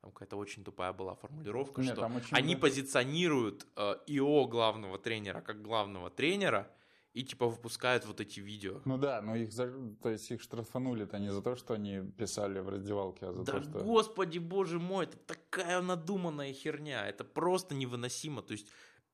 там 0.00 0.12
какая-то 0.12 0.36
очень 0.36 0.64
тупая 0.64 0.94
была 0.94 1.14
формулировка, 1.14 1.82
Нет, 1.82 1.92
что 1.92 2.06
они 2.30 2.54
много... 2.54 2.60
позиционируют 2.68 3.66
э, 3.76 3.96
ИО 4.06 4.46
главного 4.46 4.98
тренера 4.98 5.42
как 5.42 5.60
главного 5.60 6.08
тренера, 6.08 6.72
и 7.16 7.22
типа 7.22 7.46
выпускают 7.46 8.04
вот 8.04 8.20
эти 8.20 8.40
видео. 8.40 8.82
Ну 8.84 8.98
да, 8.98 9.22
но 9.22 9.34
их, 9.36 9.50
за... 9.50 9.72
то 10.02 10.10
есть 10.10 10.30
их 10.30 10.42
штрафанули-то 10.42 11.18
не 11.18 11.32
за 11.32 11.40
то, 11.40 11.56
что 11.56 11.72
они 11.72 12.02
писали 12.18 12.58
в 12.60 12.68
раздевалке, 12.68 13.26
а 13.26 13.32
за 13.32 13.42
да 13.42 13.52
то, 13.52 13.62
что... 13.62 13.78
господи, 13.78 14.38
боже 14.38 14.78
мой, 14.78 15.06
это 15.06 15.16
такая 15.16 15.80
надуманная 15.80 16.52
херня, 16.52 17.08
это 17.08 17.24
просто 17.24 17.74
невыносимо, 17.74 18.42
то 18.42 18.52
есть 18.52 18.68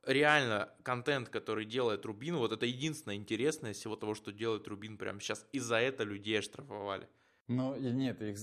реально 0.04 0.68
контент, 0.82 1.28
который 1.28 1.64
делает 1.64 2.04
Рубин, 2.04 2.36
вот 2.38 2.50
это 2.50 2.66
единственное 2.66 3.16
интересное 3.16 3.70
из 3.70 3.76
всего 3.76 3.94
того, 3.94 4.14
что 4.14 4.32
делает 4.32 4.66
Рубин 4.66 4.98
прямо 4.98 5.20
сейчас, 5.20 5.46
и 5.52 5.60
за 5.60 5.76
это 5.76 6.02
людей 6.02 6.40
оштрафовали. 6.40 7.08
Ну, 7.48 7.74
и 7.74 7.90
нет, 7.90 8.22
их, 8.22 8.36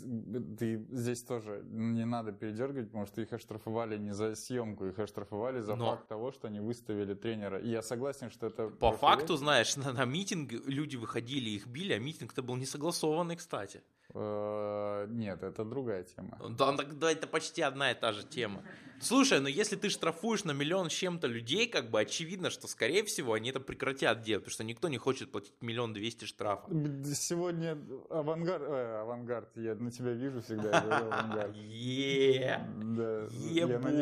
ты 0.57 0.85
здесь 0.91 1.23
тоже 1.23 1.63
не 1.69 2.05
надо 2.05 2.31
передергивать, 2.31 2.87
потому 2.87 3.05
что 3.05 3.21
их 3.21 3.31
оштрафовали 3.31 3.97
не 3.97 4.13
за 4.13 4.35
съемку, 4.35 4.85
их 4.85 4.99
оштрафовали 4.99 5.61
за 5.61 5.75
Но... 5.75 5.91
факт 5.91 6.07
того, 6.07 6.31
что 6.31 6.47
они 6.47 6.59
выставили 6.59 7.13
тренера. 7.13 7.59
И 7.59 7.69
я 7.69 7.81
согласен, 7.81 8.29
что 8.29 8.47
это... 8.47 8.67
По 8.67 8.91
факту, 8.91 9.37
знаешь, 9.37 9.75
на, 9.77 9.93
на 9.93 10.05
митинг 10.05 10.51
люди 10.67 10.97
выходили, 10.97 11.49
их 11.49 11.67
били, 11.67 11.93
а 11.93 11.99
митинг-то 11.99 12.43
был 12.43 12.57
не 12.57 12.65
согласованный, 12.65 13.37
кстати. 13.37 13.81
Э, 14.13 15.05
нет, 15.09 15.43
это 15.43 15.63
другая 15.63 16.03
тема. 16.03 16.37
Да, 16.49 16.75
тогда 16.75 17.11
это 17.11 17.27
почти 17.27 17.61
одна 17.61 17.91
и 17.91 17.95
та 17.95 18.11
же 18.11 18.23
тема. 18.23 18.63
Слушай, 19.01 19.39
ну 19.39 19.47
если 19.47 19.75
ты 19.75 19.89
штрафуешь 19.89 20.43
на 20.43 20.51
миллион 20.51 20.89
с 20.89 20.93
чем-то 20.93 21.27
людей, 21.27 21.67
как 21.67 21.89
бы 21.89 22.01
очевидно, 22.01 22.49
что, 22.49 22.67
скорее 22.67 23.03
всего, 23.03 23.33
они 23.33 23.49
это 23.51 23.59
прекратят 23.59 24.21
делать, 24.21 24.43
потому 24.43 24.53
что 24.53 24.63
никто 24.63 24.89
не 24.89 24.97
хочет 24.97 25.31
платить 25.31 25.53
миллион 25.61 25.93
двести 25.93 26.25
штрафов. 26.25 26.69
Сегодня 27.15 27.77
авангард, 28.09 28.63
э, 28.63 29.01
авангард, 29.01 29.57
я 29.57 29.75
на 29.75 29.91
тебя 29.91 30.11
вижу 30.11 30.41
всегда, 30.41 30.79
авангард. 30.81 31.55
Е, 31.55 32.59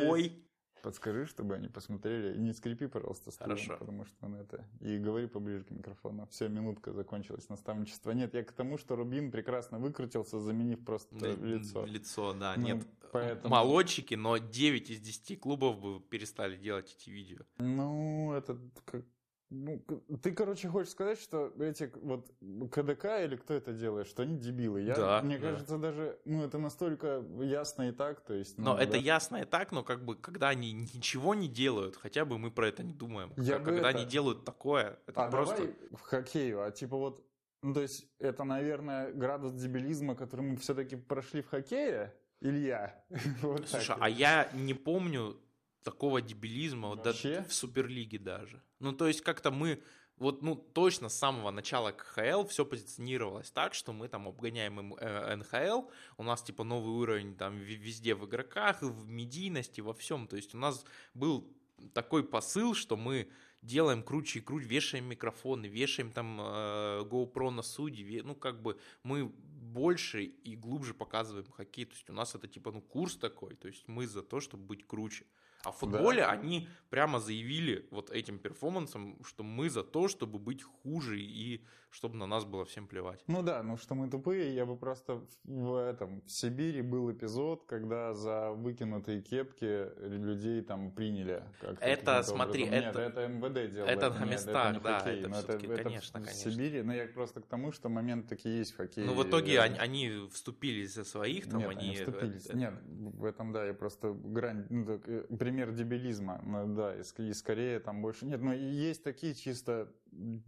бой. 0.06 0.47
Подскажи, 0.88 1.26
чтобы 1.26 1.56
они 1.56 1.68
посмотрели. 1.68 2.38
Не 2.38 2.54
скрипи, 2.54 2.88
пожалуйста, 2.88 3.30
стулом, 3.32 3.58
Хорошо. 3.58 3.76
потому 3.78 4.06
что 4.06 4.26
он 4.26 4.36
это... 4.36 4.66
И 4.80 4.98
говори 4.98 5.28
поближе 5.28 5.66
к 5.66 5.72
микрофону. 5.72 6.26
Все, 6.32 6.48
минутка 6.48 6.94
закончилась, 6.94 7.50
наставничество. 7.50 8.12
Нет, 8.12 8.34
я 8.34 8.46
к 8.46 8.54
тому, 8.54 8.78
что 8.78 8.96
Рубин 8.96 9.30
прекрасно 9.30 9.80
выкрутился, 9.80 10.40
заменив 10.40 10.86
просто 10.86 11.14
да, 11.18 11.28
лицо. 11.34 11.86
Лицо, 11.86 12.34
да. 12.34 12.54
Ну, 12.56 12.64
Нет, 12.64 12.88
поэтому... 13.12 13.54
молодчики, 13.54 14.16
но 14.16 14.38
9 14.38 14.90
из 14.90 15.02
10 15.02 15.42
клубов 15.42 15.78
бы 15.78 16.00
перестали 16.00 16.56
делать 16.56 16.96
эти 16.98 17.10
видео. 17.10 17.40
Ну, 17.58 18.32
это 18.32 18.58
как 18.86 19.04
ну, 19.50 19.82
ты, 20.22 20.34
короче, 20.34 20.68
хочешь 20.68 20.92
сказать, 20.92 21.20
что 21.20 21.54
эти 21.60 21.90
вот 22.02 22.30
КДК 22.70 23.24
или 23.24 23.38
кто 23.38 23.54
это 23.54 23.72
делает, 23.72 24.08
что 24.08 24.24
они 24.24 24.38
дебилы? 24.38 24.82
Я, 24.82 24.96
да, 24.96 25.22
мне 25.24 25.38
да. 25.38 25.52
кажется, 25.52 25.78
даже, 25.78 26.20
ну, 26.26 26.44
это 26.44 26.58
настолько 26.58 27.24
ясно 27.40 27.90
и 27.90 27.92
так, 27.94 28.20
то 28.22 28.34
есть... 28.34 28.58
Ну, 28.58 28.66
но 28.66 28.76
да. 28.76 28.84
это 28.84 28.98
ясно 28.98 29.38
и 29.38 29.46
так, 29.46 29.72
но 29.72 29.84
как 29.84 30.04
бы, 30.04 30.16
когда 30.16 30.50
они 30.50 30.74
ничего 30.74 31.34
не 31.34 31.48
делают, 31.48 31.96
хотя 31.96 32.26
бы 32.26 32.38
мы 32.38 32.52
про 32.52 32.68
это 32.68 32.84
не 32.84 32.94
думаем. 32.94 33.32
Я 33.38 33.60
когда 33.60 33.90
это... 33.90 34.00
они 34.00 34.06
делают 34.06 34.44
такое, 34.44 35.00
это 35.08 35.26
а 35.26 35.32
просто... 35.32 35.56
давай 35.56 35.76
в 35.92 36.02
хоккею, 36.02 36.64
а 36.64 36.72
типа 36.72 36.98
вот, 36.98 37.26
ну, 37.62 37.74
то 37.74 37.82
есть 37.82 38.06
это, 38.20 38.44
наверное, 38.44 39.14
градус 39.14 39.54
дебилизма, 39.54 40.16
который 40.16 40.42
мы 40.42 40.58
все-таки 40.58 40.98
прошли 40.98 41.42
в 41.42 41.48
хоккее, 41.48 42.14
Илья. 42.42 43.02
вот 43.42 43.68
Слушай, 43.70 43.96
а 44.00 44.10
я 44.10 44.50
не 44.54 44.74
помню 44.74 45.38
такого 45.84 46.22
дебилизма 46.22 46.90
вот 46.90 47.04
да, 47.04 47.14
в 47.14 47.54
Суперлиге 47.54 48.20
даже. 48.20 48.62
Ну, 48.80 48.94
то 48.94 49.08
есть 49.08 49.22
как-то 49.22 49.52
мы 49.52 49.82
вот, 50.18 50.42
ну, 50.42 50.56
точно 50.56 51.10
с 51.10 51.18
самого 51.18 51.52
начала 51.52 51.92
КХЛ 51.92 52.46
все 52.48 52.66
позиционировалось 52.66 53.52
так, 53.52 53.76
что 53.76 53.94
мы 53.94 54.08
там 54.08 54.28
обгоняем 54.28 54.96
э, 54.96 55.36
НХЛ, 55.36 55.90
у 56.18 56.24
нас 56.24 56.42
типа 56.42 56.64
новый 56.64 56.94
уровень 56.94 57.36
там 57.36 57.58
везде 57.58 58.16
в 58.16 58.26
игроках, 58.26 58.82
в 58.82 59.08
медийности, 59.08 59.80
во 59.80 59.94
всем. 59.94 60.28
То 60.28 60.36
есть 60.36 60.56
у 60.56 60.58
нас 60.58 60.84
был 61.14 61.48
такой 61.94 62.24
посыл, 62.24 62.74
что 62.74 62.98
мы 62.98 63.30
делаем 63.62 64.02
круче 64.02 64.40
и 64.40 64.42
круче, 64.42 64.66
вешаем 64.66 65.06
микрофоны, 65.06 65.68
вешаем 65.68 66.12
там 66.12 66.40
э, 66.42 67.04
GoPro 67.04 67.52
на 67.52 67.62
судьи, 67.62 68.22
ну, 68.22 68.36
как 68.36 68.62
бы 68.62 68.80
мы 69.04 69.26
больше 69.26 70.24
и 70.24 70.56
глубже 70.56 70.96
показываем 70.96 71.52
хоккей, 71.52 71.86
то 71.86 71.94
есть 71.94 72.10
у 72.10 72.14
нас 72.14 72.34
это 72.34 72.48
типа, 72.48 72.72
ну, 72.72 72.82
курс 72.82 73.18
такой, 73.18 73.56
то 73.56 73.68
есть 73.68 73.88
мы 73.88 74.08
за 74.08 74.24
то, 74.24 74.40
чтобы 74.40 74.64
быть 74.64 74.88
круче. 74.88 75.26
А 75.64 75.72
в 75.72 75.78
футболе 75.78 76.22
да. 76.22 76.32
они 76.32 76.68
прямо 76.90 77.20
заявили 77.20 77.88
вот 77.92 78.10
этим 78.12 78.40
перформансом, 78.40 79.18
что 79.24 79.44
мы 79.44 79.70
за 79.70 79.84
то, 79.84 80.08
чтобы 80.08 80.40
быть 80.40 80.64
хуже 80.64 81.20
и 81.20 81.64
чтобы 81.90 82.16
на 82.16 82.28
нас 82.28 82.46
было 82.46 82.66
всем 82.66 82.88
плевать. 82.88 83.24
Ну 83.28 83.42
да, 83.42 83.64
ну 83.64 83.78
что 83.78 83.96
мы 83.96 84.10
тупые, 84.10 84.54
я 84.54 84.66
бы 84.66 84.78
просто 84.78 85.26
в 85.46 85.76
этом, 85.76 86.22
в 86.22 86.32
Сибири 86.32 86.82
был 86.82 87.12
эпизод, 87.12 87.64
когда 87.66 88.14
за 88.14 88.52
выкинутые 88.52 89.22
кепки 89.22 89.88
людей 90.06 90.62
там 90.62 90.92
приняли. 90.92 91.44
Это, 91.80 92.24
смотри, 92.24 92.66
образом. 92.66 92.90
это... 92.90 93.00
Нет, 93.00 93.12
это 93.12 93.28
МВД 93.28 93.74
делает. 93.74 93.98
Это 93.98 94.10
на 94.12 94.26
местах, 94.26 94.76
это 94.76 94.84
да, 94.84 95.00
хоккей, 95.00 95.22
это, 95.22 95.30
это, 95.40 95.52
это 95.54 95.84
конечно, 95.84 96.20
в 96.20 96.24
конечно. 96.24 96.52
Сибири, 96.52 96.84
но 96.84 96.94
я 96.94 97.08
просто 97.08 97.42
к 97.42 97.48
тому, 97.48 97.72
что 97.72 97.90
момент 97.90 98.28
таки 98.28 98.50
есть 98.50 98.74
в 98.74 98.78
хоккее. 98.78 99.06
Ну 99.06 99.14
в 99.14 99.28
итоге 99.28 99.60
они, 99.62 99.78
они 99.80 100.28
вступились 100.32 100.94
за 100.94 101.04
своих, 101.04 101.50
там 101.50 101.60
Нет, 101.60 101.70
они... 101.70 101.88
они 101.88 101.96
вступились. 101.96 102.46
Это... 102.46 102.58
Нет, 102.58 102.74
в 102.86 103.26
этом, 103.26 103.54
да, 103.54 103.66
я 103.66 103.74
просто 103.74 104.14
грань, 104.14 104.66
ну, 104.70 104.86
так, 104.86 105.08
э, 105.08 105.26
пример 105.48 105.72
дебилизма, 105.72 106.42
да, 106.68 106.94
и, 106.94 107.02
и 107.30 107.34
скорее 107.34 107.80
там 107.80 108.02
больше 108.02 108.26
нет, 108.26 108.42
но 108.42 108.54
есть 108.54 109.02
такие 109.02 109.34
чисто 109.34 109.88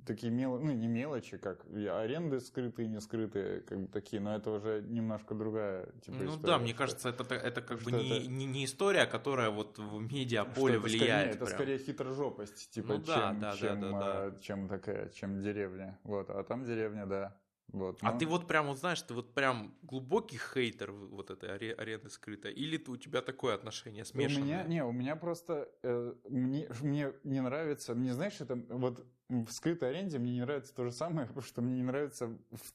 такие 0.06 0.30
мелочи, 0.30 0.66
ну 0.66 0.74
не 0.74 0.88
мелочи, 0.88 1.38
как 1.38 1.66
аренды 1.66 2.42
скрытые, 2.42 2.90
не 2.90 3.00
скрытые, 3.00 3.62
как 3.62 3.80
бы 3.80 3.88
такие, 3.88 4.22
но 4.22 4.36
это 4.36 4.52
уже 4.52 4.82
немножко 4.82 5.36
другая 5.36 5.86
типа 6.06 6.18
Ну 6.18 6.32
история, 6.32 6.48
да, 6.48 6.58
мне 6.58 6.74
кажется, 6.74 7.10
это, 7.10 7.34
это 7.34 7.62
как 7.62 7.80
бы 7.80 7.94
не, 7.94 8.18
это... 8.18 8.28
не, 8.28 8.46
не 8.46 8.66
история, 8.66 9.06
которая 9.06 9.52
вот 9.52 9.78
в 9.78 10.02
медиаполе 10.02 10.80
влияет. 10.80 11.36
Скорее, 11.36 11.44
это 11.44 11.46
скорее 11.46 11.78
хитрожопость, 11.78 12.72
типа, 12.72 12.96
ну, 12.96 12.98
да, 12.98 13.14
чем, 13.16 13.40
да, 13.40 13.56
чем, 13.56 13.82
да, 13.82 13.92
да, 13.92 14.30
да. 14.32 14.40
чем 14.42 14.68
такая, 14.68 15.10
чем 15.12 15.42
деревня. 15.42 15.98
Вот, 16.04 16.30
а 16.30 16.44
там 16.44 16.66
деревня, 16.66 17.06
да. 17.06 17.38
Вот, 17.72 18.00
а 18.02 18.12
ну. 18.12 18.20
ты 18.20 18.26
вот 18.26 18.48
прям, 18.48 18.68
вот 18.68 18.80
знаешь, 18.80 19.02
ты 19.02 19.14
вот 19.14 19.34
прям 19.34 19.76
глубокий 19.84 20.38
хейтер 20.38 20.92
вот 20.92 21.30
этой 21.30 21.54
арены 21.54 22.10
скрытой, 22.10 22.54
или 22.54 22.78
ты, 22.78 22.92
у 22.92 22.98
тебя 22.98 23.22
такое 23.22 23.54
отношение 23.56 24.06
смешанное? 24.06 24.42
У 24.42 24.46
меня, 24.46 24.64
не, 24.64 24.84
у 24.84 24.92
меня 24.92 25.16
просто, 25.16 25.70
э, 25.84 26.14
мне, 26.28 26.68
мне 26.82 27.14
не 27.24 27.42
нравится, 27.42 27.94
мне 27.94 28.14
знаешь, 28.14 28.40
это 28.40 28.56
вот 28.70 29.06
в 29.30 29.52
скрытой 29.52 29.90
аренде 29.90 30.18
мне 30.18 30.34
не 30.34 30.42
нравится 30.42 30.74
то 30.74 30.84
же 30.84 30.92
самое, 30.92 31.30
что 31.46 31.62
мне 31.62 31.76
не 31.76 31.84
нравится 31.84 32.28
в 32.28 32.74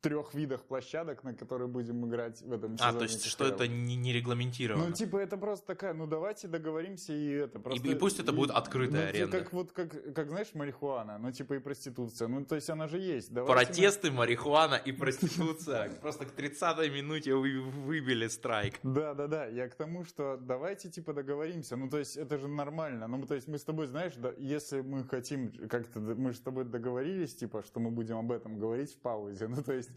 трех 0.00 0.34
видах 0.34 0.64
площадок, 0.64 1.24
на 1.24 1.34
которые 1.34 1.68
будем 1.68 2.06
играть 2.06 2.40
в 2.42 2.52
этом 2.52 2.76
сезоне. 2.76 2.96
А, 2.96 2.98
то 2.98 3.02
есть, 3.04 3.24
что 3.24 3.46
это 3.46 3.66
не, 3.66 3.96
не 3.96 4.12
регламентировано? 4.12 4.88
Ну, 4.88 4.92
типа, 4.92 5.18
это 5.18 5.36
просто 5.36 5.66
такая, 5.66 5.94
ну, 5.94 6.06
давайте 6.06 6.48
договоримся 6.48 7.12
и 7.12 7.30
это. 7.30 7.58
Просто, 7.58 7.86
и, 7.86 7.92
и 7.92 7.94
пусть 7.94 8.20
это 8.20 8.32
будет 8.32 8.50
открытая 8.50 9.02
ну, 9.02 9.08
аренда. 9.08 9.38
Как, 9.38 9.52
вот, 9.52 9.72
как, 9.72 10.14
как, 10.14 10.28
знаешь, 10.28 10.54
марихуана, 10.54 11.18
ну, 11.18 11.32
типа, 11.32 11.54
и 11.54 11.58
проституция. 11.58 12.28
Ну, 12.28 12.44
то 12.44 12.54
есть, 12.54 12.70
она 12.70 12.88
же 12.88 12.98
есть. 12.98 13.32
Давайте 13.32 13.66
Протесты, 13.66 14.10
мы... 14.10 14.18
марихуана 14.18 14.74
и 14.74 14.92
проституция. 14.92 15.90
Просто 16.00 16.26
к 16.26 16.38
30-й 16.38 16.90
минуте 16.90 17.34
вы 17.34 17.60
выбили 17.60 18.28
страйк. 18.28 18.78
Да, 18.82 19.14
да, 19.14 19.26
да. 19.26 19.46
Я 19.46 19.68
к 19.68 19.74
тому, 19.74 20.04
что 20.04 20.38
давайте, 20.40 20.90
типа, 20.90 21.12
договоримся. 21.12 21.76
Ну, 21.76 21.88
то 21.88 21.98
есть, 21.98 22.16
это 22.16 22.38
же 22.38 22.48
нормально. 22.48 23.06
Ну, 23.06 23.26
то 23.26 23.34
есть, 23.34 23.48
мы 23.48 23.58
с 23.58 23.64
тобой, 23.64 23.86
знаешь, 23.86 24.14
если 24.38 24.80
мы 24.80 25.04
хотим 25.04 25.52
как-то, 25.68 26.00
мы 26.00 26.32
же 26.32 26.38
с 26.38 26.40
тобой 26.40 26.64
договорились, 26.64 27.34
типа, 27.34 27.62
что 27.62 27.80
мы 27.80 27.90
будем 27.90 28.16
об 28.16 28.32
этом 28.32 28.58
говорить 28.58 28.92
в 28.92 28.98
паузе. 28.98 29.48
Ну, 29.54 29.62
то 29.62 29.72
есть, 29.74 29.90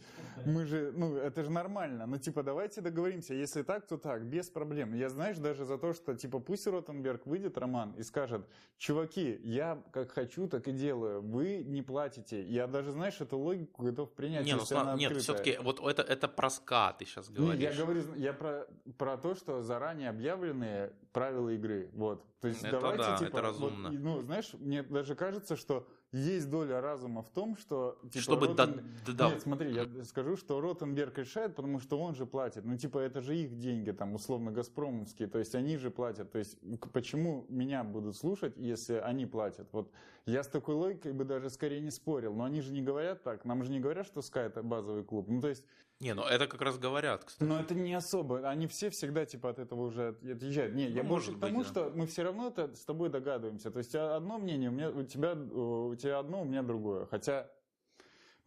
мы 0.45 0.65
же, 0.65 0.91
ну, 0.95 1.15
это 1.15 1.43
же 1.43 1.51
нормально. 1.51 2.05
Ну, 2.05 2.17
типа, 2.17 2.43
давайте 2.43 2.81
договоримся. 2.81 3.33
Если 3.33 3.63
так, 3.63 3.87
то 3.87 3.97
так, 3.97 4.25
без 4.25 4.49
проблем. 4.49 4.93
Я, 4.93 5.09
знаешь, 5.09 5.37
даже 5.37 5.65
за 5.65 5.77
то, 5.77 5.93
что, 5.93 6.15
типа, 6.15 6.39
пусть 6.39 6.67
Ротенберг 6.67 7.25
выйдет, 7.25 7.57
Роман, 7.57 7.93
и 7.93 8.03
скажет, 8.03 8.47
чуваки, 8.77 9.39
я 9.43 9.81
как 9.91 10.11
хочу, 10.11 10.47
так 10.47 10.67
и 10.67 10.71
делаю. 10.71 11.21
Вы 11.21 11.63
не 11.63 11.81
платите. 11.81 12.43
Я 12.43 12.67
даже, 12.67 12.91
знаешь, 12.91 13.19
эту 13.19 13.37
логику 13.37 13.83
готов 13.83 14.11
принять. 14.13 14.45
Не, 14.45 14.55
ну, 14.55 14.95
нет, 14.95 15.17
все-таки 15.17 15.57
вот 15.61 15.79
это, 15.79 16.01
это 16.01 16.27
про 16.27 16.49
ска 16.49 16.93
ты 16.93 17.05
сейчас 17.05 17.29
говоришь. 17.29 17.59
Нет, 17.59 17.73
я 17.73 17.83
говорю, 17.83 18.01
я 18.15 18.33
про, 18.33 18.67
про 18.97 19.17
то, 19.17 19.35
что 19.35 19.61
заранее 19.61 20.09
объявленные 20.09 20.93
правила 21.11 21.49
игры. 21.49 21.89
Вот. 21.93 22.23
То 22.39 22.47
есть 22.47 22.63
это 22.63 22.79
давайте, 22.79 23.03
да, 23.03 23.17
типа, 23.17 23.29
это 23.29 23.41
разумно. 23.41 23.89
Вот, 23.89 23.99
ну, 23.99 24.21
знаешь, 24.21 24.53
мне 24.53 24.83
даже 24.83 25.15
кажется, 25.15 25.55
что 25.55 25.87
есть 26.17 26.49
доля 26.49 26.81
разума 26.81 27.21
в 27.21 27.29
том, 27.29 27.55
что... 27.57 27.99
Типа, 28.11 28.19
Чтобы 28.19 28.47
Ротен... 28.47 28.83
да, 29.05 29.13
да. 29.13 29.29
Нет, 29.29 29.41
смотри, 29.41 29.73
я 29.73 30.03
скажу, 30.03 30.35
что 30.35 30.59
Ротенберг 30.59 31.17
решает, 31.17 31.55
потому 31.55 31.79
что 31.79 31.99
он 31.99 32.15
же 32.15 32.25
платит. 32.25 32.65
Ну, 32.65 32.77
типа, 32.77 32.99
это 32.99 33.21
же 33.21 33.35
их 33.37 33.57
деньги, 33.57 33.91
там, 33.91 34.13
условно, 34.13 34.51
газпромовские, 34.51 35.27
то 35.27 35.39
есть 35.39 35.55
они 35.55 35.77
же 35.77 35.91
платят. 35.91 36.31
То 36.31 36.39
есть 36.39 36.57
почему 36.91 37.45
меня 37.49 37.83
будут 37.83 38.15
слушать, 38.15 38.57
если 38.57 38.95
они 38.95 39.25
платят? 39.25 39.67
Вот 39.71 39.91
я 40.25 40.43
с 40.43 40.47
такой 40.47 40.75
логикой 40.75 41.13
бы 41.13 41.23
даже 41.23 41.49
скорее 41.49 41.79
не 41.79 41.91
спорил, 41.91 42.33
но 42.33 42.43
они 42.43 42.61
же 42.61 42.73
не 42.73 42.81
говорят 42.81 43.23
так, 43.23 43.45
нам 43.45 43.63
же 43.63 43.71
не 43.71 43.79
говорят, 43.79 44.05
что 44.05 44.19
Sky 44.19 44.47
это 44.47 44.63
базовый 44.63 45.03
клуб. 45.03 45.27
Ну, 45.29 45.39
то 45.41 45.47
есть 45.47 45.63
не, 45.99 46.13
ну 46.13 46.23
это 46.23 46.47
как 46.47 46.61
раз 46.61 46.77
говорят, 46.77 47.25
кстати. 47.25 47.47
Но 47.47 47.59
это 47.59 47.73
не 47.73 47.93
особо. 47.93 48.47
Они 48.47 48.67
все 48.67 48.89
всегда 48.91 49.25
типа 49.25 49.49
от 49.49 49.59
этого 49.59 49.81
уже 49.81 50.09
отъезжают. 50.09 50.75
Не, 50.75 50.89
ну, 50.89 50.95
я 50.95 51.03
больше 51.03 51.33
к 51.33 51.39
тому, 51.39 51.63
да. 51.63 51.69
что 51.69 51.91
мы 51.95 52.05
все 52.05 52.23
равно 52.23 52.49
это 52.49 52.75
с 52.75 52.85
тобой 52.85 53.09
догадываемся. 53.09 53.71
То 53.71 53.79
есть 53.79 53.95
одно 53.95 54.37
мнение, 54.37 54.69
у, 54.69 54.73
меня, 54.73 54.89
у, 54.91 55.03
тебя, 55.03 55.33
у 55.33 55.95
тебя 55.95 56.19
одно, 56.19 56.41
у 56.41 56.45
меня 56.45 56.61
другое. 56.61 57.07
Хотя 57.07 57.49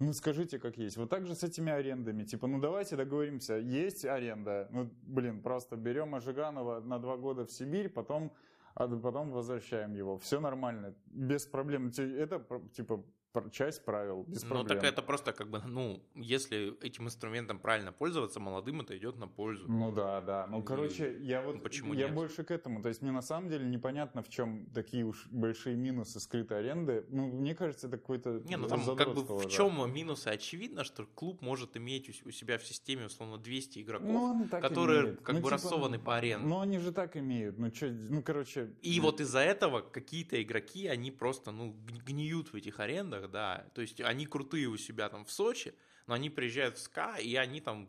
ну, 0.00 0.14
скажите, 0.14 0.58
как 0.58 0.78
есть. 0.78 0.96
Вот 0.96 1.10
так 1.10 1.26
же 1.26 1.34
с 1.34 1.42
этими 1.42 1.70
арендами. 1.70 2.24
Типа, 2.24 2.46
ну, 2.46 2.58
давайте 2.58 2.96
договоримся. 2.96 3.56
Есть 3.56 4.06
аренда. 4.06 4.66
Ну, 4.70 4.90
блин, 5.02 5.42
просто 5.42 5.76
берем 5.76 6.14
Ажиганова 6.14 6.80
на 6.80 6.98
два 6.98 7.18
года 7.18 7.44
в 7.44 7.50
Сибирь, 7.52 7.90
потом, 7.90 8.32
а 8.74 8.88
потом 8.88 9.30
возвращаем 9.30 9.92
его. 9.92 10.16
Все 10.16 10.40
нормально. 10.40 10.94
Без 11.04 11.44
проблем. 11.44 11.92
Это, 11.98 12.42
типа, 12.72 13.04
часть 13.50 13.84
правил, 13.84 14.24
без 14.26 14.42
проблем. 14.42 14.62
Ну, 14.62 14.68
так 14.68 14.84
это 14.84 15.02
просто 15.02 15.32
как 15.32 15.48
бы, 15.48 15.62
ну, 15.66 16.02
если 16.14 16.76
этим 16.84 17.06
инструментом 17.06 17.58
правильно 17.58 17.92
пользоваться, 17.92 18.40
молодым 18.40 18.80
это 18.80 18.96
идет 18.96 19.16
на 19.16 19.28
пользу. 19.28 19.66
Ну 19.68 19.92
да, 19.92 20.20
да. 20.20 20.46
Ну, 20.48 20.60
И... 20.60 20.64
короче, 20.64 21.16
я 21.20 21.42
вот, 21.42 21.56
ну, 21.56 21.60
почему 21.60 21.94
я 21.94 22.06
нет? 22.06 22.14
больше 22.14 22.44
к 22.44 22.50
этому. 22.50 22.82
То 22.82 22.88
есть 22.88 23.02
мне 23.02 23.12
на 23.12 23.22
самом 23.22 23.48
деле 23.48 23.66
непонятно, 23.66 24.22
в 24.22 24.28
чем 24.28 24.66
такие 24.74 25.04
уж 25.04 25.26
большие 25.30 25.76
минусы 25.76 26.20
скрытой 26.20 26.58
аренды. 26.58 27.04
Ну, 27.08 27.26
мне 27.26 27.54
кажется, 27.54 27.88
это 27.88 27.98
какой-то 27.98 28.40
Не, 28.48 28.56
ну 28.56 28.68
там 28.68 28.84
как 28.96 29.14
бы 29.14 29.22
в 29.22 29.48
чем 29.48 29.92
минусы? 29.92 30.28
Очевидно, 30.28 30.84
что 30.84 31.06
клуб 31.06 31.42
может 31.42 31.76
иметь 31.76 32.24
у 32.24 32.30
себя 32.30 32.58
в 32.58 32.66
системе, 32.66 33.06
условно, 33.06 33.38
200 33.38 33.80
игроков, 33.80 34.08
ну, 34.08 34.48
которые 34.48 35.02
имеет. 35.02 35.20
как 35.22 35.34
ну, 35.34 35.40
бы 35.40 35.48
типа, 35.48 35.50
рассованы 35.50 35.98
по 35.98 36.16
аренде. 36.16 36.46
Ну, 36.46 36.60
они 36.60 36.78
же 36.78 36.92
так 36.92 37.16
имеют. 37.16 37.58
Ну, 37.58 37.72
что, 37.72 37.86
ну, 37.88 38.22
короче... 38.22 38.74
И 38.82 39.00
вот 39.00 39.20
из-за 39.20 39.40
этого 39.40 39.80
какие-то 39.80 40.42
игроки, 40.42 40.86
они 40.86 41.10
просто, 41.10 41.50
ну, 41.52 41.76
гниют 42.06 42.52
в 42.52 42.56
этих 42.56 42.80
арендах, 42.80 43.19
командах, 43.20 43.30
да. 43.30 43.66
То 43.74 43.82
есть 43.82 44.00
они 44.00 44.26
крутые 44.26 44.66
у 44.68 44.76
себя 44.76 45.08
там 45.08 45.24
в 45.24 45.30
Сочи, 45.30 45.74
но 46.06 46.14
они 46.14 46.30
приезжают 46.30 46.76
в 46.76 46.80
СКА, 46.80 47.16
и 47.16 47.34
они 47.36 47.60
там 47.60 47.88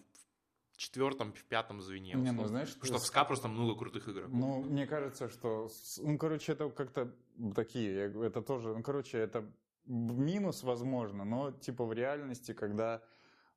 в 0.74 0.78
четвертом, 0.78 1.34
в 1.34 1.44
пятом 1.44 1.82
звене. 1.82 2.14
Не, 2.16 2.32
ну, 2.32 2.46
знаешь, 2.46 2.70
что 2.70 2.98
в 2.98 3.06
СКА 3.06 3.26
просто 3.26 3.48
много 3.48 3.76
крутых 3.76 4.10
игроков. 4.10 4.34
Ну, 4.34 4.64
мне 4.64 4.88
кажется, 4.88 5.30
что, 5.30 5.70
ну, 5.98 6.18
короче, 6.18 6.54
это 6.54 6.70
как-то 6.70 7.14
такие, 7.56 8.12
это 8.26 8.42
тоже, 8.42 8.76
ну, 8.76 8.84
короче, 8.84 9.18
это 9.18 9.46
минус, 9.86 10.64
возможно, 10.64 11.26
но, 11.26 11.52
типа, 11.52 11.86
в 11.86 11.94
реальности, 11.94 12.54
когда 12.54 13.02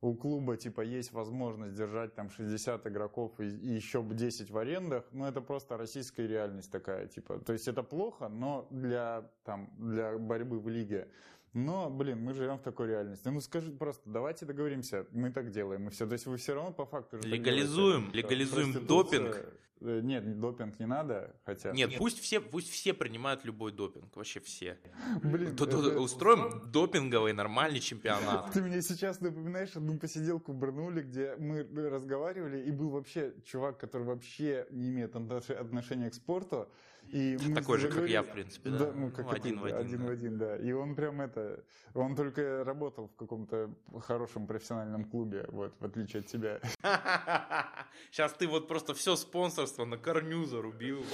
у 0.04 0.14
клуба 0.14 0.56
типа 0.56 0.82
есть 0.82 1.12
возможность 1.12 1.74
держать 1.74 2.14
там 2.14 2.30
60 2.30 2.86
игроков 2.86 3.40
и, 3.40 3.44
и 3.44 3.74
еще 3.74 4.02
10 4.02 4.50
в 4.50 4.58
арендах, 4.58 5.04
ну 5.12 5.24
это 5.24 5.40
просто 5.40 5.76
российская 5.76 6.26
реальность 6.26 6.70
такая, 6.70 7.06
типа. 7.06 7.38
То 7.38 7.54
есть 7.54 7.68
это 7.68 7.82
плохо, 7.82 8.28
но 8.28 8.66
для, 8.70 9.30
там, 9.44 9.70
для 9.78 10.18
борьбы 10.18 10.60
в 10.60 10.68
лиге. 10.68 11.08
Но, 11.54 11.88
блин, 11.88 12.20
мы 12.20 12.34
живем 12.34 12.58
в 12.58 12.62
такой 12.62 12.88
реальности. 12.88 13.28
Ну 13.28 13.40
скажи 13.40 13.70
просто, 13.70 14.02
давайте 14.06 14.44
договоримся, 14.44 15.06
мы 15.12 15.30
так 15.30 15.50
делаем, 15.50 15.86
и 15.86 15.90
все. 15.90 16.04
То 16.04 16.14
есть 16.14 16.26
вы 16.26 16.36
все 16.36 16.54
равно 16.54 16.72
по 16.72 16.84
факту... 16.84 17.18
Легализуем, 17.22 18.10
легализуем 18.12 18.84
допинг. 18.84 19.36
Э, 19.80 20.00
нет, 20.02 20.40
допинг 20.40 20.80
не 20.80 20.86
надо, 20.86 21.36
хотя... 21.44 21.70
Нет, 21.70 21.90
Нет, 21.90 21.98
пусть 21.98 22.18
все, 22.18 22.40
пусть 22.40 22.70
все 22.70 22.92
принимают 22.92 23.44
любой 23.44 23.70
допинг, 23.70 24.16
вообще 24.16 24.40
все. 24.40 24.78
Блин, 25.22 25.56
Тут 25.56 25.68
это... 25.68 26.00
устроим 26.00 26.62
допинговый 26.72 27.32
нормальный 27.32 27.80
чемпионат. 27.80 28.50
Ты 28.52 28.60
мне 28.60 28.82
сейчас 28.82 29.20
напоминаешь 29.20 29.76
одну 29.76 29.96
посиделку 29.98 30.52
в 30.52 30.56
Барнуле, 30.56 31.02
где 31.02 31.36
мы 31.36 31.62
разговаривали, 31.62 32.62
и 32.62 32.70
был 32.72 32.90
вообще 32.90 33.32
чувак, 33.44 33.78
который 33.78 34.04
вообще 34.04 34.66
не 34.70 34.88
имеет 34.88 35.14
отношения 35.14 36.10
к 36.10 36.14
спорту, 36.14 36.68
и 37.10 37.36
Такой 37.54 37.78
же, 37.78 37.88
как 37.88 38.08
я, 38.08 38.22
в 38.22 38.32
принципе, 38.32 38.70
да? 38.70 38.78
да 38.78 38.92
ну, 38.92 39.10
как 39.10 39.26
ну, 39.26 39.32
один, 39.32 39.60
в 39.60 39.64
один, 39.64 39.78
один 39.78 39.98
да. 39.98 40.06
в 40.06 40.10
один, 40.10 40.38
да. 40.38 40.56
И 40.56 40.72
он 40.72 40.94
прям 40.94 41.20
это... 41.20 41.64
Он 41.94 42.16
только 42.16 42.64
работал 42.64 43.08
в 43.08 43.16
каком-то 43.16 43.74
хорошем 44.00 44.46
профессиональном 44.46 45.04
клубе, 45.04 45.46
вот, 45.48 45.74
в 45.78 45.84
отличие 45.84 46.20
от 46.20 46.26
тебя. 46.26 46.60
Сейчас 48.10 48.32
ты 48.32 48.46
вот 48.46 48.68
просто 48.68 48.94
все 48.94 49.16
спонсорство 49.16 49.84
на 49.84 49.96
корню 49.96 50.44
зарубил. 50.44 51.04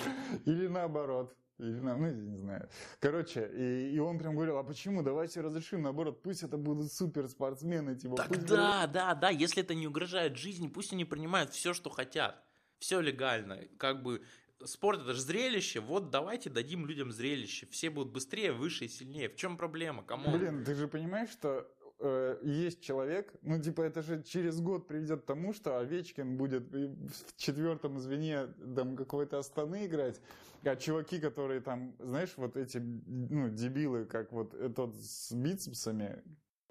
Или 0.47 0.67
наоборот. 0.69 1.35
Или, 1.61 1.79
ну, 1.79 2.11
не 2.11 2.37
знаю. 2.37 2.69
Короче, 3.01 3.51
и, 3.55 3.95
и 3.95 3.99
он 3.99 4.19
прям 4.19 4.35
говорил, 4.35 4.57
а 4.57 4.65
почему? 4.65 5.03
Давайте 5.03 5.43
разрешим, 5.43 5.83
наоборот, 5.83 6.23
пусть 6.23 6.43
это 6.43 6.57
будут 6.57 6.91
суперспортсмены. 6.91 7.97
Типа, 7.97 8.17
так 8.17 8.29
пусть 8.29 8.47
да, 8.47 8.81
будут... 8.81 8.93
да, 8.93 9.15
да, 9.15 9.29
если 9.29 9.63
это 9.63 9.75
не 9.75 9.87
угрожает 9.87 10.37
жизни, 10.37 10.69
пусть 10.69 10.95
они 10.95 11.05
принимают 11.05 11.53
все, 11.53 11.75
что 11.75 11.91
хотят. 11.91 12.43
Все 12.79 13.01
легально. 13.01 13.59
Как 13.77 14.03
бы 14.03 14.23
спорт 14.65 15.03
это 15.03 15.15
же 15.15 15.21
зрелище, 15.21 15.81
вот 15.81 16.11
давайте 16.11 16.51
дадим 16.51 16.87
людям 16.87 17.13
зрелище, 17.13 17.67
все 17.71 17.91
будут 17.91 18.13
быстрее, 18.13 18.53
выше 18.53 18.87
и 18.87 18.89
сильнее. 18.89 19.29
В 19.29 19.37
чем 19.37 19.57
проблема? 19.57 20.03
Кому? 20.03 20.31
Блин, 20.37 20.65
ты 20.65 20.75
же 20.75 20.89
понимаешь, 20.89 21.31
что 21.31 21.67
э, 21.99 22.39
есть 22.43 22.81
человек, 22.81 23.33
ну 23.43 23.61
типа 23.61 23.83
это 23.83 24.03
же 24.03 24.23
через 24.23 24.61
год 24.61 24.87
приведет 24.87 25.23
к 25.23 25.27
тому, 25.27 25.53
что 25.53 25.79
Овечкин 25.79 26.37
будет 26.37 26.65
в 26.71 27.37
четвертом 27.37 27.99
звене 27.99 28.49
там 28.75 28.97
какой-то 28.97 29.39
Астаны 29.39 29.87
играть, 29.87 30.21
а 30.63 30.77
чуваки, 30.77 31.21
которые 31.21 31.61
там, 31.61 31.95
знаешь, 31.99 32.33
вот 32.37 32.57
эти 32.57 32.79
ну 32.79 33.49
дебилы, 33.49 34.05
как 34.05 34.33
вот 34.33 34.55
тот 34.75 34.95
с 34.97 35.33
бицепсами, 35.33 36.23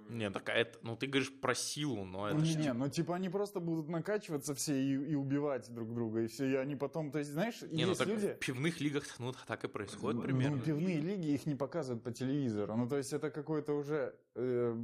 не, 0.10 0.30
так 0.30 0.50
это, 0.50 0.80
ну 0.82 0.96
ты 0.96 1.08
говоришь 1.08 1.32
про 1.40 1.56
силу, 1.56 2.04
но 2.06 2.30
это 2.30 2.38
Не, 2.38 2.56
не, 2.56 2.74
ну 2.74 2.90
типа 2.90 3.16
они 3.16 3.30
просто 3.30 3.60
будут 3.60 3.88
накачиваться 3.90 4.54
все 4.56 4.82
и, 4.82 5.12
и 5.12 5.16
убивать 5.16 5.72
друг 5.74 5.94
друга, 5.94 6.22
и 6.22 6.28
все, 6.28 6.46
и 6.46 6.56
они 6.56 6.76
потом, 6.76 7.12
то 7.12 7.20
есть, 7.20 7.32
знаешь, 7.32 7.62
не, 7.62 7.86
ну 7.86 7.92
есть 7.92 8.00
ну, 8.00 8.06
так 8.06 8.08
люди... 8.08 8.34
в 8.34 8.40
пивных 8.40 8.82
лигах, 8.82 9.04
ну 9.20 9.34
так 9.48 9.64
и 9.64 9.68
происходит 9.68 10.20
ну, 10.20 10.26
примерно. 10.26 10.58
Ну, 10.58 10.64
пивные 10.64 11.00
лиги, 11.00 11.28
их 11.28 11.46
не 11.46 11.56
показывают 11.56 12.04
по 12.04 12.12
телевизору, 12.12 12.76
ну 12.76 12.88
то 12.88 12.98
есть 12.98 13.14
это 13.14 13.30
какой-то 13.30 13.74
уже... 13.74 14.16
Э, 14.36 14.76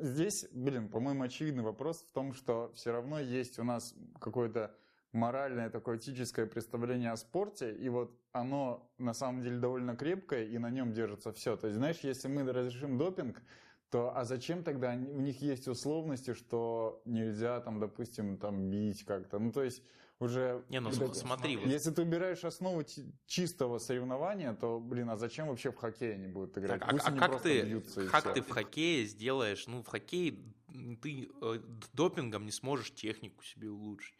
здесь, 0.00 0.46
блин, 0.52 0.88
по-моему, 0.88 1.24
очевидный 1.24 1.62
вопрос 1.62 2.04
в 2.08 2.12
том, 2.12 2.32
что 2.32 2.72
все 2.74 2.92
равно 2.92 3.18
есть 3.18 3.58
у 3.58 3.64
нас 3.64 3.94
какое-то 4.20 4.74
моральное 5.12 5.70
такое 5.70 5.98
этическое 5.98 6.46
представление 6.46 7.10
о 7.10 7.16
спорте, 7.16 7.74
и 7.74 7.88
вот 7.88 8.18
оно 8.32 8.90
на 8.98 9.14
самом 9.14 9.42
деле 9.42 9.58
довольно 9.58 9.96
крепкое, 9.96 10.44
и 10.44 10.58
на 10.58 10.70
нем 10.70 10.92
держится 10.92 11.32
все. 11.32 11.56
То 11.56 11.66
есть, 11.66 11.78
знаешь, 11.78 11.98
если 12.02 12.28
мы 12.28 12.50
разрешим 12.50 12.98
допинг, 12.98 13.42
то 13.90 14.14
а 14.14 14.24
зачем 14.24 14.62
тогда 14.62 14.92
у 14.92 15.20
них 15.20 15.40
есть 15.40 15.66
условности, 15.68 16.34
что 16.34 17.00
нельзя 17.04 17.60
там, 17.60 17.80
допустим, 17.80 18.36
там 18.36 18.70
бить 18.70 19.04
как-то? 19.04 19.38
Ну, 19.38 19.50
то 19.50 19.62
есть 19.62 19.82
уже... 20.18 20.62
Не, 20.68 20.80
ну 20.80 20.90
это, 20.90 21.14
смотри. 21.14 21.58
Если 21.64 21.90
ты 21.90 22.02
убираешь 22.02 22.44
основу 22.44 22.84
чистого 23.26 23.78
соревнования, 23.78 24.52
то, 24.52 24.78
блин, 24.80 25.10
а 25.10 25.16
зачем 25.16 25.48
вообще 25.48 25.70
в 25.70 25.76
хоккее 25.76 26.14
они 26.14 26.26
будут 26.26 26.58
играть? 26.58 26.80
Так, 26.80 26.92
а, 26.92 27.08
а 27.08 27.12
как 27.12 27.42
ты, 27.42 27.80
как 28.10 28.34
ты 28.34 28.42
в 28.42 28.50
хоккее 28.50 29.06
сделаешь? 29.06 29.66
Ну, 29.66 29.82
в 29.82 29.86
хоккее 29.86 30.38
ты 31.00 31.30
э, 31.40 31.58
допингом 31.92 32.44
не 32.44 32.52
сможешь 32.52 32.92
технику 32.92 33.42
себе 33.42 33.70
улучшить 33.70 34.14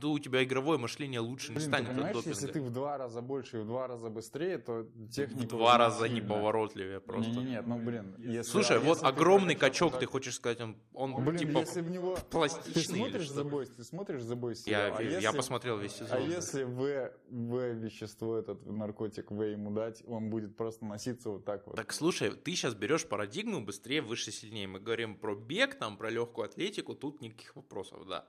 то 0.00 0.12
у 0.12 0.18
тебя 0.18 0.44
игровое 0.44 0.78
мышление 0.78 1.20
лучше 1.20 1.52
Блин, 1.52 1.58
не 1.58 1.66
станет 1.66 1.94
ты 1.94 2.18
от 2.18 2.26
если 2.26 2.46
ты 2.46 2.60
в 2.60 2.70
два 2.70 2.98
раза 2.98 3.20
больше 3.20 3.58
и 3.58 3.60
в 3.60 3.66
два 3.66 3.86
раза 3.86 4.10
быстрее, 4.10 4.58
то 4.58 4.86
техника... 5.10 5.44
В 5.44 5.48
два 5.48 5.78
раза 5.78 6.08
неповоротливее 6.08 7.00
просто. 7.00 7.30
Нет, 7.30 7.48
нет, 7.48 7.66
ну 7.66 7.78
блин. 7.78 8.14
Если, 8.18 8.50
Слушай, 8.50 8.78
а 8.78 8.80
вот 8.80 9.02
огромный 9.02 9.54
качок, 9.54 9.92
так... 9.92 10.00
ты 10.00 10.06
хочешь 10.06 10.36
сказать, 10.36 10.60
он, 10.60 10.76
он 10.92 11.24
блин, 11.24 11.38
типа 11.38 11.58
если 11.58 11.80
в 11.80 11.90
него... 11.90 12.16
пластичный 12.30 12.72
Ты 12.74 12.82
смотришь 12.82 13.30
за 13.30 13.44
бой, 13.44 13.66
ты 13.66 13.84
смотришь 13.84 14.22
за 14.22 14.36
бой 14.36 14.54
Я, 14.66 14.96
а 14.96 15.02
я 15.02 15.20
если... 15.20 15.36
посмотрел 15.36 15.78
весь 15.78 15.92
сезон. 15.92 16.18
А 16.18 16.20
если 16.20 16.64
В, 16.64 17.12
В 17.30 17.72
вещество, 17.72 18.36
этот 18.36 18.64
наркотик 18.66 19.30
В 19.30 19.42
ему 19.42 19.70
дать, 19.70 20.02
он 20.06 20.30
будет 20.30 20.56
просто 20.56 20.84
носиться 20.84 21.30
вот 21.30 21.44
так 21.44 21.66
вот. 21.66 21.76
Так 21.76 21.92
слушай, 21.92 22.30
ты 22.30 22.52
сейчас 22.52 22.74
берешь 22.74 23.06
парадигму 23.06 23.64
быстрее, 23.64 24.02
выше, 24.02 24.32
сильнее. 24.32 24.66
Мы 24.66 24.80
говорим 24.80 25.16
про 25.16 25.34
бег, 25.34 25.74
там, 25.76 25.96
про 25.96 26.10
легкую 26.10 26.46
атлетику, 26.46 26.94
тут 26.94 27.20
никаких 27.20 27.56
вопросов, 27.56 28.06
да. 28.06 28.26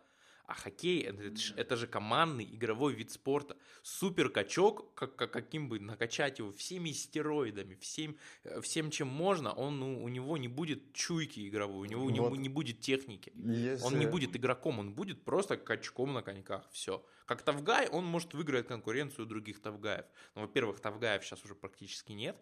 А 0.49 0.55
хоккей 0.55 1.03
это, 1.03 1.31
это 1.57 1.75
же 1.75 1.85
командный 1.85 2.43
игровой 2.43 2.95
вид 2.95 3.11
спорта. 3.11 3.55
Супер 3.83 4.29
качок, 4.29 4.95
как, 4.95 5.15
как, 5.15 5.31
каким 5.31 5.69
бы 5.69 5.79
накачать 5.79 6.39
его 6.39 6.51
всеми 6.51 6.89
стероидами, 6.91 7.75
всем, 7.75 8.17
э, 8.43 8.59
всем 8.61 8.89
чем 8.89 9.09
можно, 9.09 9.53
он, 9.53 9.79
ну, 9.79 10.03
у 10.03 10.09
него 10.09 10.37
не 10.37 10.47
будет 10.47 10.91
чуйки 10.93 11.47
игровой, 11.47 11.87
у 11.87 11.91
него, 11.91 12.01
вот. 12.01 12.07
у 12.07 12.15
него 12.15 12.35
не 12.35 12.49
будет 12.49 12.81
техники. 12.81 13.31
Если... 13.35 13.85
Он 13.85 13.99
не 13.99 14.07
будет 14.07 14.35
игроком, 14.35 14.79
он 14.79 14.93
будет 14.95 15.23
просто 15.23 15.55
качком 15.55 16.13
на 16.13 16.23
коньках. 16.23 16.67
Все. 16.71 17.05
Как 17.27 17.43
Тавгай, 17.43 17.87
он 17.87 18.05
может 18.05 18.33
выиграть 18.33 18.65
конкуренцию 18.65 19.27
других 19.27 19.61
Тавгаев. 19.61 20.05
Но, 20.33 20.41
во-первых, 20.41 20.79
Тавгаев 20.79 21.23
сейчас 21.23 21.45
уже 21.45 21.53
практически 21.53 22.13
нет. 22.13 22.35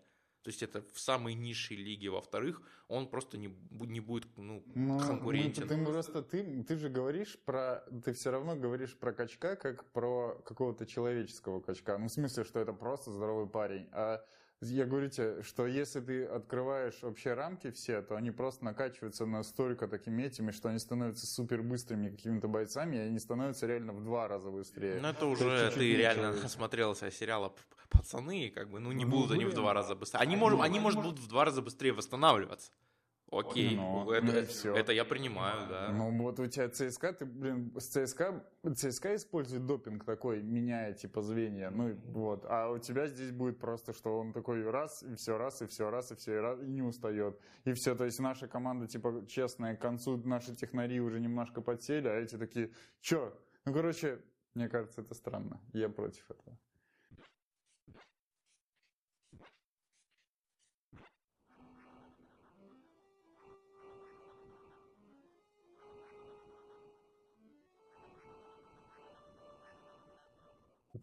То 0.48 0.52
есть 0.52 0.64
это 0.64 0.82
в 0.94 1.00
самой 1.02 1.34
низшей 1.34 1.76
лиге. 1.76 2.10
Во-вторых, 2.10 2.62
он 2.88 3.10
просто 3.10 3.38
не, 3.38 3.54
не 3.70 4.00
будет 4.00 4.30
ну, 4.38 4.64
ну, 4.76 4.98
конкурентен. 4.98 5.64
Ну, 5.64 5.68
ты, 5.68 5.84
просто 5.84 6.22
ты, 6.22 6.64
ты 6.64 6.78
же 6.78 6.88
говоришь 6.88 7.38
про... 7.44 7.84
Ты 8.06 8.14
все 8.14 8.32
равно 8.32 8.56
говоришь 8.56 8.96
про 8.96 9.12
качка 9.12 9.58
как 9.58 9.84
про 9.92 10.42
какого-то 10.46 10.86
человеческого 10.86 11.60
качка. 11.60 11.98
Ну, 11.98 12.08
в 12.08 12.12
смысле, 12.14 12.46
что 12.46 12.62
это 12.62 12.72
просто 12.72 13.12
здоровый 13.12 13.50
парень. 13.50 13.90
А 13.92 14.24
я 14.62 14.86
говорю 14.86 15.10
тебе, 15.10 15.44
что 15.44 15.68
если 15.68 16.00
ты 16.00 16.26
открываешь 16.26 16.98
вообще 17.02 17.34
рамки 17.34 17.72
все, 17.72 18.02
то 18.02 18.16
они 18.16 18.32
просто 18.32 18.66
накачиваются 18.66 19.26
настолько 19.26 19.88
такими 19.88 20.24
этими, 20.24 20.52
что 20.52 20.70
они 20.70 20.80
становятся 20.80 21.28
супер 21.28 21.62
быстрыми 21.62 22.10
какими-то 22.10 22.48
бойцами, 22.48 22.96
и 22.96 23.00
они 23.00 23.20
становятся 23.20 23.68
реально 23.68 23.94
в 23.94 24.04
два 24.04 24.28
раза 24.28 24.50
быстрее. 24.50 25.00
Ну 25.00 25.10
это 25.10 25.26
уже 25.28 25.72
ты 25.72 25.96
реально 25.96 26.34
насмотрелся 26.34 27.12
сериала 27.12 27.54
«Пацаны», 27.90 28.48
и 28.48 28.50
как 28.50 28.70
бы, 28.70 28.80
ну 28.80 28.92
не 28.92 29.06
ну, 29.06 29.12
будут 29.12 29.32
они 29.32 29.46
в 29.46 29.54
два 29.54 29.74
раза 29.74 29.96
быстрее. 29.96 30.20
Они, 30.20 30.36
может, 30.36 30.60
они, 30.62 30.80
может, 30.80 31.02
будут 31.02 31.20
в 31.20 31.28
два 31.28 31.46
раза 31.46 31.62
быстрее 31.62 31.94
восстанавливаться. 31.94 32.72
Окей, 33.30 33.76
ну, 33.76 34.10
это, 34.10 34.26
ну, 34.26 34.46
все. 34.46 34.74
это 34.74 34.94
я 34.94 35.04
принимаю, 35.04 35.68
да. 35.68 35.90
Ну 35.92 36.18
вот 36.22 36.40
у 36.40 36.48
тебя 36.48 36.70
ЦСКА, 36.70 37.12
ты, 37.12 37.26
блин, 37.26 37.74
с 37.78 37.88
ЦСКА, 37.88 38.46
ЦСКА 38.74 39.16
использует 39.16 39.66
допинг 39.66 40.06
такой, 40.06 40.42
меняя 40.42 40.94
типа 40.94 41.22
звенья, 41.22 41.70
ну 41.70 41.94
вот, 42.06 42.46
а 42.48 42.70
у 42.70 42.78
тебя 42.78 43.08
здесь 43.08 43.32
будет 43.32 43.60
просто, 43.60 43.92
что 43.92 44.18
он 44.18 44.32
такой 44.32 44.70
раз, 44.70 45.04
и 45.04 45.16
все 45.16 45.38
раз, 45.38 45.62
и 45.62 45.68
все 45.68 45.90
раз, 45.90 46.12
и 46.12 46.16
все 46.16 46.40
раз, 46.40 46.62
и 46.62 46.68
не 46.68 46.82
устает. 46.82 47.38
И 47.66 47.74
все, 47.74 47.96
то 47.96 48.06
есть 48.06 48.20
наша 48.20 48.48
команда, 48.48 48.88
типа, 48.88 49.26
честная, 49.28 49.76
к 49.76 49.82
концу 49.82 50.18
наши 50.26 50.56
технари 50.56 51.02
уже 51.02 51.20
немножко 51.20 51.60
подсели, 51.60 52.08
а 52.08 52.14
эти 52.14 52.38
такие, 52.38 52.72
чё? 53.02 53.38
Ну, 53.66 53.74
короче, 53.74 54.20
мне 54.54 54.70
кажется, 54.70 55.02
это 55.02 55.14
странно, 55.14 55.60
я 55.74 55.90
против 55.90 56.32
этого. 56.32 56.58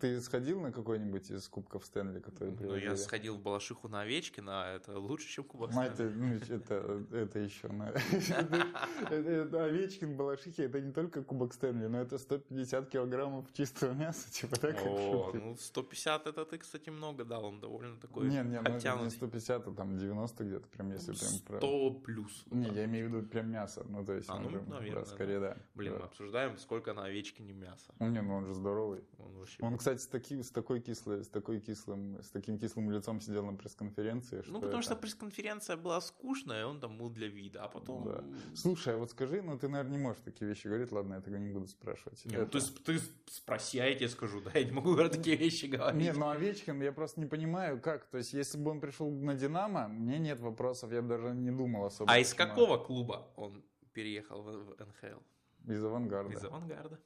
Ты 0.05 0.21
сходил 0.21 0.61
на 0.61 0.71
какой-нибудь 0.71 1.31
из 1.31 1.49
кубков 1.49 1.87
Стэнли, 1.87 2.21
который 2.21 2.55
Ну, 2.61 2.77
я 2.77 2.95
сходил 2.95 3.39
в 3.39 3.41
Балашиху 3.41 3.89
на 3.89 4.03
Овечкина, 4.03 4.75
это 4.77 4.99
лучше, 4.99 5.29
чем 5.29 5.45
Кубок 5.45 5.73
Стэнли. 5.73 6.55
Это, 6.55 6.83
ну, 7.11 7.19
это, 7.19 7.39
еще... 7.39 7.69
Овечкин, 9.65 10.15
Балашихи, 10.15 10.61
это 10.61 10.83
не 10.83 10.93
только 10.93 11.23
Кубок 11.23 11.55
Стэнли, 11.55 11.87
но 11.87 12.03
это 12.03 12.19
150 12.19 12.91
килограммов 12.91 13.51
чистого 13.55 13.95
мяса, 13.95 14.31
типа 14.31 14.57
так? 14.61 14.77
О, 14.85 15.31
ну 15.33 15.57
150 15.57 16.27
это 16.27 16.45
ты, 16.45 16.59
кстати, 16.59 16.91
много 16.91 17.25
дал, 17.25 17.47
он 17.47 17.61
довольно 17.61 17.97
такой 17.97 18.29
Не, 18.29 18.43
не, 18.43 18.61
ну 18.61 19.05
не 19.05 19.11
150, 19.11 19.69
а 19.69 19.73
там 19.73 19.97
90 19.97 20.45
где-то, 20.45 20.69
прям 20.69 20.91
если 20.93 21.13
прям... 21.47 21.61
100 21.61 21.91
плюс. 22.05 22.45
Не, 22.51 22.69
я 22.69 22.85
имею 22.85 23.09
в 23.09 23.15
виду 23.15 23.27
прям 23.27 23.51
мясо, 23.51 23.87
ну 23.89 24.05
то 24.05 24.13
есть... 24.13 24.29
А, 24.29 24.39
ну, 24.39 24.51
наверное, 24.67 25.07
скорее, 25.07 25.41
да. 25.41 25.57
Блин, 25.75 25.95
мы 25.95 26.01
обсуждаем, 26.01 26.59
сколько 26.59 26.93
на 26.93 27.05
Овечкине 27.05 27.55
мяса. 27.55 27.95
Ну, 27.99 28.11
не, 28.11 28.21
ну 28.21 28.35
он 28.35 28.45
же 28.45 28.53
здоровый. 28.53 29.03
Он 29.19 29.33
вообще... 29.39 29.57
Кстати, 29.95 30.01
с, 30.01 30.07
таки, 30.07 30.43
с 30.43 30.51
такой 30.51 30.81
кислой, 30.81 31.23
с 31.23 31.29
такой 31.29 31.61
кислым, 31.61 32.23
с 32.23 32.31
таким 32.31 32.59
кислым 32.59 32.91
лицом 32.91 33.21
сидел 33.21 33.45
на 33.47 33.55
пресс-конференции. 33.55 34.43
Ну, 34.47 34.61
потому 34.61 34.79
это... 34.79 34.83
что 34.83 34.97
пресс-конференция 34.97 35.77
была 35.77 36.01
скучная, 36.01 36.67
он 36.67 36.81
там 36.81 36.99
был 36.99 37.11
для 37.11 37.29
вида, 37.29 37.65
а 37.65 37.69
потом... 37.69 38.05
Да. 38.05 38.25
Слушай, 38.55 38.95
а 38.95 38.99
вот 38.99 39.11
скажи, 39.11 39.43
ну 39.43 39.59
ты, 39.59 39.69
наверное, 39.69 39.97
не 39.97 40.03
можешь 40.03 40.23
такие 40.25 40.49
вещи 40.49 40.69
говорить, 40.69 40.93
ладно, 40.93 41.15
я 41.15 41.19
этого 41.21 41.37
не 41.37 41.53
буду 41.53 41.67
спрашивать. 41.67 42.25
Не, 42.25 42.37
ну, 42.37 42.43
это... 42.43 42.61
ты, 42.61 42.99
ты 42.99 43.01
спроси, 43.27 43.79
а 43.79 43.87
я 43.87 43.95
тебе 43.95 44.09
скажу, 44.09 44.41
да, 44.41 44.51
я 44.59 44.65
не 44.65 44.73
могу 44.73 44.97
такие 45.09 45.37
вещи 45.37 45.67
говорить. 45.67 46.01
Не, 46.01 46.13
ну 46.13 46.29
Овечкин, 46.29 46.83
я 46.83 46.93
просто 46.93 47.21
не 47.21 47.27
понимаю, 47.27 47.81
как, 47.81 48.07
то 48.07 48.19
есть 48.19 48.33
если 48.33 48.59
бы 48.59 48.71
он 48.71 48.81
пришел 48.81 49.11
на 49.11 49.35
Динамо, 49.35 49.89
мне 49.89 50.19
нет 50.19 50.41
вопросов, 50.41 50.93
я 50.93 51.03
даже 51.03 51.35
не 51.35 51.51
думал 51.51 51.85
особо. 51.85 52.13
А 52.13 52.19
из 52.19 52.35
какого 52.35 52.79
клуба 52.79 53.29
он 53.37 53.63
переехал 53.93 54.43
в 54.43 54.77
НХЛ? 54.79 55.71
Из 55.71 55.85
авангарда. 55.85 56.33
Из 56.33 56.45
авангарда. 56.45 56.99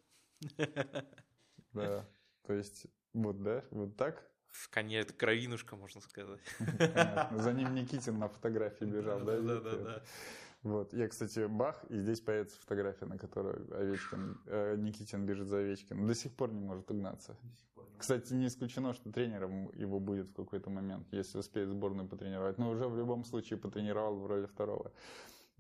Да. 1.73 2.09
То 2.49 2.55
есть 2.55 2.87
вот, 3.13 3.43
да? 3.43 3.63
Вот 3.71 3.95
так? 3.99 4.25
Конечно, 4.71 5.13
кровинушка, 5.13 5.77
можно 5.77 6.01
сказать. 6.01 6.41
За 7.37 7.53
ним 7.53 7.75
Никитин 7.75 8.19
на 8.19 8.29
фотографии 8.29 8.87
бежал, 8.87 9.21
да? 9.21 9.39
Да, 9.39 9.61
да, 9.61 9.77
да. 9.77 10.03
Вот. 10.63 10.95
Я, 10.95 11.09
кстати, 11.09 11.47
бах, 11.47 11.85
и 11.91 11.99
здесь 11.99 12.23
появится 12.23 12.59
фотография, 12.59 13.05
на 13.05 13.19
которой 13.19 13.57
Овечкин, 13.71 14.41
э, 14.47 14.77
Никитин 14.79 15.27
бежит 15.27 15.49
за 15.49 15.59
Овечкин. 15.59 16.07
До 16.07 16.15
сих 16.15 16.33
пор 16.33 16.51
не 16.51 16.61
может 16.61 16.91
угнаться. 16.91 17.37
Кстати, 17.99 18.33
не 18.33 18.47
исключено, 18.47 18.95
что 18.95 19.13
тренером 19.13 19.71
его 19.75 20.01
будет 20.01 20.31
в 20.31 20.35
какой-то 20.35 20.71
момент, 20.71 21.07
если 21.13 21.37
успеет 21.37 21.69
сборную 21.69 22.09
потренировать. 22.09 22.57
Но 22.57 22.71
уже 22.71 22.89
в 22.89 22.97
любом 22.97 23.25
случае 23.25 23.59
потренировал 23.59 24.17
в 24.17 24.27
роли 24.27 24.47
второго. 24.47 24.91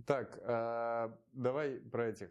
Так, 0.06 0.38
э, 0.40 1.10
давай 1.34 1.80
про 1.80 2.06
этих. 2.06 2.30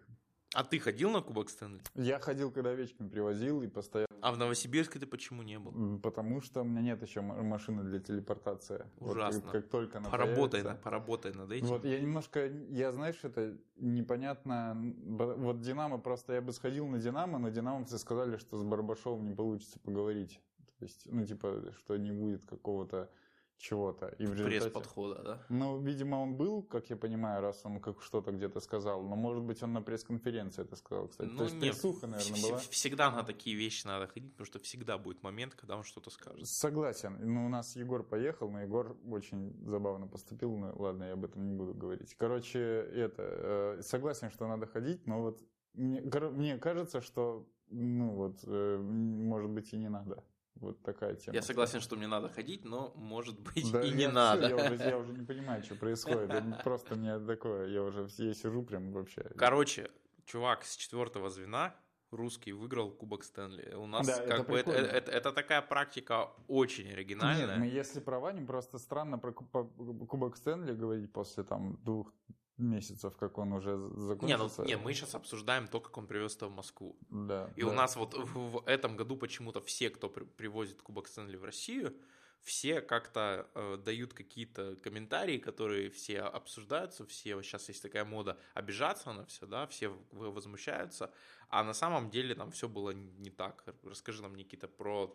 А 0.53 0.63
ты 0.63 0.79
ходил 0.79 1.11
на 1.11 1.21
Кубок 1.21 1.49
Стэнли? 1.49 1.81
Я 1.95 2.19
ходил, 2.19 2.51
когда 2.51 2.71
Овечкин 2.71 3.09
привозил 3.09 3.61
и 3.61 3.67
постоянно 3.67 4.07
а 4.21 4.31
в 4.31 4.37
Новосибирске 4.37 4.99
ты 4.99 5.05
почему 5.05 5.43
не 5.43 5.59
был? 5.59 5.99
Потому 5.99 6.41
что 6.41 6.61
у 6.61 6.63
меня 6.63 6.81
нет 6.81 7.01
еще 7.01 7.21
машины 7.21 7.83
для 7.83 7.99
телепортации. 7.99 8.85
Ужасно. 8.99 9.41
Вот, 9.41 9.51
как 9.51 9.69
только 9.69 9.99
она 9.99 10.09
поработай, 10.09 10.61
появится. 10.63 10.83
поработай 10.83 11.33
над 11.33 11.51
этим. 11.51 11.67
Вот 11.67 11.85
я 11.85 11.99
немножко, 11.99 12.47
я 12.47 12.91
знаешь, 12.91 13.19
это 13.23 13.57
непонятно. 13.77 14.75
Вот 15.05 15.61
Динамо 15.61 15.97
просто 15.99 16.33
я 16.33 16.41
бы 16.41 16.51
сходил 16.51 16.87
на 16.87 16.99
Динамо, 16.99 17.37
но 17.37 17.49
динамовцы 17.49 17.97
сказали, 17.97 18.37
что 18.37 18.57
с 18.57 18.63
Барбашовым 18.63 19.27
не 19.27 19.35
получится 19.35 19.79
поговорить. 19.79 20.41
То 20.79 20.85
есть, 20.85 21.07
ну 21.11 21.25
типа, 21.25 21.73
что 21.77 21.97
не 21.97 22.11
будет 22.11 22.45
какого-то 22.45 23.09
чего-то. 23.57 24.07
И 24.19 24.25
в 24.25 24.33
результате... 24.33 24.69
подхода, 24.69 25.23
да? 25.23 25.45
Ну, 25.49 25.81
видимо, 25.81 26.17
он 26.17 26.35
был, 26.35 26.63
как 26.63 26.89
я 26.89 26.95
понимаю, 26.95 27.41
раз 27.41 27.61
он 27.65 27.79
как 27.79 28.01
что-то 28.01 28.31
где-то 28.31 28.59
сказал, 28.59 29.03
но, 29.03 29.15
может 29.15 29.43
быть, 29.43 29.63
он 29.63 29.73
на 29.73 29.81
пресс-конференции 29.81 30.61
это 30.61 30.75
сказал, 30.75 31.07
кстати. 31.07 31.29
Ну, 31.29 31.37
То 31.37 31.43
есть 31.45 31.55
нет, 31.55 31.73
присуха, 31.73 32.07
наверное, 32.07 32.41
была. 32.41 32.57
Всегда 32.57 33.11
на 33.11 33.23
такие 33.23 33.55
вещи 33.55 33.85
надо 33.87 34.07
ходить, 34.07 34.31
потому 34.31 34.45
что 34.45 34.59
всегда 34.59 34.97
будет 34.97 35.23
момент, 35.23 35.55
когда 35.55 35.75
он 35.75 35.83
что-то 35.83 36.09
скажет. 36.09 36.47
Согласен. 36.47 37.17
Ну, 37.19 37.45
у 37.45 37.49
нас 37.49 37.75
Егор 37.75 38.03
поехал, 38.03 38.49
но 38.49 38.61
Егор 38.61 38.97
очень 39.09 39.53
забавно 39.65 40.07
поступил. 40.07 40.55
Ну, 40.55 40.73
ладно, 40.75 41.05
я 41.05 41.13
об 41.13 41.25
этом 41.25 41.47
не 41.47 41.53
буду 41.53 41.73
говорить. 41.73 42.15
Короче, 42.15 42.59
это, 42.59 43.77
э, 43.77 43.81
согласен, 43.81 44.31
что 44.31 44.47
надо 44.47 44.67
ходить, 44.67 45.05
но 45.07 45.21
вот 45.21 45.41
мне, 45.73 46.01
мне 46.01 46.57
кажется, 46.57 47.01
что, 47.01 47.47
ну, 47.69 48.11
вот, 48.15 48.39
э, 48.45 48.77
может 48.77 49.49
быть, 49.49 49.73
и 49.73 49.77
не 49.77 49.89
надо. 49.89 50.23
Вот 50.59 50.81
такая 50.81 51.15
тема. 51.15 51.35
Я 51.35 51.41
согласен, 51.41 51.81
что 51.81 51.95
мне 51.95 52.07
надо 52.07 52.29
ходить, 52.29 52.65
но, 52.65 52.93
может 52.95 53.39
быть, 53.39 53.71
да, 53.71 53.81
и 53.81 53.91
не 53.91 54.07
надо. 54.07 54.47
Я 54.47 54.55
уже, 54.55 54.75
я 54.75 54.97
уже 54.97 55.13
не 55.13 55.25
понимаю, 55.25 55.63
что 55.63 55.75
происходит. 55.75 56.31
Просто 56.63 56.95
мне 56.95 57.19
такое, 57.19 57.67
я 57.69 57.83
уже 57.83 58.07
я 58.17 58.33
сижу 58.33 58.63
прям 58.63 58.91
вообще. 58.91 59.23
Короче, 59.37 59.89
чувак 60.25 60.63
с 60.63 60.75
четвертого 60.75 61.29
звена, 61.29 61.75
русский, 62.11 62.53
выиграл 62.53 62.91
Кубок 62.91 63.23
Стэнли. 63.23 63.73
У 63.75 63.87
нас 63.87 64.07
да, 64.07 64.25
как 64.25 64.41
это 64.41 64.51
бы 64.51 64.57
это, 64.57 64.71
это, 64.71 65.11
это 65.11 65.31
такая 65.31 65.61
практика 65.61 66.31
очень 66.47 66.91
оригинальная. 66.91 67.47
Нет, 67.47 67.57
мы 67.57 67.65
если 67.67 67.99
проводим, 67.99 68.47
просто 68.47 68.77
странно 68.79 69.17
про 69.17 69.33
Кубок 69.33 70.37
Стэнли 70.37 70.73
говорить 70.73 71.11
после 71.11 71.43
там 71.43 71.77
двух 71.83 72.13
месяцев, 72.57 73.15
как 73.17 73.37
он 73.37 73.53
уже 73.53 73.77
закончился. 73.95 74.63
Не, 74.63 74.75
ну, 74.75 74.79
не, 74.79 74.83
мы 74.83 74.93
сейчас 74.93 75.15
обсуждаем 75.15 75.67
то, 75.67 75.79
как 75.79 75.97
он 75.97 76.07
привез 76.07 76.35
это 76.35 76.47
в 76.47 76.55
Москву. 76.55 76.97
Да. 77.09 77.51
И 77.55 77.61
да. 77.61 77.67
у 77.67 77.73
нас 77.73 77.95
вот 77.95 78.13
в, 78.15 78.37
в 78.37 78.63
этом 78.65 78.97
году 78.97 79.15
почему-то 79.17 79.61
все, 79.61 79.89
кто 79.89 80.09
при, 80.09 80.23
привозит 80.23 80.81
Кубок 80.81 81.07
Стэнли 81.07 81.37
в 81.37 81.43
Россию, 81.43 81.95
все 82.41 82.81
как-то 82.81 83.49
э, 83.55 83.77
дают 83.83 84.13
какие-то 84.13 84.75
комментарии, 84.77 85.37
которые 85.37 85.89
все 85.89 86.21
обсуждаются, 86.21 87.05
все, 87.05 87.41
сейчас 87.41 87.67
есть 87.67 87.81
такая 87.81 88.05
мода 88.05 88.37
обижаться 88.53 89.11
на 89.11 89.25
все, 89.25 89.45
да, 89.45 89.67
все 89.67 89.89
возмущаются, 90.11 91.11
а 91.49 91.63
на 91.63 91.73
самом 91.73 92.09
деле 92.09 92.35
там 92.35 92.51
все 92.51 92.69
было 92.69 92.91
не 92.91 93.29
так. 93.29 93.63
Расскажи 93.83 94.21
нам, 94.21 94.35
Никита, 94.35 94.67
про 94.67 95.13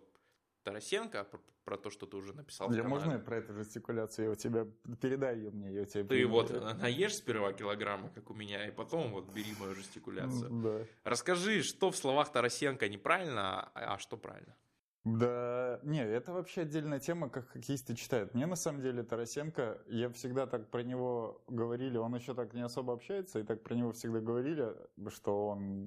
Тарасенко, 0.63 1.25
про, 1.25 1.41
про 1.65 1.77
то, 1.77 1.91
что 1.91 2.07
ты 2.07 2.17
уже 2.17 2.33
написал. 2.33 2.73
Я 2.73 2.85
можно 2.85 3.19
про 3.19 3.37
эту 3.37 3.55
жестикуляцию? 3.55 4.27
Я 4.27 4.31
у 4.31 4.35
тебя 4.35 4.67
передай 5.01 5.37
ее 5.37 5.51
мне, 5.51 5.73
я 5.73 5.83
у 5.83 5.85
тебя. 5.85 6.03
Ты 6.03 6.09
приму. 6.09 6.33
вот 6.33 6.51
наешь 6.79 7.17
сперва 7.17 7.53
килограммы, 7.53 8.11
как 8.11 8.31
у 8.31 8.35
меня, 8.35 8.67
и 8.67 8.71
потом 8.71 9.13
вот 9.13 9.33
бери 9.33 9.55
мою 9.59 9.75
жестикуляцию. 9.75 10.51
Да. 10.51 10.87
Расскажи, 11.05 11.63
что 11.63 11.91
в 11.91 11.97
словах 11.97 12.33
Тарасенко 12.33 12.89
неправильно, 12.89 13.71
а 13.75 13.99
что 13.99 14.17
правильно? 14.17 14.57
Да, 15.05 15.81
не, 15.83 16.01
это 16.01 16.33
вообще 16.33 16.63
отдельная 16.63 17.01
тема, 17.01 17.29
как 17.29 17.49
хоккеисты 17.49 17.97
читают. 17.97 18.35
Мне 18.35 18.47
на 18.47 18.55
самом 18.55 18.83
деле 18.83 19.03
Тарасенко, 19.03 19.83
я 19.89 20.09
всегда 20.11 20.47
так 20.47 20.69
про 20.69 20.85
него 20.85 21.43
говорили, 21.49 21.97
он 21.99 22.15
еще 22.15 22.35
так 22.35 22.55
не 22.55 22.61
особо 22.61 22.93
общается, 22.93 23.41
и 23.41 23.43
так 23.43 23.65
про 23.65 23.75
него 23.75 23.91
всегда 23.91 24.21
говорили, 24.21 24.77
что 25.09 25.49
он 25.49 25.87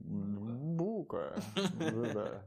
бука. 0.76 1.34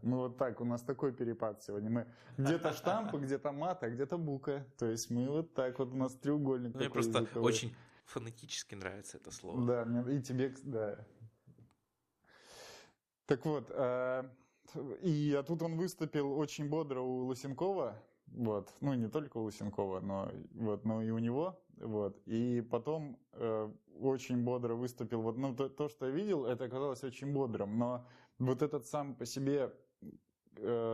Ну 0.02 0.16
вот 0.18 0.36
так, 0.36 0.60
у 0.60 0.66
нас 0.66 0.82
такой 0.82 1.12
перепад 1.12 1.62
сегодня. 1.62 1.88
Мы 1.88 2.06
где-то 2.36 2.74
штампы, 2.74 3.18
где-то 3.18 3.50
мат, 3.52 3.82
а 3.82 3.88
где-то 3.88 4.18
бука. 4.18 4.66
То 4.76 4.86
есть 4.86 5.10
мы 5.10 5.26
вот 5.26 5.54
так 5.54 5.78
вот, 5.78 5.92
у 5.94 5.96
нас 5.96 6.14
треугольник 6.16 6.74
Мне 6.74 6.90
просто 6.90 7.26
очень 7.40 7.74
фонетически 8.04 8.74
нравится 8.74 9.16
это 9.16 9.30
слово. 9.30 9.66
Да, 9.66 10.12
и 10.12 10.20
тебе, 10.20 10.54
да. 10.64 10.98
Так 13.24 13.44
вот, 13.46 13.70
а, 13.70 14.30
и 15.02 15.34
а 15.38 15.42
тут 15.42 15.62
он 15.62 15.76
выступил 15.76 16.32
очень 16.38 16.68
бодро 16.68 17.00
у 17.00 17.26
Лысенкова, 17.26 18.02
вот, 18.28 18.72
ну 18.80 18.94
не 18.94 19.08
только 19.08 19.38
у 19.38 19.44
Лысенкова, 19.44 20.00
но 20.00 20.30
вот, 20.54 20.84
но 20.84 21.02
и 21.02 21.10
у 21.10 21.18
него, 21.18 21.60
вот, 21.76 22.20
и 22.26 22.60
потом 22.60 23.18
э, 23.32 23.70
очень 24.00 24.44
бодро 24.44 24.74
выступил, 24.74 25.22
вот, 25.22 25.36
ну 25.36 25.54
то, 25.54 25.68
то, 25.68 25.88
что 25.88 26.06
я 26.06 26.12
видел, 26.12 26.46
это 26.46 26.64
оказалось 26.64 27.02
очень 27.04 27.32
бодрым, 27.32 27.78
но 27.78 28.06
вот 28.38 28.62
этот 28.62 28.86
сам 28.86 29.14
по 29.14 29.26
себе 29.26 29.72
э, 30.56 30.87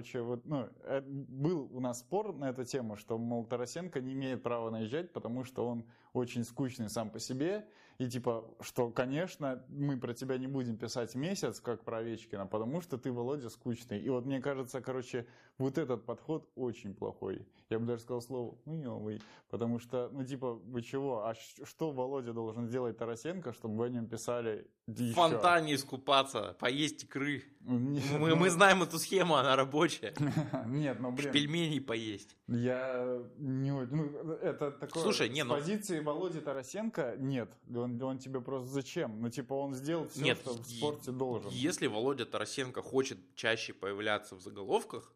короче, 0.00 0.20
вот, 0.22 0.46
ну, 0.46 0.68
э, 0.84 1.02
был 1.02 1.68
у 1.72 1.80
нас 1.80 2.00
спор 2.00 2.34
на 2.34 2.50
эту 2.50 2.64
тему, 2.64 2.96
что, 2.96 3.18
мол, 3.18 3.44
Тарасенко 3.44 4.00
не 4.00 4.14
имеет 4.14 4.42
права 4.42 4.70
наезжать, 4.70 5.12
потому 5.12 5.44
что 5.44 5.66
он 5.66 5.84
очень 6.14 6.44
скучный 6.44 6.88
сам 6.88 7.10
по 7.10 7.18
себе, 7.18 7.66
и 8.00 8.08
типа, 8.08 8.44
что, 8.62 8.88
конечно, 8.88 9.62
мы 9.68 9.98
про 9.98 10.14
тебя 10.14 10.38
не 10.38 10.46
будем 10.46 10.78
писать 10.78 11.14
месяц, 11.14 11.60
как 11.60 11.84
про 11.84 11.98
Овечкина, 11.98 12.46
потому 12.46 12.80
что 12.80 12.96
ты, 12.96 13.12
Володя, 13.12 13.50
скучный. 13.50 14.00
И 14.00 14.08
вот 14.08 14.24
мне 14.24 14.40
кажется, 14.40 14.80
короче, 14.80 15.26
вот 15.58 15.76
этот 15.76 16.06
подход 16.06 16.48
очень 16.56 16.94
плохой. 16.94 17.46
Я 17.68 17.78
бы 17.78 17.84
даже 17.84 18.00
сказал 18.00 18.22
слово 18.22 18.56
«хуёвый», 18.64 19.20
потому 19.50 19.78
что, 19.78 20.08
ну, 20.12 20.24
типа, 20.24 20.54
вы 20.54 20.80
чего? 20.80 21.26
А 21.26 21.34
что 21.34 21.90
Володя 21.90 22.32
должен 22.32 22.68
сделать 22.68 22.96
Тарасенко, 22.96 23.52
чтобы 23.52 23.76
вы 23.76 23.86
о 23.86 23.88
нем 23.90 24.06
писали 24.06 24.66
еще? 24.86 25.12
В 25.12 25.16
фонтане 25.16 25.74
искупаться, 25.74 26.56
поесть 26.58 27.04
икры. 27.04 27.44
Нет, 27.60 28.02
мы, 28.18 28.30
ну... 28.30 28.36
мы 28.36 28.48
знаем 28.48 28.82
эту 28.82 28.98
схему, 28.98 29.36
она 29.36 29.56
рабочая. 29.56 29.89
Нет, 30.66 31.00
ну, 31.00 31.12
блин. 31.12 31.32
Пельменей 31.32 31.80
поесть. 31.80 32.36
Я 32.46 33.22
не... 33.38 33.72
Ну, 33.72 34.32
это 34.34 34.70
такое... 34.70 35.02
Слушай, 35.02 35.28
не, 35.28 35.44
ну... 35.44 35.54
С 35.54 35.58
позиции 35.58 36.00
Володи 36.00 36.40
Тарасенко 36.40 37.16
нет. 37.18 37.52
Он, 37.74 38.00
он 38.02 38.18
тебе 38.18 38.40
просто 38.40 38.68
зачем? 38.68 39.20
Ну, 39.20 39.30
типа, 39.30 39.54
он 39.54 39.74
сделал 39.74 40.08
все, 40.08 40.22
нет, 40.22 40.38
что 40.38 40.54
в 40.54 40.66
спорте 40.66 41.10
должен. 41.10 41.50
Если 41.50 41.86
Володя 41.86 42.26
Тарасенко 42.26 42.82
хочет 42.82 43.18
чаще 43.34 43.72
появляться 43.72 44.36
в 44.36 44.40
заголовках, 44.40 45.12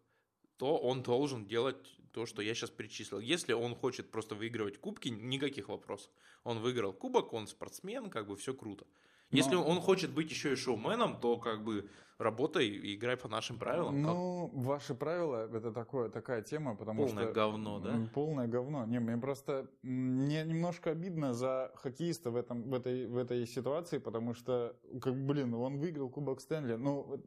то 0.57 0.77
он 0.77 1.03
должен 1.03 1.47
делать 1.47 1.77
то, 2.13 2.27
что 2.27 2.43
я 2.43 2.55
сейчас 2.55 2.71
перечислил. 2.71 3.19
Если 3.19 3.53
он 3.53 3.75
хочет 3.75 4.11
просто 4.11 4.35
выигрывать 4.35 4.79
кубки, 4.79 5.09
никаких 5.09 5.69
вопросов. 5.69 6.11
Он 6.45 6.61
выиграл 6.61 6.93
кубок, 6.93 7.33
он 7.33 7.49
спортсмен, 7.49 8.09
как 8.09 8.29
бы 8.29 8.37
все 8.37 8.55
круто. 8.55 8.87
Если 9.35 9.55
Но... 9.55 9.65
он 9.65 9.81
хочет 9.81 10.11
быть 10.11 10.31
еще 10.31 10.53
и 10.53 10.57
шоуменом, 10.57 11.19
то 11.21 11.37
как 11.37 11.65
бы 11.65 11.89
работай 12.19 12.69
и 12.69 12.95
играй 12.95 13.17
по 13.17 13.29
нашим 13.29 13.59
правилам. 13.59 14.01
Ну, 14.01 14.49
как? 14.49 14.65
ваши 14.65 14.95
правила 14.95 15.49
это 15.53 15.73
такое, 15.73 16.09
такая 16.09 16.43
тема, 16.43 16.77
потому 16.77 17.07
полное 17.07 17.25
что... 17.25 17.35
Полное 17.35 17.35
говно, 17.35 17.79
да? 17.81 18.09
Полное 18.15 18.47
говно. 18.47 18.87
Не, 18.87 19.01
мне 19.01 19.17
просто 19.17 19.69
мне 19.83 20.45
немножко 20.45 20.91
обидно 20.91 21.35
за 21.35 21.73
хоккеиста 21.75 22.31
в, 22.31 22.37
этом, 22.37 22.63
в, 22.63 22.75
этой, 22.75 23.07
в 23.07 23.17
этой 23.17 23.47
ситуации, 23.47 23.99
потому 23.99 24.35
что, 24.35 24.77
как, 25.03 25.15
блин, 25.15 25.55
он 25.55 25.79
выиграл 25.79 26.09
Кубок 26.09 26.41
Стэнли. 26.41 26.75
Ну, 26.75 27.21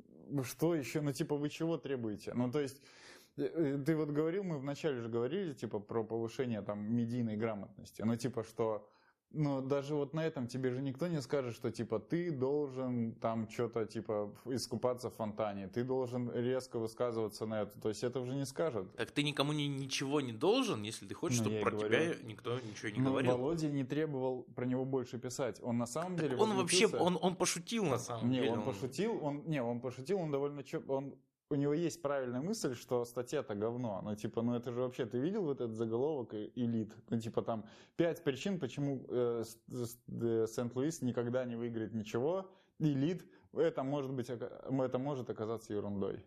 что 0.43 0.73
еще? 0.73 1.01
Ну, 1.01 1.11
типа, 1.11 1.35
вы 1.35 1.49
чего 1.49 1.77
требуете? 1.77 2.33
Ну, 2.33 2.49
то 2.51 2.59
есть 2.59 2.81
Э, 3.37 3.43
э, 3.43 3.77
ты 3.85 3.95
вот 3.95 4.09
говорил, 4.09 4.43
мы 4.43 4.57
вначале 4.57 4.99
же 4.99 5.09
говорили, 5.09 5.53
типа, 5.53 5.79
про 5.79 6.03
повышение 6.03 6.61
там 6.61 6.79
медийной 6.95 7.37
грамотности. 7.37 8.01
Ну, 8.01 8.15
типа, 8.15 8.43
что 8.43 8.89
ну, 9.31 9.61
даже 9.61 9.93
вот 9.95 10.13
на 10.13 10.25
этом 10.25 10.47
тебе 10.47 10.71
же 10.71 10.81
никто 10.81 11.07
не 11.07 11.21
скажет, 11.21 11.53
что, 11.53 11.71
типа, 11.71 11.99
ты 11.99 12.31
должен 12.31 13.13
там 13.13 13.49
что-то, 13.49 13.85
типа, 13.85 14.33
искупаться 14.45 15.09
в 15.09 15.15
фонтане, 15.15 15.67
ты 15.67 15.83
должен 15.83 16.31
резко 16.31 16.79
высказываться 16.79 17.45
на 17.45 17.61
это. 17.63 17.79
То 17.79 17.89
есть 17.89 18.03
это 18.03 18.19
уже 18.19 18.35
не 18.35 18.45
скажут. 18.45 18.95
Так 18.95 19.11
ты 19.11 19.23
никому 19.23 19.53
ни, 19.53 19.63
ничего 19.63 20.21
не 20.21 20.31
должен, 20.31 20.83
если 20.83 21.05
ты 21.05 21.13
хочешь, 21.13 21.39
ну, 21.39 21.45
чтобы 21.45 21.59
про 21.59 21.71
говорю. 21.71 22.13
тебя 22.13 22.23
никто 22.23 22.59
ничего 22.59 22.89
не 22.89 22.99
ну, 22.99 23.09
говорил. 23.11 23.31
Володя 23.37 23.69
не 23.69 23.83
требовал 23.83 24.43
про 24.55 24.65
него 24.65 24.85
больше 24.85 25.17
писать. 25.19 25.59
Он 25.61 25.77
на 25.77 25.87
самом 25.87 26.15
деле... 26.15 26.37
Он 26.37 26.55
вообще, 26.55 26.87
он, 26.87 27.17
он 27.21 27.35
пошутил 27.35 27.85
на 27.85 27.97
самом 27.97 28.29
не, 28.29 28.39
деле. 28.39 28.51
он 28.51 28.63
пошутил, 28.63 29.19
он, 29.21 29.43
не, 29.45 29.61
он 29.61 29.81
пошутил, 29.81 30.19
он 30.19 30.31
довольно... 30.31 30.63
Он 30.87 31.15
у 31.49 31.55
него 31.55 31.73
есть 31.73 32.01
правильная 32.01 32.41
мысль, 32.41 32.75
что 32.75 33.05
статья-то 33.05 33.55
говно. 33.55 34.01
Ну, 34.03 34.15
типа, 34.15 34.41
ну 34.41 34.55
это 34.55 34.71
же 34.71 34.81
вообще, 34.81 35.05
ты 35.05 35.17
видел 35.17 35.43
вот 35.43 35.61
этот 35.61 35.75
заголовок 35.75 36.33
элит? 36.33 36.93
Ну, 37.09 37.19
типа, 37.19 37.41
там 37.41 37.65
пять 37.95 38.23
причин, 38.23 38.59
почему 38.59 39.05
э, 39.07 39.43
э, 39.71 40.45
Сент-Луис 40.47 41.01
никогда 41.01 41.45
не 41.45 41.55
выиграет 41.55 41.93
ничего. 41.93 42.49
Элит, 42.79 43.25
это 43.53 43.83
может 43.83 44.11
быть, 44.11 44.29
это 44.29 44.97
может 44.99 45.29
оказаться 45.29 45.73
ерундой. 45.73 46.23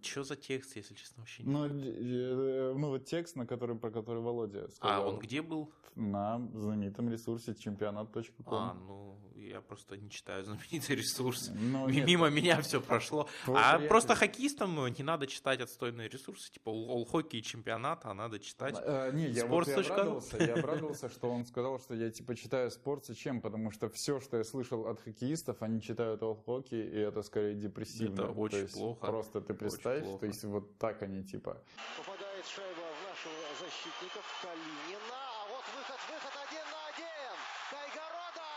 Что 0.00 0.22
за 0.22 0.36
текст, 0.36 0.76
если 0.76 0.94
честно, 0.94 1.22
вообще 1.22 1.42
не 1.42 1.50
Ну, 1.50 1.66
э, 1.66 2.74
ну 2.76 2.88
вот 2.88 3.04
текст, 3.04 3.36
на 3.36 3.46
который, 3.46 3.76
про 3.76 3.90
который 3.90 4.22
Володя 4.22 4.68
сказал. 4.68 5.04
А 5.04 5.08
он 5.08 5.18
где 5.18 5.42
был? 5.42 5.72
На 5.94 6.38
знаменитом 6.54 7.10
ресурсе 7.10 7.54
чемпионат.ком. 7.54 8.46
А, 8.46 8.74
ну, 8.74 9.18
я 9.48 9.60
просто 9.60 9.96
не 9.96 10.10
читаю 10.10 10.44
знаменитый 10.44 10.96
ресурс. 10.96 11.50
Ну, 11.54 11.88
Мимо 11.88 12.28
меня 12.28 12.60
все 12.60 12.80
прошло. 12.80 13.28
А 13.46 13.78
просто 13.78 14.14
хоккеистам 14.14 14.74
ну, 14.74 14.88
не 14.88 15.02
надо 15.02 15.26
читать 15.26 15.60
отстойные 15.60 16.08
ресурсы, 16.08 16.52
типа 16.52 16.70
all-хоккей 16.70 17.42
чемпионата, 17.42 18.10
а 18.10 18.14
надо 18.14 18.38
читать 18.38 18.74
а, 18.78 19.10
Не, 19.10 19.28
я 19.28 19.46
вот 19.46 19.66
я 19.68 19.76
обрадовался, 19.78 20.42
я 20.42 20.54
обрадовался, 20.58 21.08
что 21.08 21.30
он 21.30 21.44
сказал, 21.46 21.78
что 21.78 21.94
я 21.94 22.10
типа 22.10 22.34
читаю 22.34 22.70
спорт, 22.70 23.06
зачем? 23.06 23.40
Потому 23.40 23.70
что 23.70 23.88
все, 23.88 24.20
что 24.20 24.36
я 24.36 24.44
слышал 24.44 24.86
от 24.86 25.00
хоккеистов, 25.00 25.62
они 25.62 25.80
читают 25.80 26.22
all-хоккей, 26.22 26.90
и 26.90 26.98
это 26.98 27.22
скорее 27.22 27.54
депрессивно. 27.54 28.22
Это 28.22 28.32
очень 28.32 28.68
плохо. 28.68 29.06
Просто 29.06 29.40
ты 29.40 29.54
представь, 29.54 30.04
то 30.20 30.26
есть 30.26 30.44
вот 30.44 30.78
так 30.78 31.02
они 31.02 31.24
типа. 31.24 31.62
Попадает 31.96 32.46
шайба 32.46 32.86
в 32.96 33.00
нашего 33.08 33.48
защитников 33.60 34.24
Калинина. 34.42 35.20
А 35.38 35.48
вот 35.50 35.64
выход, 35.74 36.00
выход 36.08 36.34
один 36.46 36.66
на 36.72 36.80
один. 36.90 37.34
Кайгорода. 37.70 38.47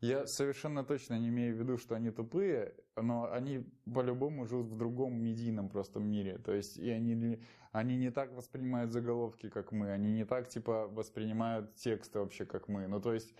Я 0.00 0.26
совершенно 0.26 0.84
точно 0.84 1.18
не 1.18 1.28
имею 1.28 1.56
в 1.56 1.58
виду, 1.58 1.76
что 1.76 1.96
они 1.96 2.10
тупые, 2.10 2.74
но 2.96 3.30
они 3.32 3.66
по-любому 3.92 4.46
живут 4.46 4.68
в 4.68 4.76
другом 4.76 5.20
медийном 5.20 5.68
просто 5.68 5.98
мире. 5.98 6.38
То 6.38 6.52
есть 6.52 6.76
и 6.76 6.88
они, 6.88 7.40
они 7.72 7.96
не 7.96 8.10
так 8.10 8.32
воспринимают 8.32 8.92
заголовки, 8.92 9.48
как 9.48 9.72
мы, 9.72 9.90
они 9.90 10.12
не 10.12 10.24
так 10.24 10.48
типа 10.48 10.86
воспринимают 10.88 11.74
тексты 11.74 12.20
вообще, 12.20 12.46
как 12.46 12.68
мы. 12.68 12.86
Ну 12.86 13.00
то 13.00 13.12
есть 13.12 13.34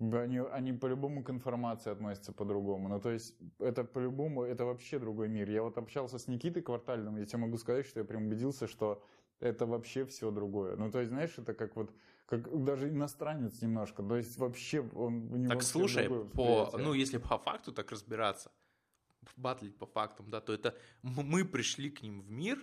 они, 0.00 0.38
они 0.38 0.72
по-любому 0.72 1.22
к 1.22 1.30
информации 1.30 1.90
относятся 1.90 2.32
по-другому. 2.32 2.88
Ну, 2.88 3.00
то 3.00 3.10
есть, 3.10 3.36
это 3.58 3.84
по-любому, 3.84 4.42
это 4.42 4.64
вообще 4.64 4.98
другой 4.98 5.28
мир. 5.28 5.48
Я 5.50 5.62
вот 5.62 5.78
общался 5.78 6.18
с 6.18 6.26
Никитой 6.28 6.62
Квартальным, 6.62 7.16
я 7.16 7.24
тебе 7.26 7.38
могу 7.38 7.56
сказать, 7.56 7.86
что 7.86 8.00
я 8.00 8.04
прям 8.04 8.26
убедился, 8.26 8.66
что 8.66 9.02
это 9.40 9.66
вообще 9.66 10.04
все 10.04 10.30
другое. 10.30 10.76
Ну, 10.76 10.90
то 10.90 10.98
есть, 10.98 11.10
знаешь, 11.10 11.38
это 11.38 11.54
как 11.54 11.76
вот 11.76 11.92
как 12.26 12.64
даже 12.64 12.88
иностранец 12.88 13.60
немножко. 13.62 14.02
То 14.02 14.16
есть, 14.16 14.38
вообще 14.38 14.80
он 14.80 15.32
у 15.32 15.36
него 15.36 15.52
Так 15.52 15.62
слушай, 15.62 16.08
по, 16.08 16.70
ну, 16.78 16.94
если 16.94 17.18
по 17.18 17.38
факту 17.38 17.72
так 17.72 17.90
разбираться, 17.90 18.50
батлить 19.36 19.76
по 19.76 19.86
фактам, 19.86 20.30
да, 20.30 20.40
то 20.40 20.52
это 20.52 20.76
мы 21.02 21.44
пришли 21.44 21.90
к 21.90 22.02
ним 22.02 22.20
в 22.20 22.30
мир, 22.30 22.58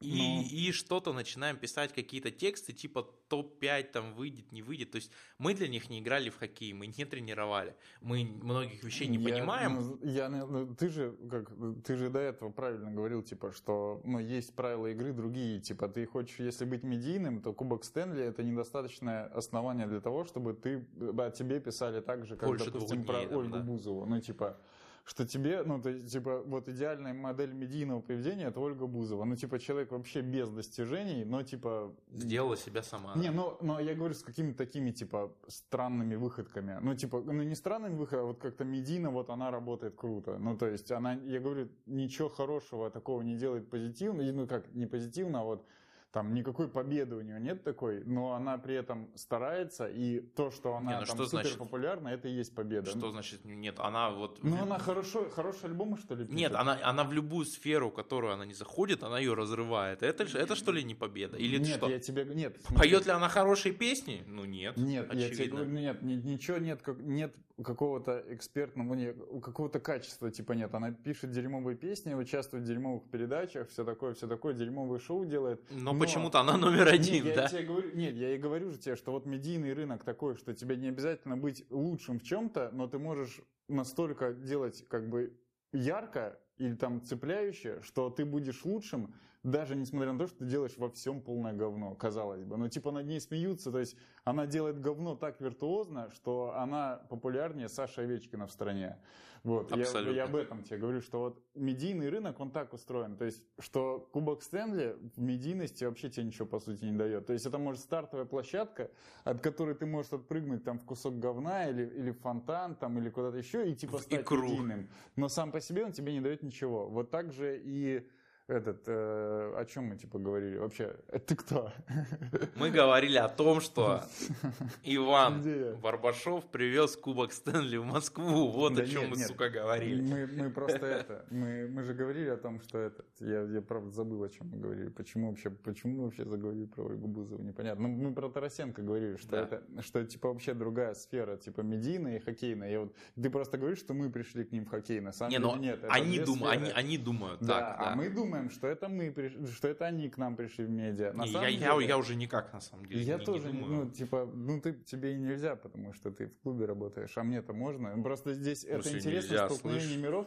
и, 0.00 0.18
ну. 0.18 0.42
и 0.42 0.72
что-то 0.72 1.12
начинаем 1.14 1.56
писать 1.56 1.92
какие-то 1.92 2.30
тексты, 2.30 2.72
типа 2.74 3.08
топ-5 3.28 3.82
там 3.92 4.14
выйдет, 4.14 4.52
не 4.52 4.60
выйдет. 4.62 4.90
То 4.90 4.96
есть 4.96 5.10
мы 5.38 5.54
для 5.54 5.68
них 5.68 5.88
не 5.88 6.00
играли 6.00 6.28
в 6.28 6.36
хоккей, 6.36 6.74
мы 6.74 6.86
не 6.86 7.04
тренировали. 7.04 7.74
Мы 8.02 8.24
многих 8.24 8.84
вещей 8.84 9.08
не 9.08 9.16
я, 9.16 9.24
понимаем. 9.24 9.74
Ну, 9.74 9.98
я, 10.02 10.28
ну, 10.28 10.74
ты 10.74 10.90
же, 10.90 11.16
как, 11.30 11.50
ты 11.84 11.96
же 11.96 12.10
до 12.10 12.18
этого 12.18 12.50
правильно 12.50 12.90
говорил, 12.90 13.22
типа, 13.22 13.52
что 13.52 14.02
ну, 14.04 14.18
есть 14.18 14.54
правила 14.54 14.86
игры 14.88 15.12
другие. 15.12 15.60
Типа, 15.60 15.88
ты 15.88 16.04
хочешь, 16.06 16.38
если 16.40 16.66
быть 16.66 16.82
медийным, 16.82 17.40
то 17.40 17.54
Кубок 17.54 17.84
Стэнли 17.84 18.22
это 18.22 18.42
недостаточное 18.42 19.26
основание 19.28 19.86
для 19.86 20.00
того, 20.00 20.24
чтобы 20.24 20.52
ты, 20.52 20.86
о 21.00 21.30
тебе 21.30 21.58
писали 21.58 22.00
так 22.00 22.26
же, 22.26 22.36
как, 22.36 22.48
Больше 22.48 22.70
допустим, 22.70 23.04
про 23.04 23.24
дней, 23.24 23.34
Ольгу 23.34 23.56
да. 23.56 23.62
Бузову. 23.62 24.04
Ну, 24.04 24.20
типа, 24.20 24.60
что 25.06 25.24
тебе, 25.24 25.62
ну, 25.62 25.80
ты, 25.80 26.00
типа, 26.00 26.42
вот 26.44 26.68
идеальная 26.68 27.14
модель 27.14 27.52
медийного 27.52 28.00
поведения– 28.00 28.46
это 28.48 28.58
Ольга 28.58 28.86
Бузова. 28.88 29.24
Ну, 29.24 29.36
типа, 29.36 29.60
человек 29.60 29.92
вообще 29.92 30.20
без 30.20 30.50
достижений, 30.50 31.24
но, 31.24 31.44
типа... 31.44 31.94
Сделала 32.12 32.56
себя 32.56 32.82
сама. 32.82 33.14
Не, 33.14 33.30
ну, 33.30 33.56
но 33.60 33.78
я 33.78 33.94
говорю 33.94 34.14
с 34.14 34.24
какими-то 34.24 34.58
такими, 34.58 34.90
типа, 34.90 35.32
странными 35.46 36.16
выходками. 36.16 36.78
Ну, 36.82 36.96
типа, 36.96 37.22
ну, 37.24 37.44
не 37.44 37.54
странными 37.54 37.94
выходами, 37.94 38.24
а 38.24 38.26
вот 38.26 38.40
как-то 38.40 38.64
медийно 38.64 39.10
вот 39.10 39.30
она 39.30 39.52
работает 39.52 39.94
круто. 39.94 40.38
Ну, 40.38 40.58
то 40.58 40.66
есть, 40.66 40.90
она, 40.90 41.12
я 41.12 41.38
говорю, 41.38 41.68
ничего 41.86 42.28
хорошего 42.28 42.90
такого 42.90 43.22
не 43.22 43.36
делает 43.36 43.70
позитивно, 43.70 44.24
ну, 44.32 44.48
как, 44.48 44.74
не 44.74 44.86
позитивно, 44.86 45.42
а 45.42 45.44
вот 45.44 45.64
там 46.12 46.32
никакой 46.34 46.68
победы 46.68 47.16
у 47.16 47.20
нее 47.20 47.38
нет 47.40 47.62
такой, 47.62 48.02
но 48.04 48.32
она 48.32 48.58
при 48.58 48.74
этом 48.74 49.10
старается, 49.14 49.86
и 49.86 50.20
то, 50.20 50.50
что 50.50 50.76
она 50.76 50.92
не, 50.92 51.00
ну 51.00 51.06
там 51.06 51.16
что 51.16 51.24
супер 51.24 51.42
значит, 51.42 51.58
популярна, 51.58 52.08
это 52.08 52.28
и 52.28 52.32
есть 52.32 52.54
победа. 52.54 52.90
Что 52.90 53.10
значит 53.10 53.44
нет? 53.44 53.78
Она 53.78 54.10
вот... 54.10 54.42
Ну, 54.42 54.60
она 54.62 54.78
хорошо, 54.78 55.28
хороший 55.30 55.66
альбом, 55.66 55.96
что 55.98 56.14
ли? 56.14 56.24
Пишет? 56.24 56.36
Нет, 56.36 56.54
она, 56.54 56.78
она 56.82 57.04
в 57.04 57.12
любую 57.12 57.44
сферу, 57.44 57.90
которую 57.90 58.32
она 58.32 58.46
не 58.46 58.54
заходит, 58.54 59.02
она 59.02 59.18
ее 59.18 59.34
разрывает. 59.34 60.02
Это, 60.02 60.24
это 60.24 60.56
что 60.56 60.72
ли 60.72 60.82
не 60.84 60.94
победа? 60.94 61.36
Или 61.36 61.58
нет, 61.58 61.76
что? 61.76 61.88
я 61.88 61.98
тебе... 61.98 62.24
Нет. 62.24 62.56
Поет 62.74 63.06
ли 63.06 63.12
она 63.12 63.28
хорошие 63.28 63.74
песни? 63.74 64.24
Ну, 64.26 64.44
нет. 64.44 64.76
Нет, 64.76 65.10
очевидно. 65.10 65.24
я 65.24 65.34
тебе 65.34 65.48
говорю, 65.48 65.70
нет, 65.70 66.02
ничего 66.02 66.58
нет, 66.58 66.80
нет 66.98 67.34
какого-то 67.62 68.22
экспертного, 68.28 68.94
не, 68.94 69.12
какого-то 69.40 69.80
качества, 69.80 70.30
типа 70.30 70.52
нет. 70.52 70.74
Она 70.74 70.92
пишет 70.92 71.30
дерьмовые 71.30 71.76
песни, 71.76 72.12
участвует 72.12 72.64
в 72.64 72.66
дерьмовых 72.66 73.04
передачах, 73.10 73.68
все 73.70 73.84
такое, 73.84 74.14
все 74.14 74.26
такое, 74.26 74.52
дерьмовые 74.52 75.00
шоу 75.00 75.24
делает. 75.24 75.62
Но, 75.70 75.92
но... 75.92 76.00
почему-то 76.00 76.40
она 76.40 76.56
номер 76.56 76.88
один, 76.88 77.24
нет, 77.24 77.34
да? 77.34 77.42
Я 77.44 77.48
тебе 77.48 77.62
говорю, 77.62 77.96
нет, 77.96 78.14
я 78.14 78.34
и 78.34 78.38
говорю 78.38 78.70
же 78.70 78.78
тебе, 78.78 78.96
что 78.96 79.12
вот 79.12 79.24
медийный 79.24 79.72
рынок 79.72 80.04
такой, 80.04 80.36
что 80.36 80.54
тебе 80.54 80.76
не 80.76 80.88
обязательно 80.88 81.36
быть 81.36 81.64
лучшим 81.70 82.20
в 82.20 82.22
чем-то, 82.22 82.70
но 82.72 82.88
ты 82.88 82.98
можешь 82.98 83.40
настолько 83.68 84.32
делать 84.34 84.84
как 84.88 85.08
бы 85.08 85.34
ярко 85.72 86.38
или 86.58 86.74
там 86.74 87.02
цепляюще, 87.02 87.80
что 87.82 88.10
ты 88.10 88.24
будешь 88.24 88.64
лучшим 88.64 89.14
даже 89.46 89.76
несмотря 89.76 90.12
на 90.12 90.18
то, 90.18 90.26
что 90.26 90.38
ты 90.38 90.46
делаешь 90.46 90.76
во 90.76 90.90
всем 90.90 91.20
полное 91.20 91.52
говно, 91.52 91.94
казалось 91.94 92.42
бы. 92.42 92.56
Но 92.56 92.68
типа 92.68 92.90
над 92.90 93.06
ней 93.06 93.20
смеются, 93.20 93.70
то 93.70 93.78
есть 93.78 93.96
она 94.24 94.44
делает 94.46 94.80
говно 94.80 95.14
так 95.14 95.40
виртуозно, 95.40 96.10
что 96.10 96.52
она 96.56 97.00
популярнее 97.08 97.68
Саши 97.68 98.00
Овечкина 98.00 98.48
в 98.48 98.50
стране. 98.50 98.98
Вот, 99.44 99.70
я, 99.76 100.00
я 100.10 100.24
об 100.24 100.34
этом 100.34 100.64
тебе 100.64 100.78
говорю, 100.78 101.00
что 101.00 101.20
вот 101.20 101.40
медийный 101.54 102.08
рынок, 102.08 102.40
он 102.40 102.50
так 102.50 102.72
устроен, 102.72 103.16
то 103.16 103.24
есть, 103.24 103.44
что 103.60 104.08
Кубок 104.12 104.42
Стэнли 104.42 104.96
в 105.14 105.20
медийности 105.20 105.84
вообще 105.84 106.10
тебе 106.10 106.24
ничего, 106.24 106.46
по 106.46 106.58
сути, 106.58 106.84
не 106.84 106.98
дает. 106.98 107.26
То 107.26 107.32
есть, 107.32 107.46
это 107.46 107.56
может 107.56 107.80
стартовая 107.80 108.24
площадка, 108.26 108.90
от 109.22 109.40
которой 109.40 109.76
ты 109.76 109.86
можешь 109.86 110.12
отпрыгнуть 110.12 110.64
там 110.64 110.80
в 110.80 110.84
кусок 110.84 111.20
говна 111.20 111.68
или, 111.68 111.84
или 111.86 112.10
в 112.10 112.18
фонтан, 112.18 112.74
там, 112.74 112.98
или 112.98 113.08
куда-то 113.08 113.36
еще, 113.36 113.70
и 113.70 113.76
типа 113.76 113.98
в 113.98 114.00
стать 114.00 114.22
икру. 114.22 114.42
медийным. 114.42 114.90
Но 115.14 115.28
сам 115.28 115.52
по 115.52 115.60
себе 115.60 115.84
он 115.84 115.92
тебе 115.92 116.12
не 116.12 116.20
дает 116.20 116.42
ничего. 116.42 116.88
Вот 116.88 117.10
так 117.10 117.32
же 117.32 117.62
и 117.64 118.04
этот, 118.48 118.84
э, 118.86 119.54
о 119.56 119.64
чем 119.64 119.86
мы 119.86 119.96
типа 119.96 120.18
говорили? 120.18 120.56
Вообще, 120.56 120.94
ты 121.26 121.34
кто? 121.34 121.72
Мы 122.56 122.70
говорили 122.70 123.18
о 123.18 123.28
том, 123.28 123.60
что 123.60 124.02
Иван 124.84 125.42
Барбашов 125.80 126.44
привез 126.46 126.96
Кубок 126.96 127.32
Стэнли 127.32 127.76
в 127.76 127.84
Москву. 127.84 128.48
Вот 128.48 128.74
да 128.74 128.82
о 128.82 128.86
чем 128.86 129.02
нет, 129.02 129.10
мы, 129.10 129.16
нет. 129.16 129.26
сука, 129.26 129.50
говорили. 129.50 130.00
Мы, 130.00 130.26
мы 130.26 130.50
просто 130.54 130.86
это, 130.86 131.26
мы, 131.30 131.68
мы 131.68 131.82
же 131.82 131.94
говорили 131.94 132.28
о 132.28 132.36
том, 132.36 132.60
что 132.60 132.78
это, 132.78 133.04
я, 133.18 133.42
я 133.42 133.62
правда 133.62 133.90
забыл, 133.90 134.22
о 134.22 134.28
чем 134.28 134.48
мы 134.48 134.58
говорили. 134.58 134.90
Почему 134.90 135.30
вообще, 135.30 135.50
почему 135.50 135.96
мы 135.96 136.04
вообще 136.04 136.24
заговорили 136.24 136.66
про 136.66 136.84
Ольгу 136.84 137.08
Бузову, 137.08 137.42
непонятно. 137.42 137.88
Ну, 137.88 138.08
мы 138.08 138.14
про 138.14 138.28
Тарасенко 138.28 138.80
говорили, 138.82 139.16
что 139.16 139.30
да. 139.30 139.42
это, 139.42 139.82
что 139.82 140.04
типа 140.04 140.28
вообще 140.28 140.54
другая 140.54 140.94
сфера, 140.94 141.36
типа 141.36 141.62
медийная 141.62 142.16
и 142.16 142.20
хоккейная. 142.20 142.70
Я 142.70 142.80
вот, 142.80 142.94
ты 143.20 143.28
просто 143.28 143.58
говоришь, 143.58 143.78
что 143.78 143.92
мы 143.92 144.08
пришли 144.08 144.44
к 144.44 144.52
ним 144.52 144.66
в 144.66 144.68
хоккей, 144.68 145.00
на 145.00 145.12
самом 145.12 145.32
не, 145.32 145.38
деле 145.38 145.58
нет. 145.58 145.84
они, 145.88 146.20
дум, 146.20 146.44
они, 146.44 146.70
они 146.70 146.98
думают 146.98 147.40
да, 147.40 147.60
так, 147.60 147.78
да. 147.78 147.92
а 147.92 147.96
мы 147.96 148.08
думаем, 148.08 148.35
думаем, 148.36 148.50
что 148.50 148.66
это 148.66 148.88
мы, 148.88 149.14
что 149.52 149.68
это 149.68 149.86
они 149.86 150.08
к 150.08 150.18
нам 150.18 150.36
пришли 150.36 150.64
в 150.64 150.70
медиа. 150.70 151.12
На 151.12 151.26
самом 151.26 151.44
я, 151.44 151.50
деле, 151.50 151.64
я, 151.64 151.80
я 151.88 151.98
уже 151.98 152.14
никак, 152.14 152.52
на 152.52 152.60
самом 152.60 152.86
деле, 152.86 153.02
Я 153.02 153.18
не, 153.18 153.24
тоже, 153.24 153.52
не 153.52 153.60
думаю. 153.60 153.84
ну, 153.84 153.90
типа, 153.90 154.30
ну, 154.32 154.60
ты, 154.60 154.72
тебе 154.72 155.14
и 155.14 155.18
нельзя, 155.18 155.56
потому 155.56 155.92
что 155.92 156.10
ты 156.10 156.26
в 156.26 156.38
клубе 156.40 156.66
работаешь, 156.66 157.16
а 157.16 157.22
мне-то 157.22 157.52
можно. 157.52 158.02
Просто 158.02 158.34
здесь 158.34 158.64
ну, 158.64 158.76
это 158.76 158.96
интересно, 158.96 159.36
столкновение 159.36 159.88
слышь? 159.88 160.02
миров. 160.02 160.26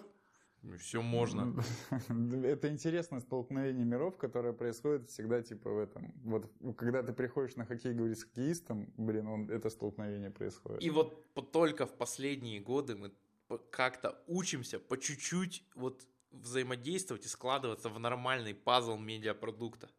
Все 0.78 1.02
можно. 1.02 1.56
Это 2.44 2.68
интересное 2.68 3.22
столкновение 3.22 3.86
миров, 3.86 4.18
которое 4.18 4.52
происходит 4.52 5.10
всегда 5.10 5.42
типа 5.42 5.70
в 5.70 5.78
этом. 5.78 6.14
Вот 6.24 6.52
когда 6.76 7.02
ты 7.02 7.14
приходишь 7.14 7.56
на 7.56 7.66
хоккей, 7.66 7.94
говоришь 7.94 8.18
с 8.18 8.24
хоккеистом, 8.24 8.94
блин, 8.98 9.28
он, 9.28 9.50
это 9.50 9.70
столкновение 9.70 10.32
происходит. 10.32 10.84
И 10.84 10.90
вот 10.90 11.34
только 11.54 11.86
в 11.86 11.94
последние 11.94 12.60
годы 12.60 12.98
мы 12.98 13.12
как-то 13.72 14.22
учимся 14.28 14.80
по 14.80 14.98
чуть-чуть 14.98 15.64
вот 15.76 16.06
взаимодействовать 16.32 17.26
и 17.26 17.30
складываться 17.30 17.90
в 17.90 18.00
нормальный 18.00 18.54
пазл 18.54 18.98
медиапродукта. 18.98 19.90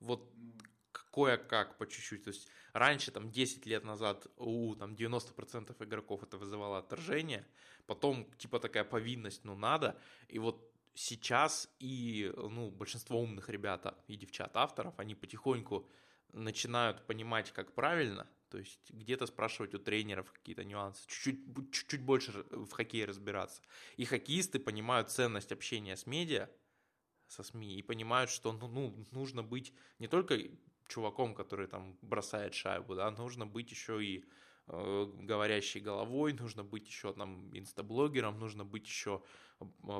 Вот 0.00 0.32
кое-как 1.14 1.78
по 1.78 1.86
чуть-чуть. 1.86 2.24
То 2.24 2.30
есть 2.30 2.48
раньше, 2.72 3.10
там, 3.10 3.30
10 3.30 3.66
лет 3.66 3.84
назад 3.84 4.26
у 4.36 4.74
там, 4.74 4.94
90% 4.94 5.84
игроков 5.84 6.22
это 6.22 6.36
вызывало 6.36 6.78
отторжение, 6.78 7.46
потом 7.86 8.30
типа 8.38 8.58
такая 8.58 8.84
повинность, 8.84 9.44
ну 9.44 9.54
надо, 9.54 9.96
и 10.28 10.38
вот 10.38 10.70
сейчас 10.94 11.68
и 11.78 12.32
ну, 12.36 12.70
большинство 12.70 13.20
умных 13.20 13.48
ребят 13.48 13.96
и 14.06 14.16
девчат 14.16 14.56
авторов, 14.56 14.98
они 14.98 15.14
потихоньку 15.14 15.88
начинают 16.32 17.06
понимать, 17.06 17.52
как 17.52 17.72
правильно, 17.74 18.26
то 18.54 18.58
есть 18.60 18.92
где-то 18.92 19.26
спрашивать 19.26 19.74
у 19.74 19.80
тренеров 19.80 20.30
какие-то 20.30 20.62
нюансы, 20.62 21.04
чуть-чуть, 21.08 22.00
больше 22.02 22.30
в 22.52 22.70
хоккее 22.70 23.04
разбираться. 23.04 23.60
И 23.96 24.04
хоккеисты 24.04 24.60
понимают 24.60 25.10
ценность 25.10 25.50
общения 25.50 25.96
с 25.96 26.06
медиа, 26.06 26.48
со 27.26 27.42
СМИ, 27.42 27.74
и 27.74 27.82
понимают, 27.82 28.30
что 28.30 28.52
ну, 28.52 28.68
ну, 28.68 29.04
нужно 29.10 29.42
быть 29.42 29.74
не 29.98 30.06
только 30.06 30.38
чуваком, 30.86 31.34
который 31.34 31.66
там 31.66 31.98
бросает 32.00 32.54
шайбу, 32.54 32.94
да, 32.94 33.10
нужно 33.10 33.44
быть 33.44 33.72
еще 33.72 34.00
и 34.04 34.24
э, 34.68 35.12
говорящей 35.18 35.80
головой, 35.80 36.32
нужно 36.32 36.62
быть 36.62 36.86
еще 36.86 37.12
там 37.12 37.50
инстаблогером, 37.58 38.38
нужно 38.38 38.64
быть 38.64 38.86
еще 38.86 39.20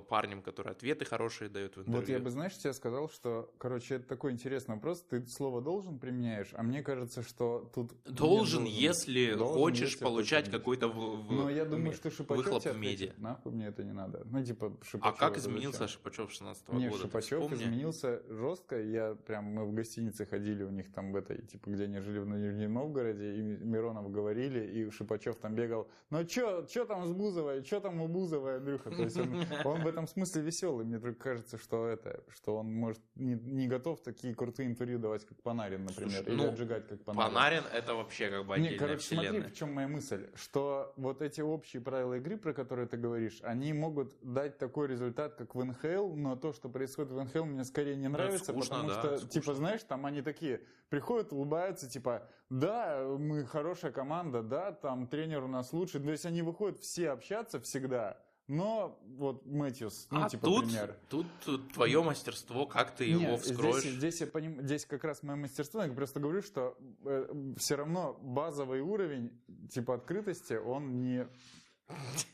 парнем, 0.09 0.43
который 0.43 0.73
ответы 0.73 1.05
хорошие 1.05 1.49
дает 1.49 1.77
в 1.77 1.81
интервью. 1.81 2.01
Вот 2.01 2.09
я 2.09 2.19
бы, 2.19 2.31
знаешь, 2.31 2.57
тебе 2.57 2.73
сказал, 2.73 3.09
что, 3.09 3.53
короче, 3.59 3.97
это 3.97 4.07
такой 4.07 4.33
интересный 4.33 4.75
вопрос. 4.75 5.03
Ты 5.03 5.27
слово 5.27 5.61
«должен» 5.61 5.99
применяешь, 5.99 6.51
а 6.55 6.63
мне 6.63 6.83
кажется, 6.83 7.23
что 7.23 7.71
тут... 7.75 7.93
Должен, 8.05 8.17
должен 8.17 8.65
если 8.65 9.35
должен, 9.35 9.55
хочешь 9.55 9.93
если 9.93 10.05
получать 10.05 10.51
какой-то 10.51 10.89
в, 10.89 11.33
Но 11.33 11.51
я 11.51 11.65
думаю, 11.65 11.93
что 11.93 12.11
Шипачев 12.11 12.45
выхлоп 12.45 12.65
в 12.65 12.79
медиа. 12.79 13.13
Нахуй 13.19 13.53
мне 13.53 13.67
это 13.67 13.85
не 13.85 13.93
надо. 13.93 14.23
Ну, 14.25 14.45
типа, 14.45 14.77
Шипачев... 14.83 15.15
А 15.15 15.19
как 15.19 15.39
изменился 15.39 15.89
Шипачев 15.89 16.31
16 16.31 16.69
-го 16.69 16.77
Нет, 16.77 16.91
года? 16.91 17.03
Шипачев 17.05 17.53
изменился 17.53 18.23
жестко. 18.29 18.81
Я 18.81 19.15
прям, 19.15 19.45
мы 19.45 19.65
в 19.65 19.75
гостинице 19.75 20.27
ходили 20.27 20.63
у 20.65 20.71
них 20.71 20.93
там 20.93 21.13
в 21.13 21.17
этой, 21.17 21.43
типа, 21.43 21.71
где 21.71 21.85
они 21.85 22.01
жили 22.01 22.19
в 22.19 22.27
Нижнем 22.27 22.75
Новгороде, 22.75 23.35
и 23.37 23.41
Миронов 23.43 24.11
говорили, 24.11 24.67
и 24.67 24.91
Шипачев 24.91 25.37
там 25.37 25.55
бегал, 25.55 25.89
ну, 26.11 26.25
чё, 26.25 26.67
чё 26.67 26.85
там 26.85 27.07
с 27.07 27.13
Бузовой, 27.13 27.63
чё 27.63 27.81
там 27.81 28.01
у 28.01 28.09
Бузовой, 28.09 28.57
Андрюха? 28.57 28.91
То 28.91 29.03
есть 29.03 29.17
он 29.17 29.45
он 29.65 29.83
в 29.83 29.87
этом 29.87 30.07
смысле 30.07 30.43
веселый. 30.43 30.85
Мне 30.85 30.99
только 30.99 31.23
кажется, 31.23 31.59
что 31.59 31.87
это, 31.87 32.23
что 32.29 32.57
он 32.57 32.73
может 32.73 33.01
не, 33.15 33.35
не 33.35 33.67
готов 33.67 34.03
такие 34.03 34.35
крутые 34.35 34.69
интервью 34.69 34.99
давать, 34.99 35.25
как 35.25 35.41
Панарин, 35.43 35.85
например, 35.85 36.25
Слушай, 36.25 36.29
или 36.29 36.35
ну, 36.35 36.49
отжигать, 36.49 36.89
как 36.89 37.05
Панарин. 37.05 37.35
Панарин 37.35 37.63
это 37.73 37.95
вообще 37.95 38.31
как 38.31 38.47
бы 38.47 38.55
отдельная 38.55 38.73
не, 38.73 38.79
короче, 38.79 38.99
вселенная. 38.99 39.31
смотри, 39.31 39.51
в 39.51 39.55
чем 39.55 39.73
моя 39.73 39.89
мысль, 39.89 40.29
что 40.35 40.93
вот 40.97 41.23
эти 41.23 41.41
общие 41.41 41.83
правила 41.83 42.15
игры, 42.15 42.37
про 42.37 42.53
которые 42.53 42.87
ты 42.89 42.97
говоришь, 42.97 43.41
они 43.43 43.73
могут 43.73 44.15
дать 44.23 44.59
такой 44.59 44.89
результат, 44.89 45.35
как 45.35 45.55
в 45.55 45.65
НХЛ, 45.65 46.15
но 46.15 46.37
то, 46.37 46.53
что 46.53 46.69
происходит 46.69 47.13
в 47.13 47.23
НХЛ, 47.23 47.45
мне 47.45 47.65
скорее 47.65 47.97
не 47.97 48.09
нравится, 48.09 48.53
ну, 48.53 48.63
скучно, 48.63 48.83
потому 48.83 48.89
да, 48.89 49.01
что, 49.01 49.19
скучно. 49.19 49.41
типа, 49.41 49.55
знаешь, 49.55 49.83
там 49.83 50.07
они 50.07 50.23
такие 50.23 50.61
приходят, 50.89 51.33
улыбаются, 51.33 51.89
типа, 51.89 52.29
да, 52.51 53.05
мы 53.19 53.45
хорошая 53.45 53.93
команда, 53.93 54.43
да, 54.43 54.73
там 54.73 55.07
тренер 55.07 55.45
у 55.45 55.49
нас 55.49 55.73
лучший, 55.73 56.01
то 56.01 56.11
есть 56.11 56.27
они 56.27 56.43
выходят 56.43 56.79
все 56.79 57.11
общаться 57.11 57.61
всегда, 57.61 58.21
но 58.47 58.99
вот 59.17 59.47
Мэтьюс, 59.47 60.07
ну, 60.11 60.25
а 60.25 60.29
типа 60.29 60.45
тут, 60.47 60.67
пример. 60.67 60.97
Тут, 61.09 61.27
твое 61.73 62.03
мастерство, 62.03 62.67
как 62.67 62.95
ты 62.95 63.11
Нет, 63.11 63.23
его 63.23 63.37
вскроешь. 63.39 63.83
Здесь, 63.83 63.95
здесь, 63.95 64.21
я 64.21 64.27
поним... 64.27 64.61
здесь 64.61 64.85
как 64.85 65.05
раз 65.05 65.23
мое 65.23 65.37
мастерство, 65.37 65.83
я 65.83 65.93
просто 65.93 66.21
говорю, 66.21 66.43
что 66.43 66.77
э, 67.05 67.55
все 67.57 67.77
равно 67.77 68.19
базовый 68.23 68.81
уровень 68.81 69.33
типа 69.71 69.95
открытости, 69.95 70.55
он 70.55 71.01
не 71.01 71.27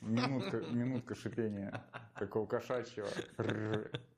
Минутка, 0.01 0.61
минутка 0.71 1.15
шипения 1.15 1.85
такого 2.19 2.47
кошачьего. 2.47 3.09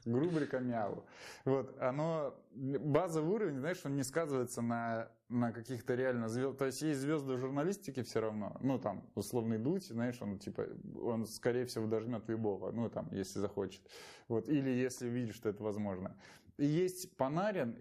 Грубрика 0.05 0.59
мяу. 0.59 1.05
Вот, 1.45 1.76
оно, 1.80 2.35
базовый 2.53 3.35
уровень, 3.35 3.59
знаешь, 3.59 3.80
он 3.85 3.97
не 3.97 4.03
сказывается 4.03 4.62
на, 4.62 5.09
на 5.28 5.53
каких-то 5.53 5.95
реально 5.95 6.28
звезд. 6.28 6.59
То 6.59 6.66
есть 6.66 6.83
есть 6.83 7.01
звезды 7.01 7.37
журналистики 7.37 8.03
все 8.03 8.20
равно. 8.20 8.57
Ну, 8.61 8.78
там, 8.78 9.09
условный 9.14 9.59
Дудь, 9.59 9.85
знаешь, 9.85 10.20
он 10.20 10.39
типа, 10.39 10.66
он 11.01 11.26
скорее 11.26 11.66
всего 11.66 11.87
дожмет 11.87 12.28
любого, 12.28 12.70
ну, 12.72 12.91
там, 12.91 13.09
если 13.12 13.39
захочет. 13.39 13.80
Вот, 14.28 14.49
или 14.49 14.70
если 14.70 15.09
видит, 15.09 15.35
что 15.35 15.49
это 15.49 15.62
возможно. 15.62 16.16
Есть 16.67 17.17
Панарин, 17.17 17.77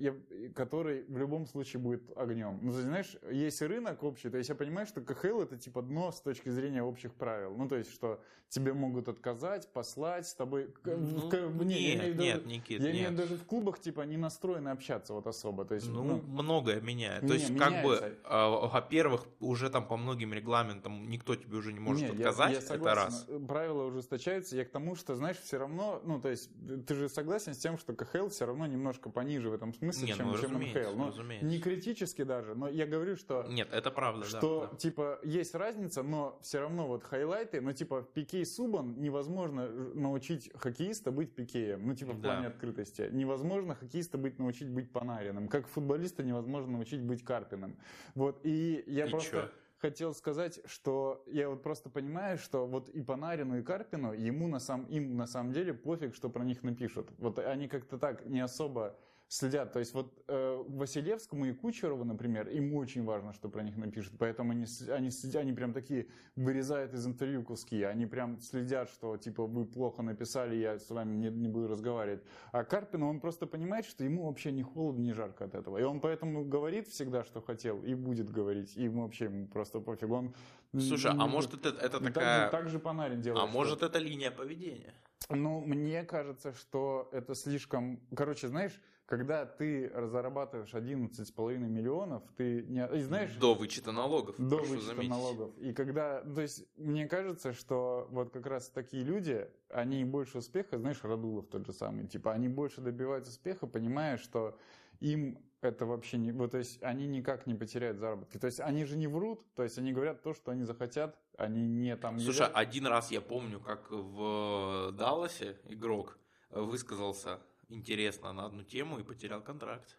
который 0.55 1.03
в 1.03 1.17
любом 1.17 1.45
случае 1.45 1.81
будет 1.81 2.03
огнем. 2.17 2.59
Ну, 2.61 2.71
ты 2.71 2.81
знаешь, 2.81 3.15
есть 3.31 3.61
рынок 3.61 4.03
общий, 4.03 4.29
то 4.29 4.37
есть 4.37 4.49
я 4.49 4.55
понимаю, 4.55 4.87
что 4.87 5.01
КХЛ 5.01 5.41
это 5.41 5.57
типа 5.57 5.81
дно 5.81 6.11
с 6.11 6.21
точки 6.21 6.49
зрения 6.49 6.83
общих 6.83 7.13
правил. 7.13 7.55
Ну, 7.55 7.67
то 7.67 7.75
есть, 7.75 7.91
что 7.91 8.21
тебе 8.51 8.73
могут 8.73 9.07
отказать, 9.07 9.71
послать 9.71 10.27
с 10.27 10.33
тобой. 10.33 10.73
Ну, 10.83 11.29
в, 11.29 11.63
не, 11.63 11.95
нет, 11.95 12.17
нет, 12.17 12.35
даже, 12.35 12.47
Никит, 12.47 12.81
Я 12.81 12.91
имею 12.91 13.11
даже 13.11 13.37
в 13.37 13.45
клубах, 13.45 13.79
типа, 13.79 14.01
не 14.01 14.17
настроены 14.17 14.69
общаться 14.69 15.13
вот 15.13 15.25
особо. 15.25 15.63
То 15.63 15.75
есть, 15.75 15.87
ну, 15.87 16.03
ну 16.03 16.21
многое 16.21 16.81
меняет. 16.81 17.25
То 17.25 17.33
есть, 17.33 17.49
меняется. 17.49 17.73
как 17.73 17.85
бы, 17.85 18.17
а, 18.25 18.67
во-первых, 18.67 19.25
уже 19.39 19.69
там 19.69 19.87
по 19.87 19.95
многим 19.95 20.33
регламентам 20.33 21.09
никто 21.09 21.35
тебе 21.35 21.55
уже 21.57 21.71
не 21.71 21.79
может 21.79 22.01
не, 22.01 22.17
отказать. 22.17 22.49
Я, 22.49 22.55
я 22.55 22.61
согласен, 22.61 22.81
это 22.81 22.95
раз. 22.95 23.27
Правила 23.47 23.85
ужесточаются. 23.85 24.57
Я 24.57 24.65
к 24.65 24.69
тому, 24.69 24.95
что, 24.95 25.15
знаешь, 25.15 25.37
все 25.37 25.57
равно, 25.57 26.01
ну, 26.03 26.19
то 26.19 26.27
есть, 26.27 26.49
ты 26.85 26.93
же 26.93 27.07
согласен 27.07 27.53
с 27.53 27.57
тем, 27.57 27.77
что 27.77 27.93
КХЛ 27.93 28.27
все 28.27 28.45
равно 28.45 28.67
немножко 28.71 29.09
пониже 29.09 29.49
в 29.49 29.53
этом 29.53 29.73
смысле, 29.73 30.07
Нет, 30.07 30.17
чем, 30.17 30.27
ну, 30.27 30.37
чем 30.37 30.53
НХЛ. 30.53 30.95
Ну, 30.95 31.11
не 31.41 31.59
критически 31.59 32.23
даже, 32.23 32.55
но 32.55 32.67
я 32.67 32.85
говорю, 32.85 33.15
что... 33.15 33.45
Нет, 33.49 33.69
это 33.71 33.91
правда, 33.91 34.25
Что, 34.25 34.69
да, 34.71 34.77
типа, 34.77 35.19
есть 35.23 35.53
разница, 35.55 36.03
но 36.03 36.39
все 36.41 36.59
равно 36.59 36.87
вот 36.87 37.03
хайлайты, 37.03 37.61
ну, 37.61 37.73
типа, 37.73 38.01
в 38.01 38.11
Пике 38.11 38.41
и 38.41 38.45
Субан 38.45 38.99
невозможно 38.99 39.67
научить 39.69 40.51
хоккеиста 40.55 41.11
быть 41.11 41.35
Пикеем, 41.35 41.85
ну, 41.85 41.95
типа, 41.95 42.13
в 42.13 42.21
да. 42.21 42.29
плане 42.29 42.47
открытости. 42.47 43.09
Невозможно 43.11 43.75
хоккеиста 43.75 44.17
быть, 44.17 44.39
научить 44.39 44.69
быть 44.69 44.91
Панариным. 44.91 45.47
Как 45.47 45.67
футболиста 45.67 46.23
невозможно 46.23 46.71
научить 46.73 47.01
быть 47.01 47.23
Карпиным. 47.23 47.77
Вот, 48.15 48.39
и 48.43 48.83
я 48.87 49.05
и 49.05 49.09
просто... 49.09 49.31
Чё? 49.31 49.49
Хотел 49.81 50.13
сказать, 50.13 50.61
что 50.65 51.23
я 51.25 51.49
вот 51.49 51.63
просто 51.63 51.89
понимаю, 51.89 52.37
что 52.37 52.67
вот 52.67 52.89
и 52.89 53.01
Панарину, 53.01 53.57
и 53.57 53.63
Карпину, 53.63 54.13
ему 54.13 54.47
на 54.47 54.59
сам, 54.59 54.85
им 54.85 55.17
на 55.17 55.25
самом 55.25 55.53
деле 55.53 55.73
пофиг, 55.73 56.15
что 56.15 56.29
про 56.29 56.43
них 56.43 56.63
напишут. 56.63 57.09
Вот 57.17 57.39
они 57.39 57.67
как-то 57.67 57.97
так 57.97 58.25
не 58.27 58.39
особо 58.39 58.95
следят. 59.31 59.71
То 59.71 59.79
есть 59.79 59.93
вот 59.93 60.23
э, 60.27 60.63
Василевскому 60.67 61.45
и 61.45 61.53
Кучерову, 61.53 62.03
например, 62.03 62.49
им 62.49 62.73
очень 62.75 63.05
важно, 63.05 63.31
что 63.31 63.47
про 63.47 63.63
них 63.63 63.77
напишут. 63.77 64.13
Поэтому 64.19 64.51
они, 64.51 64.65
они, 64.89 65.09
они 65.35 65.53
прям 65.53 65.71
такие 65.71 66.07
вырезают 66.35 66.93
из 66.93 67.07
интервью 67.07 67.41
куски. 67.41 67.81
Они 67.83 68.05
прям 68.05 68.41
следят, 68.41 68.89
что 68.89 69.15
типа 69.15 69.47
вы 69.47 69.65
плохо 69.65 70.01
написали, 70.01 70.55
я 70.55 70.77
с 70.77 70.89
вами 70.89 71.15
не, 71.15 71.29
не 71.29 71.47
буду 71.47 71.69
разговаривать. 71.69 72.21
А 72.51 72.65
Карпин, 72.65 73.03
он 73.03 73.21
просто 73.21 73.47
понимает, 73.47 73.85
что 73.85 74.03
ему 74.03 74.25
вообще 74.25 74.51
не 74.51 74.63
холодно, 74.63 75.01
не 75.01 75.13
жарко 75.13 75.45
от 75.45 75.55
этого. 75.55 75.77
И 75.77 75.83
он 75.83 76.01
поэтому 76.01 76.43
говорит 76.43 76.89
всегда, 76.89 77.23
что 77.23 77.41
хотел, 77.41 77.81
и 77.83 77.93
будет 77.93 78.29
говорить. 78.29 78.75
И 78.75 78.89
вообще 78.89 79.25
ему 79.25 79.47
просто 79.47 79.79
пофиг. 79.79 80.11
Он, 80.11 80.35
Слушай, 80.77 81.11
а 81.17 81.27
может 81.27 81.53
это, 81.53 81.69
это 81.69 82.01
такая... 82.01 82.13
Так 82.13 82.43
же, 82.43 82.51
так 82.51 82.69
же 82.69 82.79
Панарин 82.79 83.21
делает. 83.21 83.43
А 83.43 83.47
может 83.47 83.81
это 83.81 83.97
линия 83.97 84.31
поведения? 84.31 84.93
Ну, 85.29 85.61
мне 85.61 86.03
кажется, 86.03 86.53
что 86.53 87.07
это 87.13 87.33
слишком... 87.33 88.01
Короче, 88.13 88.49
знаешь, 88.49 88.77
когда 89.11 89.45
ты 89.45 89.91
зарабатываешь 90.07 90.73
11,5 90.73 91.57
миллионов, 91.57 92.23
ты 92.37 92.63
не... 92.63 92.87
И 92.95 93.01
знаешь... 93.01 93.35
До 93.35 93.55
вычета 93.55 93.91
налогов. 93.91 94.37
До 94.37 94.59
вычета 94.59 94.85
заметить. 94.85 95.09
налогов. 95.09 95.57
И 95.57 95.73
когда... 95.73 96.21
То 96.21 96.39
есть, 96.39 96.63
мне 96.77 97.09
кажется, 97.09 97.51
что 97.51 98.07
вот 98.09 98.31
как 98.31 98.45
раз 98.45 98.69
такие 98.69 99.03
люди, 99.03 99.49
они 99.67 100.05
больше 100.05 100.37
успеха, 100.37 100.77
знаешь, 100.77 101.03
Радулов 101.03 101.47
тот 101.47 101.65
же 101.67 101.73
самый, 101.73 102.07
типа, 102.07 102.31
они 102.31 102.47
больше 102.47 102.79
добиваются 102.79 103.31
успеха, 103.31 103.67
понимая, 103.67 104.15
что 104.15 104.57
им 105.01 105.43
это 105.59 105.85
вообще 105.85 106.17
не... 106.17 106.31
Вот, 106.31 106.51
то 106.51 106.59
есть, 106.59 106.81
они 106.81 107.05
никак 107.05 107.47
не 107.47 107.53
потеряют 107.53 107.99
заработки. 107.99 108.37
То 108.37 108.47
есть, 108.47 108.61
они 108.61 108.85
же 108.85 108.95
не 108.95 109.07
врут, 109.07 109.43
то 109.55 109.63
есть, 109.63 109.77
они 109.77 109.91
говорят 109.91 110.23
то, 110.23 110.33
что 110.33 110.51
они 110.51 110.63
захотят, 110.63 111.19
они 111.37 111.67
не 111.67 111.97
там... 111.97 112.17
Слушай, 112.17 112.43
едят. 112.43 112.55
один 112.55 112.87
раз 112.87 113.11
я 113.11 113.19
помню, 113.19 113.59
как 113.59 113.91
в 113.91 114.93
Далласе 114.93 115.57
игрок 115.65 116.17
высказался 116.49 117.41
интересно 117.71 118.33
на 118.33 118.45
одну 118.45 118.63
тему 118.63 118.99
и 118.99 119.03
потерял 119.03 119.41
контракт. 119.41 119.97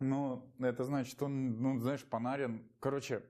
Ну, 0.00 0.52
это 0.58 0.84
значит, 0.84 1.20
он, 1.22 1.60
ну, 1.60 1.78
знаешь, 1.80 2.04
Панарин... 2.04 2.68
Короче, 2.80 3.24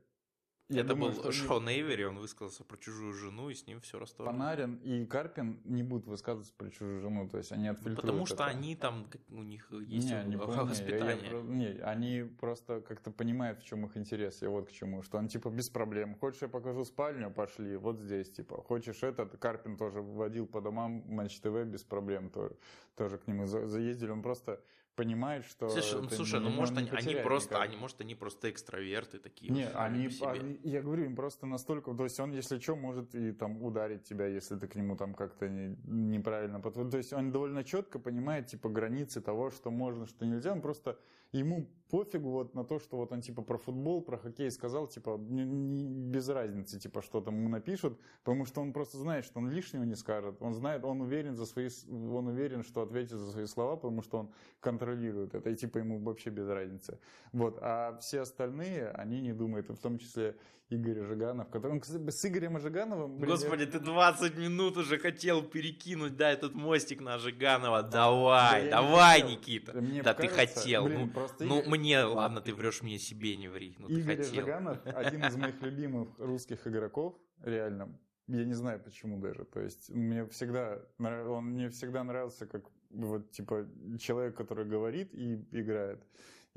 я 0.68 0.80
это 0.80 0.90
думаю, 0.90 1.14
был 1.14 1.32
что 1.32 1.32
Шон. 1.32 1.68
Эйвери, 1.68 2.04
он 2.04 2.18
высказался 2.18 2.62
про 2.62 2.76
чужую 2.76 3.14
жену, 3.14 3.48
и 3.48 3.54
с 3.54 3.66
ним 3.66 3.80
все 3.80 3.98
расстроено. 3.98 4.32
Панарин 4.32 4.74
и 4.76 5.06
Карпин 5.06 5.60
не 5.64 5.82
будут 5.82 6.06
высказываться 6.06 6.52
про 6.56 6.70
чужую 6.70 7.00
жену, 7.00 7.28
то 7.28 7.38
есть 7.38 7.52
они 7.52 7.68
отфильтруют 7.68 8.00
Потому 8.00 8.26
что 8.26 8.34
это. 8.34 8.44
они 8.46 8.76
там, 8.76 9.06
у 9.30 9.42
них 9.42 9.70
есть 9.70 10.10
не, 10.10 10.24
не 10.24 10.36
воспитание. 10.36 11.30
Я, 11.30 11.36
я, 11.38 11.42
не, 11.42 11.66
они 11.80 12.22
просто 12.40 12.80
как-то 12.82 13.10
понимают, 13.10 13.60
в 13.60 13.64
чем 13.64 13.86
их 13.86 13.96
интерес, 13.96 14.42
я 14.42 14.50
вот 14.50 14.68
к 14.68 14.72
чему, 14.72 15.02
что 15.02 15.18
он 15.18 15.28
типа 15.28 15.48
без 15.48 15.70
проблем. 15.70 16.14
Хочешь, 16.14 16.42
я 16.42 16.48
покажу 16.48 16.84
спальню, 16.84 17.30
пошли, 17.30 17.76
вот 17.76 18.00
здесь, 18.00 18.30
типа. 18.30 18.62
Хочешь 18.62 19.02
этот, 19.02 19.38
Карпин 19.38 19.76
тоже 19.76 20.02
вводил 20.02 20.46
по 20.46 20.60
домам 20.60 21.02
Матч 21.06 21.40
ТВ 21.40 21.64
без 21.64 21.82
проблем, 21.82 22.28
тоже, 22.28 22.56
тоже 22.94 23.18
к 23.18 23.26
нему 23.26 23.46
заездили, 23.46 24.10
он 24.10 24.22
просто 24.22 24.60
понимает, 24.98 25.44
что... 25.44 25.68
Слушай, 25.68 26.02
ну, 26.02 26.10
слушай, 26.10 26.40
ну 26.40 26.50
может 26.50 26.76
они, 26.76 26.90
они 26.90 27.14
просто, 27.22 27.54
никак. 27.54 27.68
они, 27.68 27.76
может 27.76 28.00
они 28.00 28.16
просто 28.16 28.50
экстраверты 28.50 29.20
такие. 29.20 29.52
Не, 29.52 29.68
они, 29.68 30.10
они, 30.22 30.60
я 30.64 30.82
говорю, 30.82 31.04
им 31.04 31.14
просто 31.14 31.46
настолько, 31.46 31.94
то 31.94 32.02
есть 32.02 32.18
он, 32.18 32.32
если 32.32 32.58
что, 32.58 32.74
может 32.74 33.14
и 33.14 33.30
там 33.30 33.62
ударить 33.62 34.02
тебя, 34.02 34.26
если 34.26 34.56
ты 34.56 34.66
к 34.66 34.74
нему 34.74 34.96
там 34.96 35.14
как-то 35.14 35.48
не, 35.48 35.76
неправильно 35.84 36.58
подходишь. 36.58 36.90
То 36.90 36.98
есть 36.98 37.12
он 37.12 37.30
довольно 37.30 37.62
четко 37.62 38.00
понимает, 38.00 38.48
типа, 38.48 38.68
границы 38.68 39.20
того, 39.20 39.52
что 39.52 39.70
можно, 39.70 40.04
что 40.06 40.26
нельзя. 40.26 40.50
Он 40.50 40.60
просто, 40.60 40.98
ему 41.32 41.68
пофигу 41.90 42.30
вот 42.30 42.54
на 42.54 42.64
то, 42.64 42.78
что 42.78 42.96
вот 42.96 43.12
он 43.12 43.20
типа 43.20 43.42
про 43.42 43.58
футбол, 43.58 44.02
про 44.02 44.18
хоккей 44.18 44.50
сказал, 44.50 44.86
типа 44.86 45.18
не, 45.18 45.44
не, 45.44 45.84
без 45.84 46.28
разницы, 46.28 46.78
типа 46.78 47.02
что 47.02 47.20
там 47.20 47.36
ему 47.36 47.48
напишут, 47.48 47.98
потому 48.24 48.44
что 48.44 48.60
он 48.60 48.72
просто 48.72 48.98
знает, 48.98 49.24
что 49.24 49.38
он 49.38 49.50
лишнего 49.50 49.84
не 49.84 49.94
скажет, 49.94 50.36
он 50.40 50.54
знает, 50.54 50.84
он 50.84 51.00
уверен 51.00 51.34
за 51.34 51.46
свои, 51.46 51.68
он 51.88 52.28
уверен, 52.28 52.62
что 52.62 52.82
ответит 52.82 53.18
за 53.18 53.30
свои 53.30 53.46
слова, 53.46 53.76
потому 53.76 54.02
что 54.02 54.18
он 54.18 54.32
контролирует 54.60 55.34
это, 55.34 55.50
и 55.50 55.56
типа 55.56 55.78
ему 55.78 55.98
вообще 55.98 56.30
без 56.30 56.48
разницы. 56.48 56.98
Вот, 57.32 57.58
а 57.60 57.98
все 58.00 58.20
остальные, 58.20 58.88
они 58.90 59.20
не 59.20 59.32
думают, 59.32 59.68
в 59.68 59.78
том 59.78 59.98
числе 59.98 60.36
Игорь 60.70 61.02
Жиганов, 61.02 61.48
который, 61.48 61.80
с 61.82 62.24
Игорем 62.26 62.58
Жигановым... 62.58 63.18
Господи, 63.18 63.64
ты 63.64 63.80
20 63.80 64.36
минут 64.36 64.76
уже 64.76 64.98
хотел 64.98 65.42
перекинуть, 65.42 66.16
да, 66.16 66.30
этот 66.30 66.54
мостик 66.54 67.00
на 67.00 67.18
Жиганова, 67.18 67.82
давай, 67.82 68.64
да 68.64 68.82
давай, 68.82 69.22
Никита, 69.22 69.72
мне 69.80 70.02
да 70.02 70.12
кажется, 70.12 70.36
ты 70.36 70.46
хотел, 70.46 70.84
блин, 70.84 71.12
ну, 71.14 71.46
ну 71.46 71.58
Игорь 71.60 71.78
мне, 71.78 72.02
ладно, 72.02 72.40
ты 72.42 72.54
врешь 72.54 72.82
мне 72.82 72.98
себе, 72.98 73.36
не 73.36 73.48
ври. 73.48 73.76
Ну, 73.78 73.88
Игорь 73.88 74.16
ты 74.16 74.24
хотел. 74.24 74.44
Жиганов 74.44 74.78
один 74.84 75.24
из 75.24 75.36
моих 75.36 75.62
любимых 75.62 76.08
русских 76.18 76.66
игроков, 76.66 77.16
реально. 77.42 77.98
Я 78.26 78.44
не 78.44 78.52
знаю 78.52 78.78
почему 78.78 79.18
даже. 79.18 79.46
То 79.46 79.60
есть 79.60 79.88
мне 79.88 80.26
всегда, 80.26 80.82
он 80.98 81.46
мне 81.46 81.70
всегда 81.70 82.04
нравился 82.04 82.46
как 82.46 82.64
вот 82.90 83.30
типа 83.30 83.66
человек, 83.98 84.36
который 84.36 84.66
говорит 84.66 85.14
и 85.14 85.36
играет. 85.50 86.04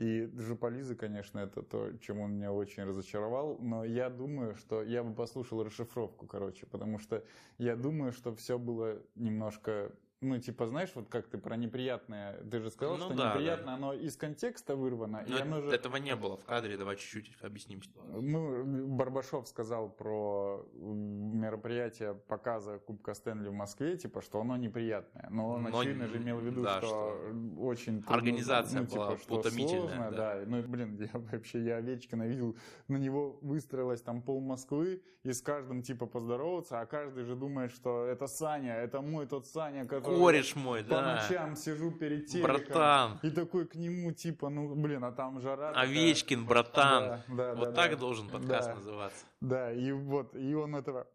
И 0.02 0.32
Жополизы, 0.36 0.96
конечно, 0.96 1.38
это 1.38 1.62
то, 1.62 1.96
чем 1.98 2.22
он 2.22 2.34
меня 2.34 2.52
очень 2.52 2.84
разочаровал, 2.86 3.60
но 3.60 3.86
я 3.86 4.10
думаю, 4.10 4.56
что 4.56 4.82
я 4.82 5.04
бы 5.04 5.14
послушал 5.14 5.64
расшифровку, 5.64 6.26
короче, 6.26 6.66
потому 6.66 6.98
что 6.98 7.24
я 7.60 7.76
думаю, 7.76 8.12
что 8.12 8.34
все 8.34 8.58
было 8.58 9.00
немножко 9.14 9.92
ну, 10.22 10.38
типа, 10.38 10.68
знаешь, 10.68 10.92
вот 10.94 11.10
как 11.10 11.28
ты 11.28 11.40
про 11.40 11.58
неприятное, 11.58 12.38
ты 12.44 12.60
же 12.60 12.70
сказал, 12.70 12.98
ну, 12.98 13.06
что 13.06 13.16
да, 13.16 13.32
неприятное, 13.32 13.66
да. 13.66 13.74
оно 13.74 13.94
из 13.94 14.16
контекста 14.16 14.76
вырвано. 14.76 15.26
Но 15.28 15.38
и 15.38 15.42
оно 15.42 15.62
же... 15.62 15.72
этого 15.72 15.98
не 15.98 16.16
было 16.16 16.38
в 16.38 16.46
кадре, 16.46 16.78
давай 16.78 16.96
чуть-чуть 16.96 17.36
объясним 17.42 17.82
ситуацию. 17.82 18.22
Ну, 18.22 18.88
Барбашов 18.88 19.48
сказал 19.48 19.90
про 19.90 20.64
мероприятие 20.74 22.14
показа 22.14 22.78
Кубка 22.78 23.16
Стэнли 23.16 23.50
в 23.50 23.54
Москве, 23.54 23.98
типа, 23.98 24.22
что 24.22 24.40
оно 24.40 24.58
неприятное. 24.58 25.28
Но 25.32 25.50
он, 25.50 25.64
Но... 25.64 25.80
очевидно 25.80 26.08
же, 26.08 26.18
имел 26.18 26.38
в 26.38 26.46
виду, 26.46 26.62
да, 26.62 26.78
что, 26.78 26.88
что 26.88 27.62
очень... 27.64 28.04
Организация 28.06 28.82
ну, 28.82 28.86
типа, 28.86 28.98
была 28.98 29.18
что 29.18 29.50
сложно, 29.50 30.12
да. 30.12 30.36
да. 30.36 30.44
Ну, 30.46 30.62
блин, 30.62 30.98
я 31.00 31.20
вообще, 31.20 31.64
я 31.64 31.78
Овечкина 31.78 32.28
видел, 32.28 32.56
на 32.88 32.98
него 32.98 33.40
выстроилось 33.42 34.04
там 34.04 34.22
пол 34.22 34.40
Москвы, 34.40 35.02
и 35.24 35.34
с 35.34 35.42
каждым, 35.42 35.82
типа, 35.82 36.06
поздороваться, 36.06 36.80
а 36.80 36.86
каждый 36.86 37.24
же 37.24 37.36
думает, 37.36 37.72
что 37.72 38.06
это 38.06 38.28
Саня, 38.28 38.76
это 38.76 39.02
мой 39.02 39.26
тот 39.26 39.48
Саня, 39.48 39.86
который 39.86 40.11
Кореш 40.18 40.56
мой, 40.56 40.84
да. 40.84 40.96
По 40.96 41.02
ночам 41.02 41.56
сижу 41.56 41.92
перед 41.92 42.28
телеком. 42.28 42.56
Братан. 42.56 43.20
И 43.24 43.30
такой 43.30 43.68
к 43.68 43.76
нему, 43.76 44.12
типа, 44.12 44.50
ну, 44.50 44.76
блин, 44.76 45.04
а 45.04 45.12
там 45.12 45.42
жара. 45.42 45.72
Овечкин, 45.72 46.46
такая. 46.46 46.64
братан. 46.64 47.04
Да, 47.28 47.36
да, 47.36 47.56
вот 47.56 47.70
да, 47.70 47.76
так 47.76 47.92
да. 47.92 47.98
должен 47.98 48.30
подкаст 48.30 48.70
да. 48.70 48.76
называться. 48.76 49.26
Да, 49.42 49.72
и 49.72 49.92
вот, 49.92 50.36
и 50.36 50.54
он 50.54 50.76
этого, 50.76 51.08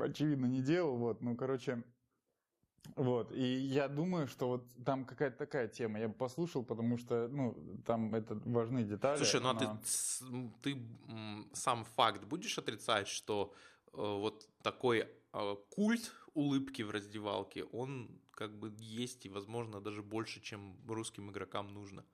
очевидно, 0.00 0.46
не 0.46 0.62
делал, 0.62 0.96
вот, 0.96 1.22
ну, 1.22 1.36
короче, 1.36 1.82
вот, 2.96 3.32
и 3.32 3.44
я 3.44 3.88
думаю, 3.88 4.26
что 4.26 4.48
вот 4.48 4.64
там 4.84 5.04
какая-то 5.04 5.36
такая 5.36 5.68
тема, 5.68 6.00
я 6.00 6.08
бы 6.08 6.14
послушал, 6.14 6.64
потому 6.64 6.98
что, 6.98 7.28
ну, 7.28 7.54
там 7.86 8.14
это 8.14 8.34
важные 8.44 8.84
детали. 8.84 9.18
Слушай, 9.18 9.40
ну 9.40 9.50
а 9.50 9.54
но... 9.54 9.80
ты, 10.62 10.74
ты 10.74 10.82
сам 11.52 11.84
факт 11.84 12.24
будешь 12.24 12.58
отрицать, 12.58 13.08
что 13.08 13.52
э, 13.92 13.96
вот 13.98 14.48
такой 14.62 15.08
э, 15.32 15.56
культ 15.70 16.12
улыбки 16.34 16.82
в 16.82 16.90
раздевалке, 16.90 17.64
он 17.64 18.20
как 18.32 18.58
бы 18.58 18.72
есть 18.78 19.26
и, 19.26 19.28
возможно, 19.28 19.80
даже 19.80 20.02
больше, 20.02 20.40
чем 20.40 20.76
русским 20.86 21.30
игрокам 21.30 21.72
нужно. 21.72 22.04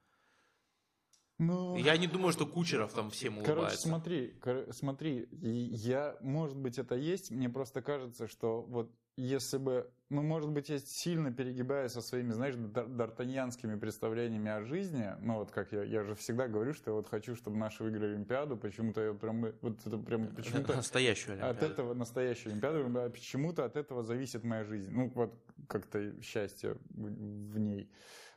Ну, 1.39 1.77
я 1.77 1.97
не 1.97 2.07
думаю, 2.07 2.33
что 2.33 2.47
Кучеров 2.47 2.93
там 2.93 3.11
всем 3.11 3.39
улыбается. 3.39 3.55
Короче, 3.55 3.77
смотри, 3.77 4.35
смотри, 4.71 5.29
я, 5.33 6.17
может 6.21 6.57
быть, 6.57 6.79
это 6.79 6.95
есть, 6.95 7.31
мне 7.31 7.49
просто 7.49 7.83
кажется, 7.83 8.29
что 8.29 8.63
вот 8.63 8.95
если 9.17 9.59
бы, 9.59 9.93
ну, 10.15 10.23
может 10.23 10.51
быть, 10.51 10.69
я 10.69 10.79
сильно 10.79 11.33
перегибаю 11.33 11.89
со 11.89 12.01
своими, 12.01 12.31
знаешь, 12.31 12.55
д'Артаньянскими 12.55 13.79
представлениями 13.79 14.51
о 14.51 14.63
жизни, 14.63 15.13
ну, 15.21 15.39
вот 15.39 15.51
как 15.51 15.73
я, 15.73 15.83
я 15.83 16.05
же 16.05 16.15
всегда 16.15 16.49
говорю, 16.49 16.73
что 16.73 16.91
я 16.91 16.95
вот 16.95 17.09
хочу, 17.09 17.35
чтобы 17.35 17.57
наши 17.57 17.83
выиграли 17.83 18.15
Олимпиаду, 18.15 18.57
почему-то 18.57 19.01
я 19.01 19.13
прям, 19.13 19.53
вот 19.61 19.87
это 19.87 19.99
прям 19.99 20.29
почему-то... 20.29 20.77
Настоящую 20.77 21.33
Олимпиаду. 21.33 21.57
От 21.59 21.71
этого, 21.71 21.95
настоящую 21.95 22.53
Олимпиаду, 22.53 22.99
а 23.01 23.11
почему-то 23.11 23.65
от 23.65 23.77
этого 23.77 24.03
зависит 24.03 24.45
моя 24.45 24.65
жизнь, 24.65 24.91
ну, 24.93 25.11
вот 25.15 25.35
как-то 25.69 26.23
счастье 26.23 26.77
в 26.91 27.59
ней. 27.59 27.91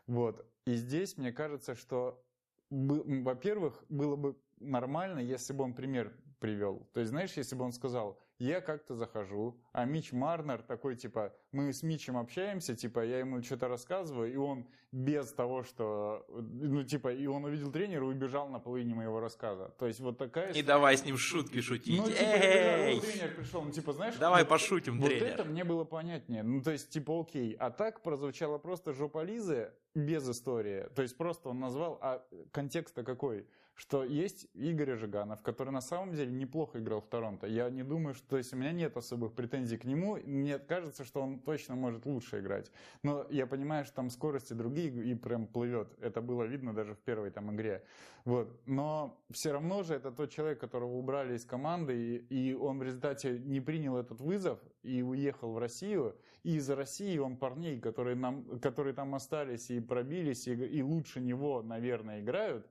Вот. 0.07 0.45
И 0.65 0.73
здесь 0.75 1.17
мне 1.17 1.31
кажется, 1.31 1.75
что, 1.75 2.23
во-первых, 2.69 3.83
было 3.89 4.15
бы 4.15 4.35
нормально, 4.59 5.19
если 5.19 5.53
бы 5.53 5.63
он 5.63 5.73
пример 5.73 6.13
привел. 6.39 6.87
То 6.93 6.99
есть, 6.99 7.11
знаешь, 7.11 7.33
если 7.33 7.55
бы 7.55 7.65
он 7.65 7.71
сказал, 7.71 8.19
я 8.39 8.61
как-то 8.61 8.95
захожу, 8.95 9.59
а 9.71 9.85
Мич 9.85 10.11
Марнер 10.11 10.61
такой, 10.61 10.95
типа, 10.95 11.33
мы 11.51 11.73
с 11.73 11.83
Мичем 11.83 12.17
общаемся, 12.17 12.75
типа, 12.75 13.03
я 13.05 13.19
ему 13.19 13.41
что-то 13.41 13.67
рассказываю, 13.67 14.31
и 14.31 14.35
он 14.35 14.67
без 14.91 15.31
того, 15.33 15.63
что, 15.63 16.25
ну, 16.29 16.83
типа, 16.83 17.13
и 17.13 17.25
он 17.27 17.45
увидел 17.45 17.71
тренера 17.71 18.05
и 18.05 18.09
убежал 18.09 18.47
на 18.49 18.59
половине 18.59 18.95
моего 18.95 19.19
рассказа. 19.19 19.73
То 19.77 19.87
есть 19.87 19.99
вот 19.99 20.17
такая... 20.17 20.53
И 20.53 20.61
давай 20.61 20.97
с 20.97 21.05
ним 21.05 21.17
шутки 21.17 21.61
шутить. 21.61 21.97
Ну, 21.97 22.05
типа, 22.07 22.19
Эй! 22.19 22.99
тренер 22.99 23.35
пришел, 23.35 23.61
ну, 23.63 23.71
типа, 23.71 23.93
знаешь... 23.93 24.15
Давай 24.15 24.43
вот, 24.43 24.49
пошутим, 24.49 24.99
вот 24.99 25.07
тренер. 25.09 25.23
Вот 25.23 25.33
это 25.33 25.43
мне 25.45 25.63
было 25.63 25.83
понятнее. 25.83 26.43
Ну, 26.43 26.61
то 26.61 26.71
есть, 26.71 26.89
типа, 26.89 27.19
окей. 27.21 27.55
А 27.59 27.69
так 27.69 28.01
прозвучало 28.01 28.57
просто 28.59 28.93
жопа 28.93 29.23
Лизы 29.23 29.71
без 29.95 30.29
истории. 30.29 30.87
То 30.95 31.01
есть 31.01 31.17
просто 31.17 31.49
он 31.49 31.59
назвал, 31.59 31.97
а 32.01 32.23
контекст-то 32.51 33.03
какой? 33.03 33.47
Что 33.77 34.03
есть 34.03 34.47
Игорь 34.55 34.95
Жиганов, 34.95 35.43
который 35.43 35.69
на 35.69 35.81
самом 35.81 36.13
деле 36.13 36.31
неплохо 36.31 36.79
играл 36.79 36.99
в 36.99 37.07
Торонто. 37.07 37.45
Я 37.45 37.69
не 37.69 37.83
думаю, 37.83 38.15
что... 38.15 38.27
То 38.27 38.37
есть 38.37 38.51
у 38.51 38.57
меня 38.57 38.71
нет 38.71 38.97
особых 38.97 39.33
претензий 39.33 39.77
к 39.77 39.85
нему. 39.85 40.17
Мне 40.25 40.57
кажется, 40.57 41.05
что 41.05 41.21
он 41.21 41.39
точно 41.39 41.75
может 41.75 42.07
лучше 42.07 42.39
играть. 42.39 42.71
Но 43.03 43.27
я 43.29 43.45
понимаю, 43.45 43.85
что 43.85 43.93
там 43.93 44.09
скорости 44.09 44.53
другие 44.53 44.89
и 44.89 45.13
прям 45.13 45.45
плывет. 45.45 45.89
Это 46.01 46.21
было 46.21 46.43
видно 46.43 46.73
даже 46.73 46.95
в 46.95 46.97
первой 46.97 47.29
там 47.29 47.55
игре. 47.55 47.83
Вот. 48.25 48.49
Но 48.65 49.23
все 49.29 49.51
равно 49.51 49.83
же 49.83 49.93
это 49.93 50.11
тот 50.11 50.31
человек, 50.31 50.59
которого 50.59 50.97
убрали 50.97 51.35
из 51.35 51.45
команды, 51.45 52.17
и, 52.29 52.49
и 52.49 52.53
он 52.55 52.79
в 52.79 52.83
результате 52.83 53.37
не 53.37 53.61
принял 53.61 53.95
этот 53.95 54.19
вызов 54.21 54.59
и 54.81 55.03
уехал 55.03 55.51
в 55.51 55.59
Россию. 55.59 56.15
И 56.41 56.55
из 56.55 56.67
России 56.67 57.19
он 57.19 57.37
парней, 57.37 57.79
которые, 57.79 58.15
нам, 58.15 58.59
которые 58.59 58.95
там 58.95 59.13
остались 59.13 59.69
и 59.69 59.79
пробились, 59.79 60.47
и, 60.47 60.53
и 60.53 60.81
лучше 60.81 61.21
него, 61.21 61.61
наверное, 61.61 62.21
играют, 62.21 62.65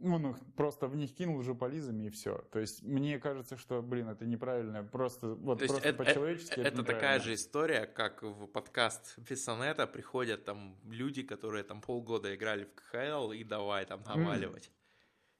он 0.00 0.30
их 0.30 0.36
просто 0.56 0.86
в 0.86 0.96
них 0.96 1.14
кинул 1.14 1.42
жополизами 1.42 2.04
и 2.04 2.10
все. 2.10 2.38
То 2.52 2.60
есть 2.60 2.82
мне 2.82 3.18
кажется, 3.18 3.56
что, 3.56 3.82
блин, 3.82 4.08
это 4.08 4.26
неправильно. 4.26 4.84
Просто 4.84 5.34
вот 5.34 5.58
То 5.58 5.66
просто 5.66 5.88
это, 5.88 6.04
по-человечески. 6.04 6.60
Это, 6.60 6.68
это 6.68 6.84
такая 6.84 7.20
же 7.20 7.34
история, 7.34 7.86
как 7.86 8.22
в 8.22 8.46
подкаст 8.46 9.16
Фиссонета 9.24 9.86
приходят 9.86 10.44
там 10.44 10.76
люди, 10.84 11.22
которые 11.22 11.64
там 11.64 11.80
полгода 11.80 12.34
играли 12.34 12.64
в 12.64 12.74
КХЛ 12.74 13.32
и 13.32 13.44
давай 13.44 13.86
там 13.86 14.02
наваливать. 14.04 14.70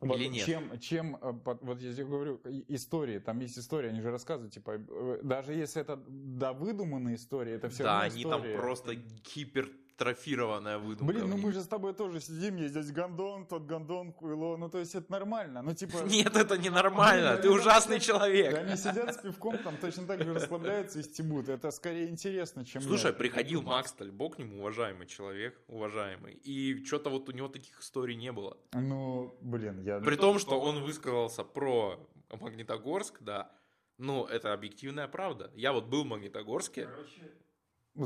Вот 0.00 0.16
Или 0.16 0.28
нет? 0.28 0.46
Чем, 0.46 0.78
чем, 0.78 1.16
э, 1.16 1.32
вот 1.42 1.80
я 1.80 2.04
говорю, 2.04 2.40
истории, 2.68 3.18
там 3.18 3.40
есть 3.40 3.59
история, 3.59 3.88
они 3.88 4.00
же 4.00 4.12
рассказывают, 4.12 4.54
типа, 4.54 4.76
э, 4.78 5.20
даже 5.24 5.54
если 5.54 5.82
это 5.82 6.00
да, 6.06 6.52
выдуманные 6.52 7.16
истории, 7.16 7.54
это 7.54 7.68
все 7.68 7.82
да, 7.82 8.02
они 8.02 8.22
там 8.22 8.44
просто 8.56 8.94
гипер 8.94 9.68
трофированная 9.99 10.78
выдумка. 10.78 11.12
Блин, 11.12 11.28
ну 11.28 11.36
мы 11.36 11.53
же 11.53 11.61
с 11.61 11.66
тобой 11.66 11.92
тоже 11.92 12.20
сидим, 12.20 12.57
есть 12.57 12.70
здесь 12.70 12.92
гондон, 12.92 13.46
тот 13.46 13.64
гондон, 13.64 14.12
хуйло, 14.12 14.57
ну 14.57 14.70
то 14.70 14.78
есть 14.78 14.94
это 14.94 15.11
нормально, 15.11 15.61
ну 15.61 15.74
типа... 15.74 15.99
Нет, 16.07 16.36
это 16.36 16.57
не 16.57 16.70
нормально, 16.70 17.36
ты 17.36 17.51
ужасный 17.51 17.99
человек. 17.99 18.57
Они 18.57 18.76
сидят 18.76 19.14
с 19.14 19.18
пивком, 19.18 19.59
там 19.59 19.76
точно 19.76 20.07
так 20.07 20.22
же 20.22 20.32
расслабляются 20.32 21.01
и 21.01 21.03
стебут, 21.03 21.49
это 21.49 21.72
скорее 21.72 22.09
интересно, 22.09 22.64
чем... 22.64 22.80
Слушай, 22.80 23.12
приходил 23.12 23.61
Макс 23.62 23.92
Тальбо 23.92 24.30
к 24.30 24.38
нему, 24.38 24.61
уважаемый 24.61 25.07
человек, 25.09 25.61
уважаемый, 25.66 26.34
и 26.34 26.84
что-то 26.84 27.11
вот 27.11 27.28
у 27.28 27.32
него 27.32 27.49
таких 27.49 27.80
историй 27.80 28.14
не 28.14 28.30
было. 28.30 28.57
Ну, 28.72 29.36
блин, 29.40 29.80
я... 29.80 29.99
При 29.99 30.16
том, 30.16 30.38
что 30.38 30.61
он 30.61 30.84
высказался 30.84 31.42
про 31.42 31.99
Магнитогорск, 32.30 33.20
да, 33.20 33.51
ну, 33.99 34.26
это 34.26 34.53
объективная 34.53 35.09
правда. 35.09 35.51
Я 35.57 35.72
вот 35.72 35.86
был 35.86 36.05
в 36.05 36.07
Магнитогорске. 36.07 36.86
Короче, 36.86 37.32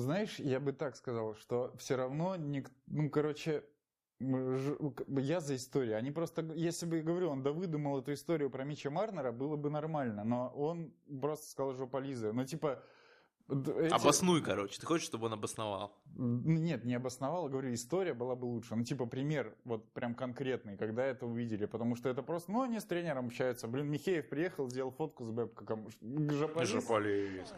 знаешь, 0.00 0.38
я 0.38 0.60
бы 0.60 0.72
так 0.72 0.96
сказал, 0.96 1.34
что 1.36 1.74
все 1.76 1.96
равно, 1.96 2.36
не, 2.36 2.64
ну, 2.86 3.10
короче, 3.10 3.64
я 4.20 5.40
за 5.40 5.56
историю. 5.56 5.96
Они 5.96 6.10
просто, 6.10 6.42
если 6.54 6.86
бы, 6.86 7.00
говорю, 7.00 7.30
он 7.30 7.42
да 7.42 7.52
выдумал 7.52 7.98
эту 7.98 8.12
историю 8.12 8.50
про 8.50 8.64
Мича 8.64 8.90
Марнера, 8.90 9.32
было 9.32 9.56
бы 9.56 9.70
нормально, 9.70 10.24
но 10.24 10.48
он 10.48 10.92
просто 11.20 11.48
сказал 11.48 11.74
жопа 11.74 11.98
Лизы. 11.98 12.32
Ну, 12.32 12.44
типа... 12.44 12.82
Эти... 13.48 13.92
Обоснуй, 13.92 14.40
короче. 14.40 14.80
Ты 14.80 14.86
хочешь, 14.86 15.06
чтобы 15.06 15.26
он 15.26 15.32
обосновал? 15.34 16.00
Нет, 16.14 16.84
не 16.84 16.94
обосновал. 16.94 17.48
Говорю, 17.48 17.74
история 17.74 18.14
была 18.14 18.36
бы 18.36 18.46
лучше. 18.46 18.76
Ну, 18.76 18.84
типа, 18.84 19.04
пример 19.06 19.54
вот 19.64 19.92
прям 19.92 20.14
конкретный, 20.14 20.78
когда 20.78 21.04
это 21.04 21.26
увидели. 21.26 21.66
Потому 21.66 21.96
что 21.96 22.08
это 22.08 22.22
просто, 22.22 22.52
ну, 22.52 22.62
они 22.62 22.78
с 22.78 22.84
тренером 22.84 23.26
общаются. 23.26 23.66
Блин, 23.66 23.90
Михеев 23.90 24.28
приехал, 24.28 24.70
сделал 24.70 24.92
фотку 24.92 25.24
с 25.24 25.30
Бэбкоком. 25.30 25.88
Жополиз. 26.30 26.68
Жополиз. 26.68 27.52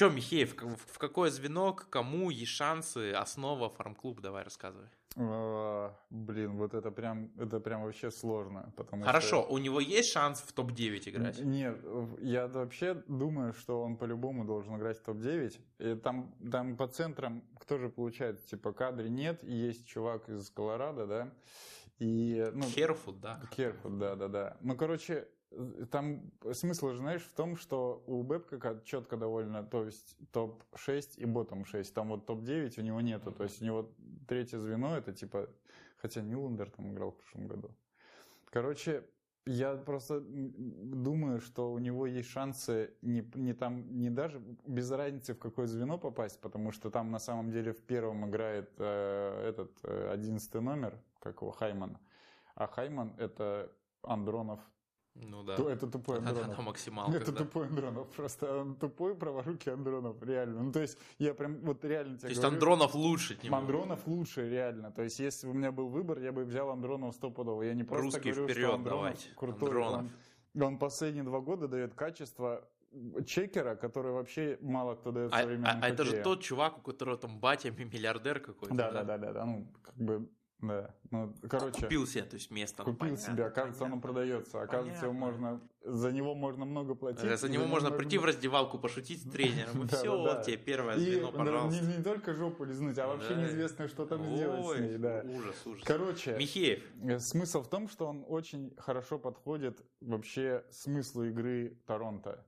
Че, 0.00 0.08
Михеев, 0.08 0.54
в 0.86 0.98
какое 0.98 1.28
звено, 1.30 1.74
к 1.74 1.90
кому 1.90 2.30
есть 2.30 2.52
шансы, 2.52 3.12
основа, 3.12 3.68
фарм-клуб, 3.68 4.22
давай 4.22 4.44
рассказывай. 4.44 4.88
А, 5.16 5.94
блин, 6.08 6.56
вот 6.56 6.72
это 6.72 6.90
прям, 6.90 7.30
это 7.36 7.60
прям 7.60 7.82
вообще 7.82 8.10
сложно. 8.10 8.72
Потому 8.76 9.04
Хорошо, 9.04 9.42
что... 9.42 9.52
у 9.52 9.58
него 9.58 9.78
есть 9.78 10.10
шанс 10.10 10.40
в 10.40 10.52
топ-9 10.54 11.10
играть? 11.10 11.40
Нет, 11.40 11.84
я 12.22 12.48
вообще 12.48 12.94
думаю, 13.08 13.52
что 13.52 13.82
он 13.82 13.98
по-любому 13.98 14.46
должен 14.46 14.74
играть 14.78 14.98
в 14.98 15.02
топ-9. 15.02 15.60
И 15.80 15.94
там, 15.96 16.34
там 16.50 16.78
по 16.78 16.88
центрам 16.88 17.42
кто 17.58 17.76
же 17.76 17.90
получает? 17.90 18.42
Типа 18.46 18.72
кадре 18.72 19.10
нет, 19.10 19.44
есть 19.44 19.86
чувак 19.86 20.30
из 20.30 20.48
Колорадо, 20.48 21.06
да? 21.06 21.32
И, 21.98 22.50
ну, 22.54 22.62
Керфуд, 22.62 23.20
да? 23.20 23.42
Керфуд, 23.54 23.98
да, 23.98 24.16
да, 24.16 24.28
да. 24.28 24.56
Ну, 24.62 24.76
короче, 24.76 25.28
там 25.90 26.30
смысл 26.52 26.90
же, 26.90 26.98
знаешь, 26.98 27.22
в 27.22 27.32
том, 27.32 27.56
что 27.56 28.02
у 28.06 28.22
Бэбка 28.22 28.80
четко 28.84 29.16
довольно, 29.16 29.64
то 29.64 29.84
есть 29.84 30.16
топ-6 30.32 31.16
и 31.16 31.24
ботом 31.24 31.64
6. 31.64 31.92
Там 31.92 32.08
вот 32.08 32.26
топ-9 32.26 32.78
у 32.78 32.82
него 32.82 33.00
нету. 33.00 33.32
То 33.32 33.44
есть 33.44 33.60
у 33.60 33.64
него 33.64 33.90
третье 34.28 34.58
звено, 34.58 34.96
это 34.96 35.12
типа... 35.12 35.48
Хотя 35.96 36.22
Нюландер 36.22 36.70
там 36.70 36.92
играл 36.92 37.10
в 37.10 37.16
прошлом 37.16 37.46
году. 37.46 37.70
Короче, 38.46 39.04
я 39.44 39.74
просто 39.74 40.20
думаю, 40.20 41.40
что 41.40 41.72
у 41.72 41.78
него 41.78 42.06
есть 42.06 42.30
шансы 42.30 42.94
не, 43.02 43.28
не 43.34 43.52
там, 43.52 43.98
не 43.98 44.08
даже 44.08 44.40
без 44.66 44.90
разницы 44.90 45.34
в 45.34 45.38
какое 45.38 45.66
звено 45.66 45.98
попасть, 45.98 46.40
потому 46.40 46.72
что 46.72 46.90
там 46.90 47.10
на 47.10 47.18
самом 47.18 47.50
деле 47.50 47.72
в 47.72 47.82
первом 47.82 48.28
играет 48.28 48.70
э, 48.78 49.48
этот 49.48 49.72
э, 49.82 50.10
одиннадцатый 50.10 50.60
номер, 50.60 50.98
как 51.18 51.42
его, 51.42 51.50
Хайман. 51.50 51.98
А 52.54 52.66
Хайман 52.66 53.14
это 53.18 53.70
Андронов 54.02 54.60
ну 55.22 55.42
да. 55.42 55.56
То 55.56 55.68
это 55.68 55.86
тупой 55.86 56.18
Андронов. 56.18 56.52
Это 56.52 56.62
максималка. 56.62 57.16
Это 57.16 57.32
да. 57.32 57.38
тупой 57.38 57.66
Андронов. 57.66 58.08
Просто 58.10 58.60
он 58.60 58.74
тупой 58.76 59.14
праворукий 59.14 59.72
Андронов, 59.72 60.22
реально. 60.22 60.62
Ну, 60.62 60.72
то 60.72 60.80
есть, 60.80 60.98
я 61.18 61.34
прям 61.34 61.60
вот 61.60 61.84
реально 61.84 62.16
тебе 62.16 62.20
То 62.20 62.28
есть, 62.28 62.40
говорю, 62.40 62.56
Андронов 62.56 62.94
лучше 62.94 63.38
него. 63.42 63.56
Андронов 63.56 64.06
лучше, 64.06 64.48
реально. 64.48 64.90
То 64.90 65.02
есть, 65.02 65.18
если 65.20 65.46
бы 65.46 65.52
у 65.52 65.56
меня 65.56 65.72
был 65.72 65.88
выбор, 65.88 66.18
я 66.20 66.32
бы 66.32 66.44
взял 66.44 66.70
Андронова 66.70 67.12
стопудово. 67.12 67.62
Я 67.62 67.74
не 67.74 67.84
просто 67.84 68.04
Русский 68.04 68.32
говорю, 68.32 68.48
вперед, 68.48 68.66
что 68.66 68.74
Андронов 68.74 68.98
давайте. 68.98 69.28
крутой. 69.34 69.68
Андронов. 69.68 70.06
Он, 70.54 70.62
он 70.62 70.78
последние 70.78 71.24
два 71.24 71.40
года 71.40 71.68
дает 71.68 71.94
качество 71.94 72.68
чекера, 73.26 73.76
который 73.76 74.12
вообще 74.12 74.58
мало 74.60 74.94
кто 74.96 75.12
дает 75.12 75.32
а, 75.32 75.38
а, 75.38 75.78
а 75.82 75.88
это 75.88 76.04
же 76.04 76.22
тот 76.22 76.42
чувак, 76.42 76.78
у 76.78 76.80
которого 76.80 77.16
там 77.16 77.38
батя 77.38 77.70
миллиардер 77.70 78.40
какой-то. 78.40 78.74
Да, 78.74 78.90
да, 78.90 79.04
да, 79.04 79.18
да, 79.18 79.32
да. 79.32 79.44
Ну, 79.44 79.72
как 79.82 79.96
бы 79.96 80.28
да, 80.62 80.94
ну, 81.10 81.34
короче... 81.48 81.82
Купил 81.82 82.06
себе, 82.06 82.24
то 82.24 82.34
есть 82.34 82.50
место. 82.50 82.82
Купил 82.82 82.98
понятно, 82.98 83.32
себе, 83.32 83.44
оказывается, 83.44 83.80
понятно, 83.80 83.86
оно 83.86 84.00
продается. 84.02 84.62
Оказывается, 84.62 85.04
его 85.06 85.14
можно, 85.14 85.60
за 85.82 86.12
него 86.12 86.34
можно 86.34 86.64
много 86.64 86.94
платить. 86.94 87.20
За, 87.20 87.36
за 87.36 87.48
него 87.48 87.66
можно 87.66 87.90
прийти 87.90 88.18
в 88.18 88.24
раздевалку, 88.24 88.78
пошутить 88.78 89.22
с 89.22 89.30
тренером, 89.30 89.84
и 89.84 89.88
все, 89.88 90.16
вот 90.16 90.42
тебе 90.42 90.56
первое 90.58 90.98
звено, 90.98 91.32
пожалуйста. 91.32 91.84
Не, 91.84 91.96
не 91.96 92.02
только 92.02 92.34
жопу 92.34 92.64
лизнуть, 92.64 92.98
а 92.98 93.06
вообще 93.06 93.34
неизвестно, 93.34 93.88
что 93.88 94.06
там 94.06 94.24
сделать 94.24 94.76
с 94.76 94.80
ней. 94.80 94.98
Да. 94.98 95.22
Ужас, 95.24 95.66
ужас. 95.66 95.84
Короче, 95.84 96.36
Михеев. 96.36 96.82
Э, 97.02 97.18
смысл 97.18 97.62
в 97.62 97.68
том, 97.68 97.88
что 97.88 98.06
он 98.06 98.24
очень 98.28 98.74
хорошо 98.76 99.18
подходит 99.18 99.84
вообще 100.00 100.64
смыслу 100.70 101.24
игры 101.24 101.78
Торонто. 101.86 102.44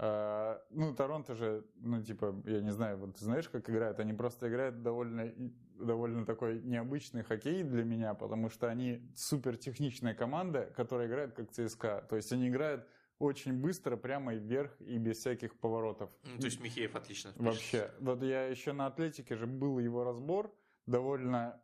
Uh, 0.00 0.60
ну, 0.70 0.94
Торонто 0.94 1.34
же, 1.34 1.64
ну, 1.74 2.00
типа, 2.00 2.40
я 2.44 2.60
не 2.60 2.70
знаю, 2.70 2.98
вот 2.98 3.18
знаешь, 3.18 3.48
как 3.48 3.68
играют? 3.68 3.98
Они 3.98 4.12
просто 4.12 4.48
играют 4.48 4.80
довольно, 4.80 5.32
довольно 5.78 6.26
такой 6.26 6.60
необычный 6.60 7.22
хоккей 7.22 7.62
для 7.62 7.84
меня, 7.84 8.14
потому 8.14 8.48
что 8.50 8.68
они 8.68 9.02
супер 9.14 9.56
техничная 9.56 10.14
команда, 10.14 10.66
которая 10.76 11.08
играет 11.08 11.34
как 11.34 11.50
ЦСКА. 11.50 12.06
То 12.08 12.16
есть 12.16 12.32
они 12.32 12.48
играют 12.48 12.86
очень 13.18 13.52
быстро, 13.52 13.96
прямо 13.96 14.34
и 14.34 14.38
вверх, 14.38 14.80
и 14.80 14.96
без 14.98 15.18
всяких 15.18 15.58
поворотов. 15.58 16.10
Ну, 16.24 16.38
то 16.38 16.46
есть 16.46 16.60
Михеев 16.60 16.94
отлично. 16.94 17.32
Вообще. 17.36 17.90
Вот 18.00 18.22
я 18.22 18.46
еще 18.46 18.72
на 18.72 18.86
Атлетике 18.86 19.36
же 19.36 19.46
был 19.46 19.78
его 19.78 20.04
разбор, 20.04 20.54
довольно 20.86 21.60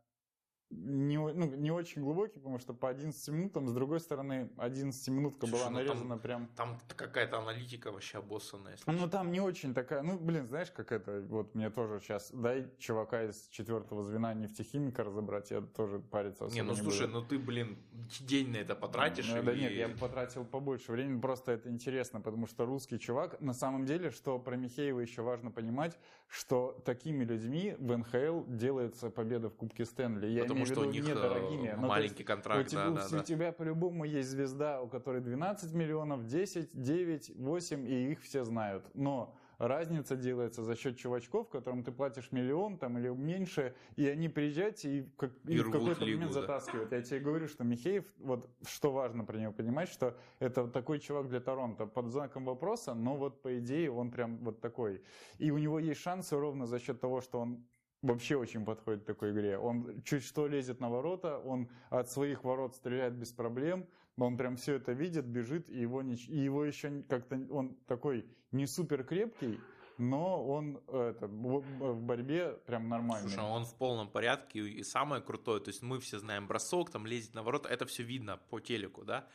не, 0.77 1.19
ну, 1.19 1.47
не 1.55 1.71
очень 1.71 2.03
глубокий, 2.03 2.39
потому 2.39 2.59
что 2.59 2.75
по 2.75 2.89
11 2.89 3.29
минутам, 3.29 3.69
с 3.69 3.73
другой 3.73 4.01
стороны, 4.01 4.51
11 4.57 5.09
минутка 5.09 5.47
Слушай, 5.47 5.61
была 5.61 5.71
ну 5.71 5.79
нарезана 5.79 6.09
там, 6.09 6.21
прям... 6.21 6.49
Там 6.57 6.81
какая-то 6.97 7.39
аналитика 7.39 7.93
вообще 7.93 8.19
обоссанная. 8.19 8.73
Если 8.73 8.91
ну, 8.91 9.09
там 9.09 9.33
не 9.33 9.41
очень 9.41 9.75
такая, 9.75 10.03
ну, 10.03 10.19
блин, 10.19 10.47
знаешь, 10.47 10.71
как 10.71 10.93
это, 10.93 11.25
вот 11.29 11.55
мне 11.55 11.71
тоже 11.71 12.01
сейчас, 12.01 12.31
дай 12.33 12.71
чувака 12.79 13.25
из 13.25 13.49
четвертого 13.49 14.03
звена 14.03 14.35
нефтехимика 14.35 15.05
разобрать, 15.05 15.51
я 15.51 15.61
тоже 15.61 15.99
париться 15.99 16.47
Не, 16.47 16.63
ну, 16.63 16.73
не 16.73 16.77
слушай, 16.77 17.07
буду. 17.07 17.21
ну 17.21 17.27
ты, 17.27 17.39
блин, 17.39 17.79
день 18.21 18.51
на 18.51 18.57
это 18.57 18.75
потратишь. 18.75 19.29
Ну, 19.31 19.41
и... 19.41 19.43
Да 19.43 19.55
нет, 19.55 19.73
я 19.73 19.89
бы 19.89 19.97
потратил 19.97 20.45
побольше 20.45 20.93
времени, 20.93 21.21
просто 21.21 21.53
это 21.53 21.69
интересно, 21.69 22.21
потому 22.21 22.47
что 22.47 22.67
русский 22.67 22.99
чувак, 22.99 23.41
на 23.41 23.55
самом 23.55 23.87
деле, 23.87 24.11
что 24.11 24.39
про 24.39 24.57
Михеева 24.57 25.01
еще 25.01 25.23
важно 25.23 25.51
понимать, 25.51 25.99
что 26.29 26.81
такими 26.85 27.25
людьми 27.25 27.77
в 27.79 27.97
НХЛ 27.97 28.45
делается 28.49 29.11
победа 29.11 29.49
в 29.49 29.55
Кубке 29.55 29.85
Стэнли. 29.85 30.27
Я 30.27 30.43
Потому 30.43 30.64
что 30.65 30.81
у 30.81 30.85
них 30.85 31.07
недорогими. 31.07 31.69
Э, 31.69 31.77
ну, 31.77 31.89
маленький 31.89 32.15
есть, 32.17 32.27
контракт, 32.27 32.67
у 32.67 32.69
тебя, 32.69 32.91
да, 32.91 33.09
да, 33.09 33.19
У 33.19 33.23
тебя 33.23 33.53
по-любому 33.53 34.05
есть 34.05 34.29
звезда, 34.29 34.81
у 34.83 34.89
которой 34.89 35.21
12 35.21 35.73
миллионов, 35.73 36.27
10, 36.27 36.71
9, 36.73 37.33
8, 37.37 37.89
и 37.89 38.13
их 38.13 38.23
все 38.23 38.45
знают. 38.45 38.85
Но 38.95 39.35
разница 39.59 40.17
делается 40.17 40.63
за 40.63 40.77
счет 40.77 40.97
чувачков, 40.97 41.49
которым 41.49 41.85
ты 41.85 41.93
платишь 41.93 42.33
миллион 42.33 42.79
там 42.79 42.99
или 42.99 43.09
меньше, 43.09 43.75
и 43.97 44.07
они 44.07 44.29
приезжают 44.29 44.85
и, 44.85 45.09
как, 45.17 45.33
и, 45.47 45.55
и 45.55 45.59
в 45.59 45.71
какой-то 45.71 46.01
момент 46.03 46.33
да. 46.33 46.41
затаскивают. 46.41 46.93
Я 46.93 47.03
тебе 47.03 47.21
говорю, 47.21 47.49
что 47.49 47.65
Михеев, 47.65 48.05
вот 48.19 48.49
что 48.67 48.93
важно 48.93 49.25
про 49.25 49.39
него 49.39 49.53
понимать, 49.53 49.89
что 49.89 50.17
это 50.39 50.67
такой 50.69 50.99
чувак 50.99 51.29
для 51.29 51.41
Торонто 51.41 51.87
под 51.87 52.09
знаком 52.09 52.45
вопроса, 52.45 52.95
но 52.95 53.17
вот 53.17 53.43
по 53.43 53.59
идее 53.59 53.91
он 53.91 54.11
прям 54.11 54.39
вот 54.39 54.61
такой. 54.61 55.03
И 55.39 55.51
у 55.51 55.59
него 55.59 55.79
есть 55.79 56.01
шансы 56.01 56.37
ровно 56.37 56.67
за 56.67 56.79
счет 56.79 57.01
того, 57.01 57.21
что 57.21 57.41
он 57.41 57.65
вообще 58.05 58.37
очень 58.37 58.65
подходит 58.65 59.05
такой 59.05 59.33
игре. 59.33 59.59
Он 59.59 60.03
чуть 60.03 60.23
что 60.25 60.47
лезет 60.47 60.81
на 60.81 60.89
ворота, 60.89 61.39
он 61.39 61.69
от 61.91 62.11
своих 62.11 62.45
ворот 62.45 62.75
стреляет 62.75 63.15
без 63.15 63.33
проблем, 63.33 63.87
он 64.17 64.37
прям 64.37 64.57
все 64.57 64.75
это 64.75 64.93
видит, 64.93 65.25
бежит, 65.25 65.69
и 65.69 65.81
его, 65.81 66.03
не, 66.03 66.15
и 66.15 66.39
его 66.39 66.65
еще 66.65 67.03
как-то, 67.09 67.41
он 67.51 67.77
такой 67.87 68.27
не 68.53 68.67
супер 68.67 69.05
крепкий, 69.05 69.59
но 69.99 70.45
он 70.45 70.81
это, 70.89 71.27
в 71.27 72.03
борьбе 72.03 72.53
прям 72.67 72.89
нормальный. 72.89 73.29
Слушай, 73.29 73.45
он 73.45 73.65
в 73.65 73.75
полном 73.75 74.09
порядке, 74.09 74.61
и 74.61 74.83
самое 74.83 75.23
крутое, 75.23 75.61
то 75.61 75.71
есть 75.71 75.83
мы 75.83 75.99
все 75.99 76.19
знаем 76.19 76.47
бросок, 76.47 76.91
там 76.91 77.07
лезет 77.07 77.35
на 77.35 77.43
ворота, 77.43 77.69
это 77.69 77.87
все 77.87 78.03
видно 78.03 78.39
по 78.51 78.61
телеку, 78.61 79.05
да, 79.05 79.27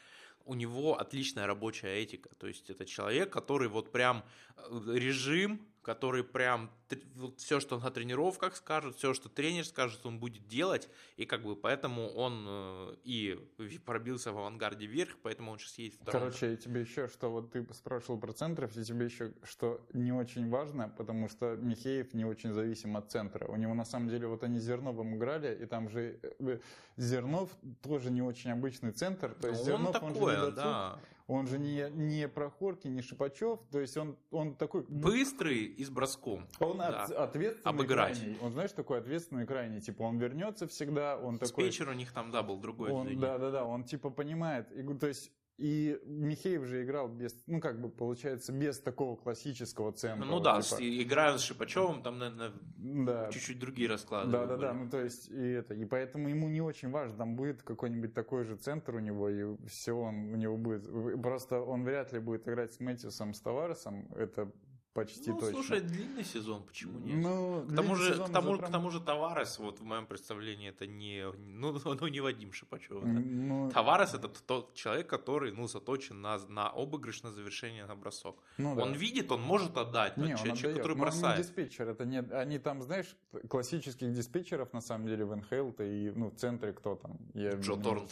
у 0.45 0.55
него 0.55 0.99
отличная 0.99 1.45
рабочая 1.45 2.01
этика. 2.01 2.30
То 2.36 2.47
есть 2.47 2.70
это 2.70 2.86
человек, 2.86 3.32
который 3.32 3.67
вот 3.67 3.91
прям 3.91 4.24
э, 4.57 4.80
режим, 4.93 5.61
который 5.82 6.24
прям 6.24 6.70
вот 7.16 7.40
все, 7.40 7.60
что 7.60 7.76
он 7.76 7.82
на 7.84 7.92
тренировках 7.92 8.56
скажет, 8.56 8.96
все, 8.96 9.14
что 9.14 9.30
тренер 9.30 9.66
скажет, 9.66 10.06
он 10.06 10.20
будет 10.20 10.48
делать, 10.48 10.90
и 11.18 11.26
как 11.26 11.44
бы 11.44 11.56
поэтому 11.56 12.10
он 12.10 12.46
э, 12.48 12.96
и 13.04 13.40
пробился 13.86 14.32
в 14.32 14.38
авангарде 14.38 14.88
вверх, 14.88 15.18
поэтому 15.22 15.52
он 15.52 15.60
сейчас 15.60 15.78
есть 15.78 16.02
второй. 16.02 16.22
Короче, 16.22 16.52
я 16.52 16.56
тебе 16.58 16.82
еще, 16.82 17.08
что 17.08 17.30
вот 17.30 17.52
ты 17.52 17.66
спрашивал 17.74 18.20
про 18.20 18.34
центров, 18.34 18.76
и 18.76 18.84
тебе 18.84 19.06
еще, 19.06 19.34
что 19.44 19.86
не 19.94 20.12
очень 20.12 20.50
важно, 20.50 20.90
потому 20.90 21.30
что 21.30 21.56
Михеев 21.56 22.14
не 22.14 22.26
очень 22.26 22.54
зависим 22.54 22.98
от 22.98 23.12
центра. 23.12 23.48
У 23.48 23.56
него 23.56 23.74
на 23.74 23.86
самом 23.86 24.10
деле, 24.10 24.28
вот 24.28 24.44
они 24.44 24.60
с 24.60 24.64
Зерновым 24.64 25.16
играли, 25.16 25.56
и 25.64 25.66
там 25.66 25.90
же 25.90 26.20
э, 26.40 26.60
Зернов 26.98 27.50
тоже 27.82 28.12
не 28.12 28.22
очень 28.22 28.52
обычный 28.52 28.92
центр, 28.92 29.34
то 29.34 29.48
есть 29.48 29.62
ну, 29.62 29.66
Зернов, 29.66 30.02
он, 30.02 30.14
такой, 30.14 30.38
он 30.38 30.46
же 30.46 30.52
да. 30.52 31.00
Он 31.30 31.46
же 31.46 31.60
не, 31.60 31.92
не 31.92 32.28
Прохорки, 32.28 32.88
не 32.88 33.04
Шипачев, 33.04 33.60
то 33.72 33.80
есть 33.80 33.96
он, 33.98 34.18
он 34.32 34.56
такой... 34.56 34.84
Быстрый 34.90 35.60
и 35.60 35.86
с 35.86 35.92
броском. 35.92 36.48
Он 36.60 36.80
да. 36.80 37.04
от, 37.04 37.12
ответственный 37.12 37.72
Обыграть. 37.72 38.18
крайний. 38.18 38.38
Он, 38.42 38.52
знаешь, 38.52 38.72
такой 38.72 38.98
ответственный 38.98 39.46
крайний. 39.46 39.80
Типа 39.80 40.02
он 40.02 40.18
вернется 40.18 40.68
всегда, 40.68 41.18
он 41.18 41.36
Диспетчер 41.36 41.50
такой... 41.50 41.64
Диспетчер 41.66 41.90
у 41.90 41.94
них 41.94 42.12
там, 42.14 42.32
да, 42.32 42.42
был 42.42 42.58
другой. 42.58 42.90
Он, 42.90 43.20
да, 43.20 43.38
да, 43.38 43.52
да, 43.52 43.64
он 43.64 43.84
типа 43.84 44.10
понимает. 44.10 44.72
И, 44.72 44.82
то 44.98 45.06
есть 45.06 45.32
и 45.60 45.99
Михеев 46.05 46.64
же 46.66 46.84
играл 46.84 47.10
без, 47.10 47.36
ну 47.45 47.60
как 47.60 47.82
бы 47.82 47.89
получается, 47.89 48.53
без 48.53 48.80
такого 48.80 49.18
классического 49.18 49.91
центра. 49.91 50.26
Ну 50.26 50.39
да, 50.39 50.62
типа. 50.62 50.82
играя 50.82 51.38
с 51.38 51.41
Шипачевым, 51.41 52.01
там, 52.01 52.18
наверное, 52.18 52.53
да. 52.78 53.30
чуть-чуть 53.30 53.60
другие 53.60 53.89
расклады. 53.89 54.32
Да, 54.32 54.45
да, 54.45 54.55
да, 54.55 54.74
ну 54.74 54.89
то 54.89 55.01
есть, 55.01 55.28
и 55.28 55.49
это, 55.49 55.74
и 55.74 55.84
поэтому 55.84 56.30
ему 56.30 56.47
не 56.47 56.62
очень 56.62 56.89
важно, 56.89 57.18
там 57.18 57.36
будет 57.36 57.62
какой-нибудь 57.62 58.14
такой 58.14 58.45
же 58.45 58.55
центр 58.55 58.95
у 58.95 58.99
него, 58.99 59.30
и 59.30 59.57
все 59.68 59.91
он 59.91 60.34
у 60.34 60.38
него 60.38 60.57
будет, 60.57 60.89
просто 61.22 61.60
он 61.60 61.84
вряд 61.84 62.14
ли 62.14 62.20
будет 62.20 62.47
играть 62.47 62.74
с 62.74 62.80
Мэтьюсом, 62.80 63.34
с 63.34 63.41
Таваресом, 63.41 64.07
это 64.16 64.49
почти 64.94 65.32
ну, 65.32 65.40
точно. 65.40 65.54
слушай, 65.54 65.82
длинный 65.82 66.24
сезон, 66.24 66.64
почему 66.64 67.00
нет? 67.00 67.18
Ну, 67.18 67.66
к 67.68 67.76
тому 67.76 67.96
же, 67.96 68.14
к 68.14 68.30
тому, 68.32 68.58
прям... 68.58 68.70
к 68.70 68.72
тому 68.72 68.90
же 68.92 69.00
Таварес, 69.00 69.60
вот 69.60 69.80
в 69.80 69.84
моем 69.84 70.06
представлении, 70.06 70.70
это 70.70 70.88
не, 70.88 71.32
ну, 71.38 71.80
ну 72.02 72.08
не 72.08 72.22
Вадим 72.22 72.52
Шипачев. 72.52 73.02
Да? 73.02 73.08
Ну, 73.08 73.72
Таварес 73.72 74.14
это 74.14 74.28
тот 74.28 74.74
человек, 74.74 75.08
который, 75.08 75.52
ну, 75.52 75.68
заточен 75.68 76.22
на, 76.22 76.38
на 76.48 76.70
обыгрыш, 76.70 77.24
на 77.24 77.32
завершение, 77.32 77.86
на 77.86 77.96
бросок. 77.96 78.36
Ну, 78.58 78.76
да. 78.76 78.84
Он 78.84 78.94
видит, 78.94 79.32
он 79.32 79.42
может 79.42 79.78
отдать, 79.78 80.18
не, 80.18 80.34
он 80.34 80.56
человек, 80.56 80.78
который 80.78 80.98
Но 80.98 81.04
бросает. 81.04 81.26
Он 81.26 81.38
не 81.38 81.44
диспетчер, 81.44 81.90
это 81.90 82.06
не, 82.06 82.20
они 82.20 82.60
там, 82.60 82.82
знаешь, 82.82 83.16
классических 83.48 84.12
диспетчеров, 84.12 84.74
на 84.74 84.82
самом 84.82 85.08
деле, 85.08 85.26
в 85.26 85.36
НХЛ-то 85.36 85.84
и, 85.84 86.12
ну, 86.12 86.30
в 86.30 86.36
центре 86.36 86.74
кто 86.74 86.96
там? 86.96 87.18
Я 87.34 87.52
Джо 87.52 87.76
Торн. 87.76 88.08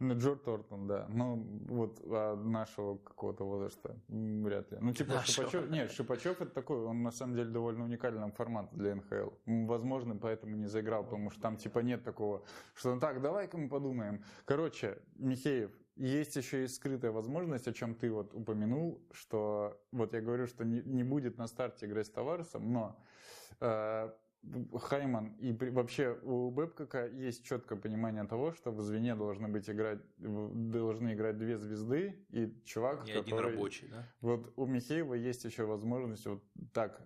Ну, 0.00 0.14
Джо 0.16 0.36
Тортон, 0.36 0.86
да. 0.86 1.06
Ну, 1.08 1.44
вот 1.68 2.00
а 2.06 2.36
нашего 2.36 2.98
какого-то 2.98 3.44
возраста 3.44 3.96
вряд 4.08 4.70
ли. 4.70 4.78
Ну, 4.80 4.92
типа 4.92 5.14
нашего. 5.14 5.48
Шипачев... 5.48 5.70
Нет, 5.70 5.90
Шипачев 5.90 6.40
это 6.40 6.50
такой, 6.52 6.84
он 6.84 7.02
на 7.02 7.10
самом 7.10 7.34
деле 7.34 7.50
довольно 7.50 7.84
уникальный 7.84 8.30
формат 8.30 8.68
для 8.72 8.94
НХЛ. 8.94 9.30
Возможно, 9.46 10.16
поэтому 10.16 10.56
не 10.56 10.66
заиграл, 10.66 11.04
потому 11.04 11.30
что 11.30 11.40
там 11.40 11.56
типа 11.56 11.80
нет 11.80 12.04
такого, 12.04 12.44
что 12.74 12.98
так, 12.98 13.20
давай-ка 13.20 13.58
мы 13.58 13.68
подумаем. 13.68 14.22
Короче, 14.44 14.98
Михеев, 15.16 15.72
есть 15.96 16.36
еще 16.36 16.64
и 16.64 16.68
скрытая 16.68 17.10
возможность, 17.10 17.66
о 17.66 17.72
чем 17.72 17.96
ты 17.96 18.10
вот 18.10 18.32
упомянул, 18.34 19.02
что 19.10 19.80
вот 19.90 20.12
я 20.12 20.20
говорю, 20.20 20.46
что 20.46 20.64
не, 20.64 20.80
не 20.82 21.02
будет 21.02 21.38
на 21.38 21.48
старте 21.48 21.86
играть 21.86 22.06
с 22.06 22.10
Товаресом, 22.10 22.72
но 22.72 22.96
э, 23.60 24.10
Хайман 24.80 25.34
и 25.40 25.52
при, 25.52 25.70
вообще 25.70 26.18
у 26.22 26.50
Бэбкока 26.50 27.06
есть 27.06 27.44
четкое 27.44 27.78
понимание 27.78 28.24
того, 28.24 28.52
что 28.52 28.70
в 28.70 28.80
звене 28.80 29.14
должны 29.14 29.48
быть 29.48 29.68
играть, 29.68 29.98
должны 30.18 31.12
играть 31.14 31.36
две 31.36 31.58
звезды 31.58 32.24
и 32.30 32.54
чувак, 32.64 33.04
Не 33.04 33.14
который... 33.14 33.20
один 33.20 33.38
рабочий, 33.38 33.88
да? 33.88 34.06
Вот 34.20 34.52
у 34.56 34.66
Михеева 34.66 35.14
есть 35.14 35.44
еще 35.44 35.64
возможность 35.64 36.26
вот 36.26 36.42
так 36.72 37.02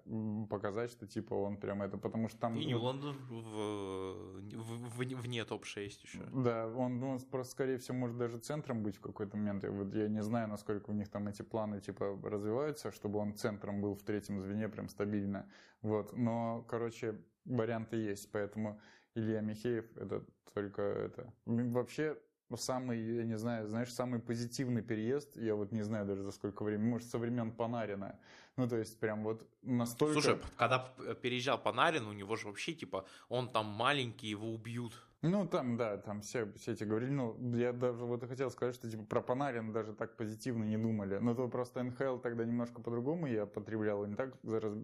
показать, 0.51 0.91
что 0.91 1.07
типа 1.07 1.35
он 1.35 1.57
прям 1.57 1.83
это, 1.83 1.97
потому 1.99 2.29
что 2.29 2.39
там... 2.39 2.57
И 2.57 2.75
он 2.75 3.01
в, 3.01 3.31
в, 3.31 4.99
в, 4.99 5.23
вне 5.23 5.45
топ-6 5.45 5.91
еще. 6.03 6.23
Да, 6.33 6.69
он, 6.69 7.03
он 7.03 7.21
просто, 7.21 7.53
скорее 7.53 7.79
всего, 7.79 7.97
может 7.97 8.19
даже 8.19 8.39
центром 8.39 8.83
быть 8.83 8.97
в 8.97 9.01
какой-то 9.01 9.37
момент. 9.37 9.65
Я, 9.65 9.71
вот, 9.71 9.95
я 9.95 10.09
не 10.09 10.23
знаю, 10.23 10.49
насколько 10.49 10.91
у 10.91 10.95
них 10.95 11.09
там 11.09 11.27
эти 11.29 11.43
планы 11.43 11.81
типа 11.81 12.19
развиваются, 12.23 12.93
чтобы 12.93 13.19
он 13.19 13.35
центром 13.35 13.81
был 13.81 13.95
в 13.95 14.03
третьем 14.03 14.41
звене 14.41 14.69
прям 14.69 14.89
стабильно. 14.89 15.49
Вот, 15.83 16.17
но, 16.17 16.65
короче, 16.69 17.21
варианты 17.45 17.97
есть, 17.97 18.31
поэтому 18.33 18.81
Илья 19.15 19.41
Михеев 19.41 19.97
это 19.97 20.25
только 20.55 20.83
это. 20.83 21.33
Вообще, 21.47 22.19
самый, 22.57 23.01
я 23.01 23.25
не 23.25 23.39
знаю, 23.39 23.67
знаешь, 23.69 23.93
самый 23.93 24.21
позитивный 24.21 24.83
переезд, 24.83 25.37
я 25.37 25.55
вот 25.55 25.73
не 25.73 25.83
знаю 25.83 26.07
даже 26.07 26.23
за 26.23 26.33
сколько 26.33 26.63
времени, 26.63 26.89
может, 26.89 27.09
со 27.09 27.19
времен 27.19 27.53
Панарина. 27.53 28.19
Ну, 28.57 28.69
то 28.69 28.77
есть, 28.77 28.99
прям 29.01 29.25
вот 29.25 29.49
настолько... 29.63 30.21
Слушай, 30.21 30.39
когда 30.57 30.93
переезжал 31.23 31.59
Панарин, 31.59 32.07
у 32.07 32.13
него 32.13 32.37
же 32.37 32.47
вообще, 32.47 32.75
типа, 32.75 33.07
он 33.29 33.51
там 33.51 33.67
маленький, 33.67 34.29
его 34.29 34.53
убьют. 34.53 34.93
Ну, 35.23 35.47
там, 35.47 35.77
да, 35.77 35.99
там 35.99 36.21
все, 36.21 36.53
все 36.57 36.73
эти 36.73 36.83
говорили. 36.83 37.13
Ну, 37.13 37.57
я 37.57 37.73
даже 37.73 38.05
вот 38.05 38.25
и 38.25 38.27
хотел 38.27 38.51
сказать, 38.51 38.75
что 38.75 38.91
типа 38.91 39.05
про 39.05 39.23
Панарин 39.23 39.73
даже 39.73 39.95
так 39.95 40.17
позитивно 40.17 40.65
не 40.65 40.77
думали. 40.77 41.19
Но 41.19 41.35
то 41.37 41.47
просто 41.49 41.81
НХЛ 41.81 42.19
тогда 42.19 42.45
немножко 42.45 42.83
по-другому 42.83 43.29
я 43.29 43.47
потреблял, 43.47 44.05
не 44.05 44.17
так 44.17 44.35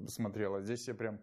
смотрел. 0.06 0.54
А 0.54 0.60
здесь 0.60 0.86
я 0.86 0.94
прям, 0.94 1.18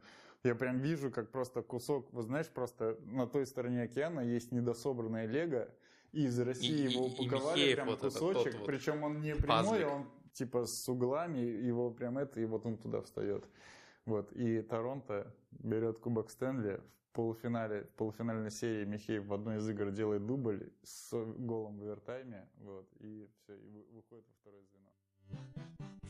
я 0.45 0.55
прям 0.55 0.79
вижу, 0.79 1.11
как 1.11 1.31
просто 1.31 1.61
кусок, 1.61 2.11
вы 2.13 2.21
знаешь, 2.21 2.47
просто 2.47 2.97
на 3.05 3.27
той 3.27 3.45
стороне 3.45 3.83
океана 3.83 4.19
есть 4.19 4.51
недособранное 4.51 5.25
лего, 5.25 5.69
и 6.11 6.25
из 6.25 6.39
России 6.39 6.87
и, 6.87 6.91
его 6.91 7.07
упаковали 7.07 7.73
прям 7.73 7.87
вот 7.87 7.99
кусочек, 7.99 8.55
вот 8.55 8.65
причем 8.65 9.03
он 9.03 9.21
не 9.21 9.35
прямой, 9.35 9.47
пазлик. 9.47 9.87
он 9.87 10.07
типа 10.33 10.65
с 10.65 10.87
углами, 10.87 11.39
его 11.39 11.91
прям 11.91 12.17
это, 12.17 12.39
и 12.39 12.45
вот 12.45 12.65
он 12.65 12.77
туда 12.77 13.01
встает. 13.01 13.47
Вот, 14.05 14.31
и 14.33 14.61
Торонто 14.61 15.33
берет 15.51 15.97
Кубок 15.99 16.29
Стэнли 16.29 16.79
в 17.09 17.15
полуфинале, 17.15 17.83
в 17.83 17.89
полуфинальной 17.95 18.51
серии 18.51 18.85
Михеев 18.85 19.25
в 19.25 19.33
одной 19.33 19.57
из 19.57 19.67
игр 19.67 19.89
делает 19.89 20.25
дубль 20.25 20.71
с 20.83 21.11
голом 21.11 21.79
в 21.79 21.83
овертайме, 21.83 22.47
вот, 22.57 22.87
и 22.99 23.27
все, 23.33 23.55
и 23.55 23.85
выходит 23.91 24.25
во 24.27 24.33
второе 24.41 24.61
звено. 24.63 26.04